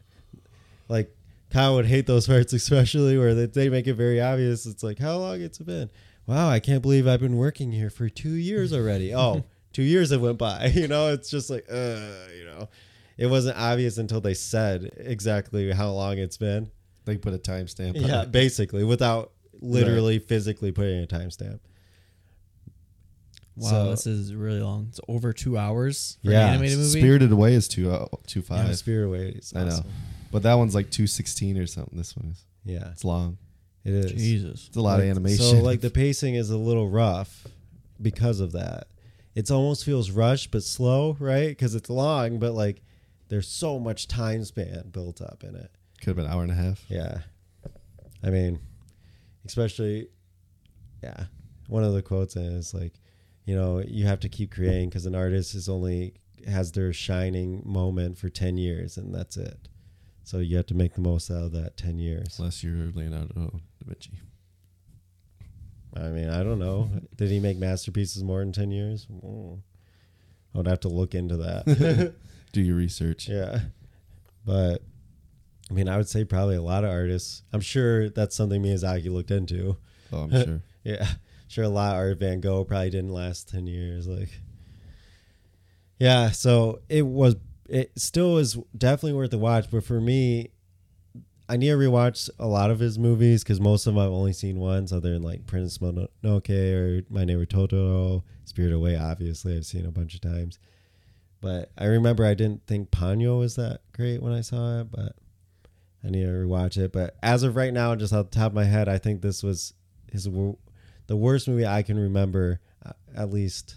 [0.88, 1.14] like
[1.50, 4.64] Kyle would hate those parts especially where they, they make it very obvious.
[4.66, 5.90] It's like how long it's been.
[6.26, 9.14] Wow, I can't believe I've been working here for two years already.
[9.14, 10.66] Oh, two years have went by.
[10.74, 11.98] You know, it's just like uh,
[12.36, 12.68] you know,
[13.18, 16.70] it wasn't obvious until they said exactly how long it's been.
[17.04, 17.96] They put a timestamp.
[17.96, 18.32] on Yeah, it.
[18.32, 19.30] basically without
[19.60, 21.60] literally physically putting a timestamp.
[23.56, 24.86] wow, So- this is really long.
[24.90, 27.00] It's over two hours for Yeah, an animated movie.
[27.00, 28.88] Spirited Away is two uh, two Yeah, five.
[28.88, 29.28] Away.
[29.30, 29.80] is I know,
[30.30, 31.96] but that one's like two sixteen or something.
[31.96, 32.44] This one is.
[32.64, 33.38] Yeah, It's long.
[33.84, 34.12] it is.
[34.12, 34.66] Jesus.
[34.68, 35.44] It's a lot of animation.
[35.44, 37.46] So like the pacing is a little rough
[38.02, 38.88] because of that.
[39.34, 41.48] It's almost feels rushed but slow, right?
[41.48, 42.82] Because it's long, but like
[43.28, 45.70] there's so much time span built up in it.
[46.00, 46.84] could have been an hour and a half.
[46.88, 47.18] Yeah,
[48.22, 48.58] I mean,
[49.46, 50.08] especially,
[51.02, 51.24] yeah.
[51.68, 52.94] One of the quotes is like,
[53.44, 56.14] you know, you have to keep creating because an artist is only
[56.46, 59.68] has their shining moment for ten years and that's it.
[60.24, 62.38] So you have to make the most out of that ten years.
[62.38, 64.12] Unless you're Leonardo da Vinci.
[65.94, 66.90] I mean, I don't know.
[67.16, 69.06] Did he make masterpieces more than 10 years?
[69.06, 69.60] Mm.
[70.54, 72.14] I would have to look into that.
[72.52, 73.28] Do your research.
[73.28, 73.60] yeah.
[74.44, 74.82] But,
[75.70, 77.42] I mean, I would say probably a lot of artists.
[77.52, 79.76] I'm sure that's something Miyazaki looked into.
[80.12, 80.60] Oh, I'm sure.
[80.84, 81.06] Yeah.
[81.48, 82.18] Sure, a lot of art.
[82.18, 84.06] Van Gogh probably didn't last 10 years.
[84.06, 84.30] Like,
[85.98, 86.30] yeah.
[86.30, 87.36] So it was,
[87.68, 89.66] it still is definitely worth the watch.
[89.70, 90.50] But for me,
[91.48, 94.32] I need to rewatch a lot of his movies because most of them I've only
[94.32, 98.96] seen once, other than like Prince Mononoke or My Neighbor Totoro, Spirit Away.
[98.96, 100.58] Obviously, I've seen a bunch of times.
[101.40, 105.14] But I remember I didn't think Ponyo was that great when I saw it, but
[106.06, 106.92] I need to rewatch it.
[106.92, 109.42] But as of right now, just off the top of my head, I think this
[109.42, 109.74] was
[110.12, 110.58] his wor-
[111.08, 113.76] the worst movie I can remember, uh, at least.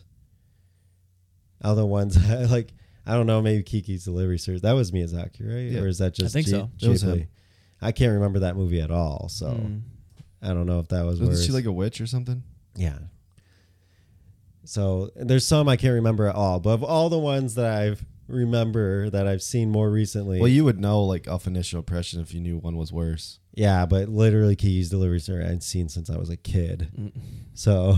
[1.61, 2.18] Other ones
[2.51, 2.69] like
[3.06, 4.61] I don't know, maybe Kiki's Delivery Service.
[4.61, 5.72] That was Miyazaki, right?
[5.73, 5.81] Yeah.
[5.81, 6.69] Or is that just I think G- so.
[6.81, 7.27] It was him.
[7.81, 9.81] I can't remember that movie at all, so Mm.
[10.41, 12.43] I don't know if that was Wasn't she like a witch or something?
[12.76, 12.97] yeah.
[14.65, 18.06] So there's some I can't remember at all, but of all the ones that I've
[18.30, 22.34] remember that I've seen more recently, Well, you would know like off initial impression if
[22.34, 23.39] you knew one was worse.
[23.53, 26.89] yeah, but literally Kiki's Delivery Service I'd seen since I was a kid.
[26.97, 27.11] Mm.
[27.53, 27.97] So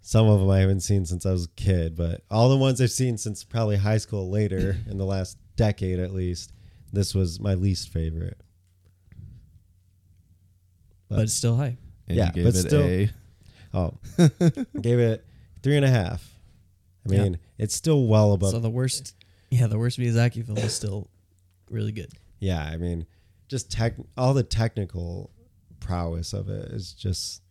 [0.00, 2.80] some of them I haven't seen since I was a kid, but all the ones
[2.80, 6.52] I've seen since probably high school later in the last decade at least,
[6.92, 8.40] this was my least favorite.
[11.08, 11.76] but it's still high.
[12.08, 13.10] And Yeah, you gave but it still- a
[13.74, 13.94] Oh,
[14.80, 15.24] gave it
[15.62, 16.28] three and a half
[17.08, 17.22] I Yeah.
[17.24, 18.50] mean, it's still well above.
[18.52, 19.14] So the worst,
[19.50, 21.08] yeah, the worst Miyazaki film is still
[21.70, 22.12] really good.
[22.40, 23.06] yeah, I mean,
[23.48, 25.30] just tech, all the technical
[25.80, 27.42] prowess of it is just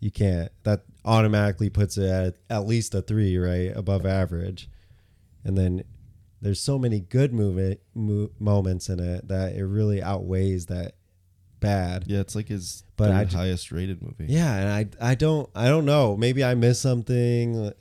[0.00, 0.50] you can't.
[0.64, 4.68] That automatically puts it at at least a three, right, above average.
[5.44, 5.84] And then
[6.40, 10.96] there's so many good movement mo- moments in it that it really outweighs that
[11.60, 12.04] bad.
[12.08, 14.26] Yeah, it's like his But third I highest rated movie.
[14.28, 14.68] Yeah, and
[15.00, 16.16] I I don't I don't know.
[16.16, 17.72] Maybe I missed something.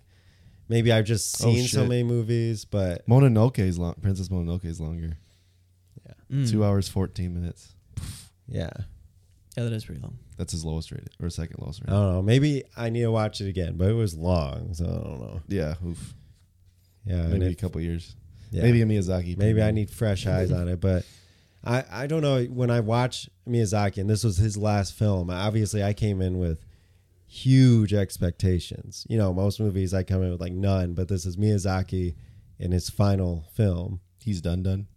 [0.71, 1.89] Maybe I've just Oh, seen so shit.
[1.89, 3.93] many movies, but Mononoke is long.
[4.01, 5.17] Princess Mononoke is longer.
[6.05, 6.13] Yeah.
[6.37, 6.49] Mm.
[6.49, 7.75] Two hours fourteen minutes.
[8.47, 8.69] yeah.
[9.57, 10.17] Yeah, that is pretty long.
[10.37, 11.93] That's his lowest rated or second lowest I rated.
[12.01, 12.21] don't know.
[12.21, 15.41] Maybe I need to watch it again, but it was long, so I don't know.
[15.49, 16.13] Yeah, oof.
[17.05, 18.15] Yeah, and Maybe a it- couple years.
[18.49, 18.61] yeah.
[18.63, 19.35] Maybe a Miyazaki.
[19.37, 21.05] Maybe I need fresh eyes on it, but
[21.65, 22.43] I I don't know.
[22.45, 26.65] When I watch Miyazaki, and this was his last film, obviously I came in with
[27.33, 29.05] huge expectations.
[29.09, 32.15] You know, most movies I come in with like none, but this is Miyazaki
[32.59, 34.01] in his final film.
[34.19, 34.87] He's done done.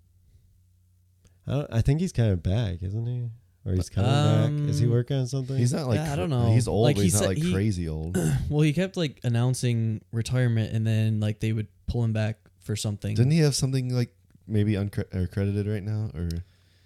[1.47, 3.31] I, don't, I think he's kind of back, isn't he?
[3.67, 4.69] Or he's coming back?
[4.69, 5.57] Is he Um, working on something?
[5.57, 6.53] He's not like Yeah, I don't know.
[6.53, 8.19] He's old, Like, but he's not like he- crazy old.
[8.51, 12.75] Well, he kept like announcing retirement, and then like they would pull him back for
[12.77, 13.15] something.
[13.15, 14.13] Didn't he have something like
[14.47, 16.11] maybe uncredited right now?
[16.15, 16.29] Or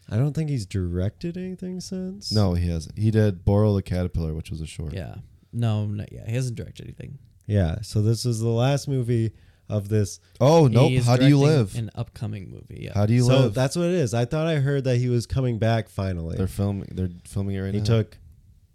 [0.09, 2.31] I don't think he's directed anything since.
[2.33, 2.97] no, he hasn't.
[2.99, 4.93] He did Boro the Caterpillar, which was a short.
[4.93, 5.17] Yeah.
[5.53, 6.29] No, not yet.
[6.29, 7.19] He hasn't directed anything.
[7.47, 7.77] Yeah.
[7.83, 9.33] So this is the last movie
[9.69, 10.21] of this.
[10.41, 10.91] Oh nope.
[10.91, 11.75] He is How do you directing live?
[11.77, 12.81] An upcoming movie.
[12.85, 12.93] Yeah.
[12.95, 13.55] How do you so live?
[13.55, 14.15] that's what it is.
[14.15, 16.37] I thought I heard that he was coming back finally.
[16.37, 16.89] they're filming.
[16.93, 17.85] They're filming it right he now.
[17.87, 18.19] took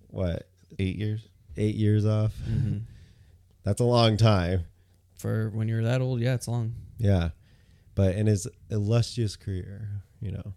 [0.10, 0.48] what
[0.80, 1.28] eight years.
[1.58, 2.34] eight years off.
[2.50, 2.82] Mhm.
[3.64, 4.66] That's a long time.
[5.18, 6.74] For when you're that old, yeah, it's long.
[6.98, 7.30] Yeah.
[7.96, 10.54] But in his illustrious career, you know,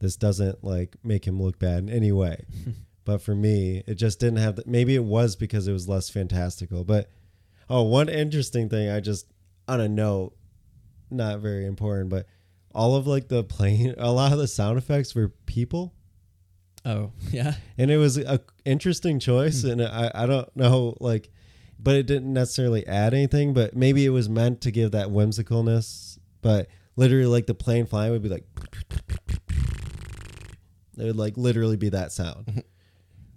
[0.00, 2.44] this doesn't like make him look bad in any way.
[3.04, 6.08] but for me, it just didn't have the, maybe it was because it was less
[6.08, 6.84] fantastical.
[6.84, 7.10] But
[7.68, 9.26] oh, one interesting thing I just
[9.68, 10.34] on a note,
[11.10, 12.26] not very important, but
[12.74, 15.94] all of like the plane, a lot of the sound effects were people.
[16.84, 17.54] Oh, yeah.
[17.76, 19.70] and it was a interesting choice hmm.
[19.70, 21.30] and I, I don't know like
[21.78, 26.18] but it didn't necessarily add anything but maybe it was meant to give that whimsicalness
[26.40, 28.44] but literally like the plane flying would be like
[30.96, 32.60] it would like literally be that sound mm-hmm.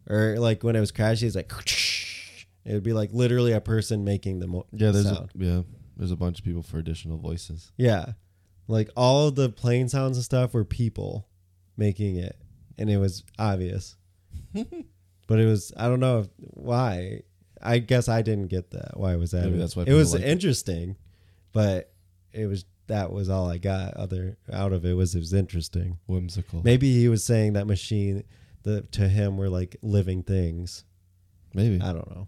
[0.09, 1.51] Or like when it was crashing it's like
[2.65, 5.31] it would be like literally a person making the mo- Yeah, there's sound.
[5.39, 5.61] a, yeah,
[5.97, 7.71] there's a bunch of people for additional voices.
[7.77, 8.13] yeah
[8.67, 11.27] like all of the plane sounds and stuff were people
[11.77, 12.37] making it
[12.77, 13.95] and it was obvious
[14.53, 17.21] but it was i don't know if, why
[17.61, 20.25] i guess i didn't get that why was that Maybe that's why it was liked
[20.25, 20.29] it.
[20.29, 20.95] interesting
[21.51, 21.91] but
[22.31, 25.97] it was that was all i got other out of it was it was interesting
[26.05, 26.61] Whimsical.
[26.63, 28.23] maybe he was saying that machine
[28.63, 30.83] the to him were like living things
[31.53, 31.81] Maybe.
[31.81, 32.27] i don't know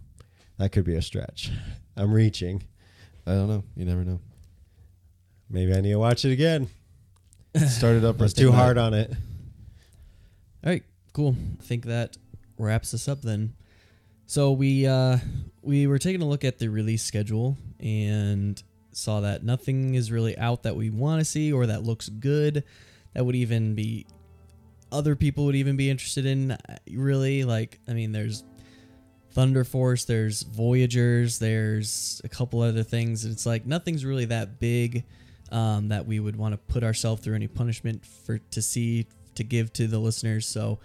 [0.58, 1.50] that could be a stretch
[1.96, 2.62] i'm reaching
[3.28, 3.64] I don't know.
[3.74, 4.20] You never know.
[5.50, 6.68] maybe i need to watch it again
[7.68, 8.20] Started up.
[8.20, 9.10] i was too hard on it
[10.64, 11.34] All right, cool.
[11.58, 12.16] I think that
[12.58, 13.54] wraps us up then.
[14.26, 15.18] So we uh,
[15.62, 18.60] we were taking a look at the release schedule and
[18.92, 22.64] saw that nothing is really out that we want to see or that looks good.
[23.14, 24.06] That would even be
[24.92, 26.52] other people would even be interested in.
[26.52, 26.58] uh,
[26.90, 28.44] Really, like I mean, there's
[29.30, 33.24] Thunder Force, there's Voyagers, there's a couple other things.
[33.24, 35.04] It's like nothing's really that big
[35.52, 39.44] um, that we would want to put ourselves through any punishment for to see to
[39.44, 40.46] give to the listeners.
[40.46, 40.78] So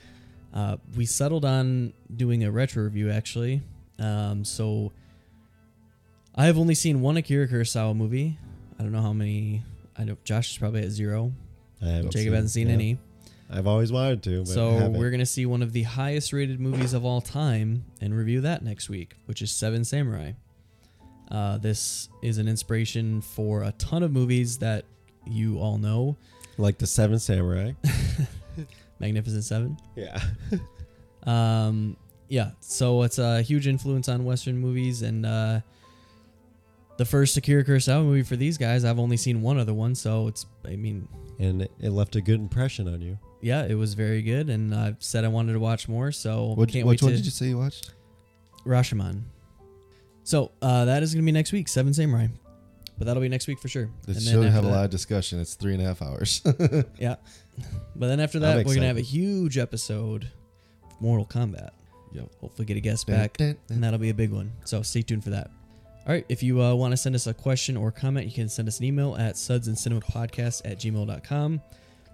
[0.54, 3.62] uh, we settled on doing a retro review actually.
[4.00, 4.92] Um, so
[6.36, 8.38] I have only seen one Akira Kurosawa movie.
[8.80, 9.64] I don't know how many.
[9.98, 11.32] I know Josh is probably at zero.
[11.82, 12.74] I haven't Jacob hasn't seen yeah.
[12.74, 12.98] any.
[13.52, 16.94] I've always wanted to, but So we're gonna see one of the highest rated movies
[16.94, 20.32] of all time and review that next week, which is Seven Samurai.
[21.30, 24.86] Uh, this is an inspiration for a ton of movies that
[25.26, 26.18] you all know.
[26.58, 27.72] like the Seven Samurai.
[29.00, 29.78] Magnificent Seven.
[29.96, 30.20] yeah.
[31.24, 31.98] Um,
[32.30, 35.60] yeah, so it's a huge influence on Western movies, and uh,
[37.02, 40.28] the first Akira Kurosawa movie for these guys, I've only seen one other one, so
[40.28, 41.08] it's, I mean,
[41.40, 43.18] and it, it left a good impression on you.
[43.42, 46.70] yeah, it was very good, and I've said I wanted to watch more, so What,
[46.70, 47.92] can't which wait one to did you say you watched?
[48.68, 49.24] Rashomon.
[50.24, 52.28] So uh, that is going to be next week, Seven Samurai,
[53.00, 53.90] but that'll be next week for sure.
[54.08, 55.40] It And should have after a lot of discussion.
[55.40, 56.44] It's three and a half hours.
[57.00, 57.16] Yeah,
[57.96, 60.26] but then after I'm that, we're gonna have a huge episode,
[60.84, 61.72] of Mortal Kombat.
[62.14, 62.30] Yep.
[62.42, 63.76] Hopefully, get a guest Dun, back, dun, dun.
[63.76, 64.52] and that'll be a big one.
[64.66, 65.50] So stay tuned for that.
[66.08, 68.50] All right, if you uh, want to send us a question or comment, you can
[68.50, 71.62] send us an email at sudsandcinemapodcast at gmail.com.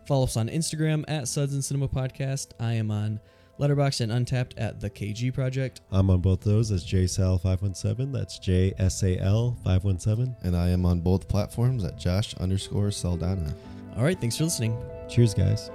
[0.06, 2.50] Follow us on Instagram at Suds and Cinema Podcast.
[2.60, 3.20] I am on
[3.60, 5.82] Letterboxd and Untappd at the KG Project.
[5.92, 8.12] I'm on both those as JSal517.
[8.14, 10.36] That's J S A L 517.
[10.44, 13.54] And I am on both platforms at Josh underscore Saldana.
[13.96, 14.78] All right, thanks for listening.
[15.10, 15.72] Cheers, guys.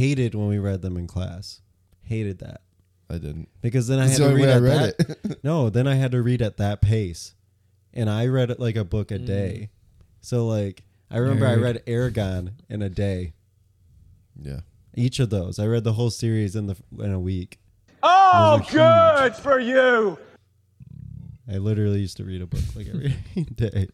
[0.00, 1.60] Hated when we read them in class.
[2.00, 2.62] Hated that.
[3.10, 3.48] I didn't.
[3.60, 5.44] Because then I That's had the to only read way I at read that.
[5.44, 7.34] no, then I had to read at that pace,
[7.92, 9.26] and I read it like a book a Mm.
[9.26, 9.70] day.
[10.22, 11.62] So like I remember I Nerd.
[11.62, 13.34] read Eragon in a day.
[14.40, 14.60] Yeah.
[14.94, 17.58] Each of those, I read the whole series in the in a week.
[18.02, 19.34] Oh, Those are huge.
[19.34, 20.18] good for you.
[21.52, 23.14] I literally used to read a book like every
[23.54, 23.88] day.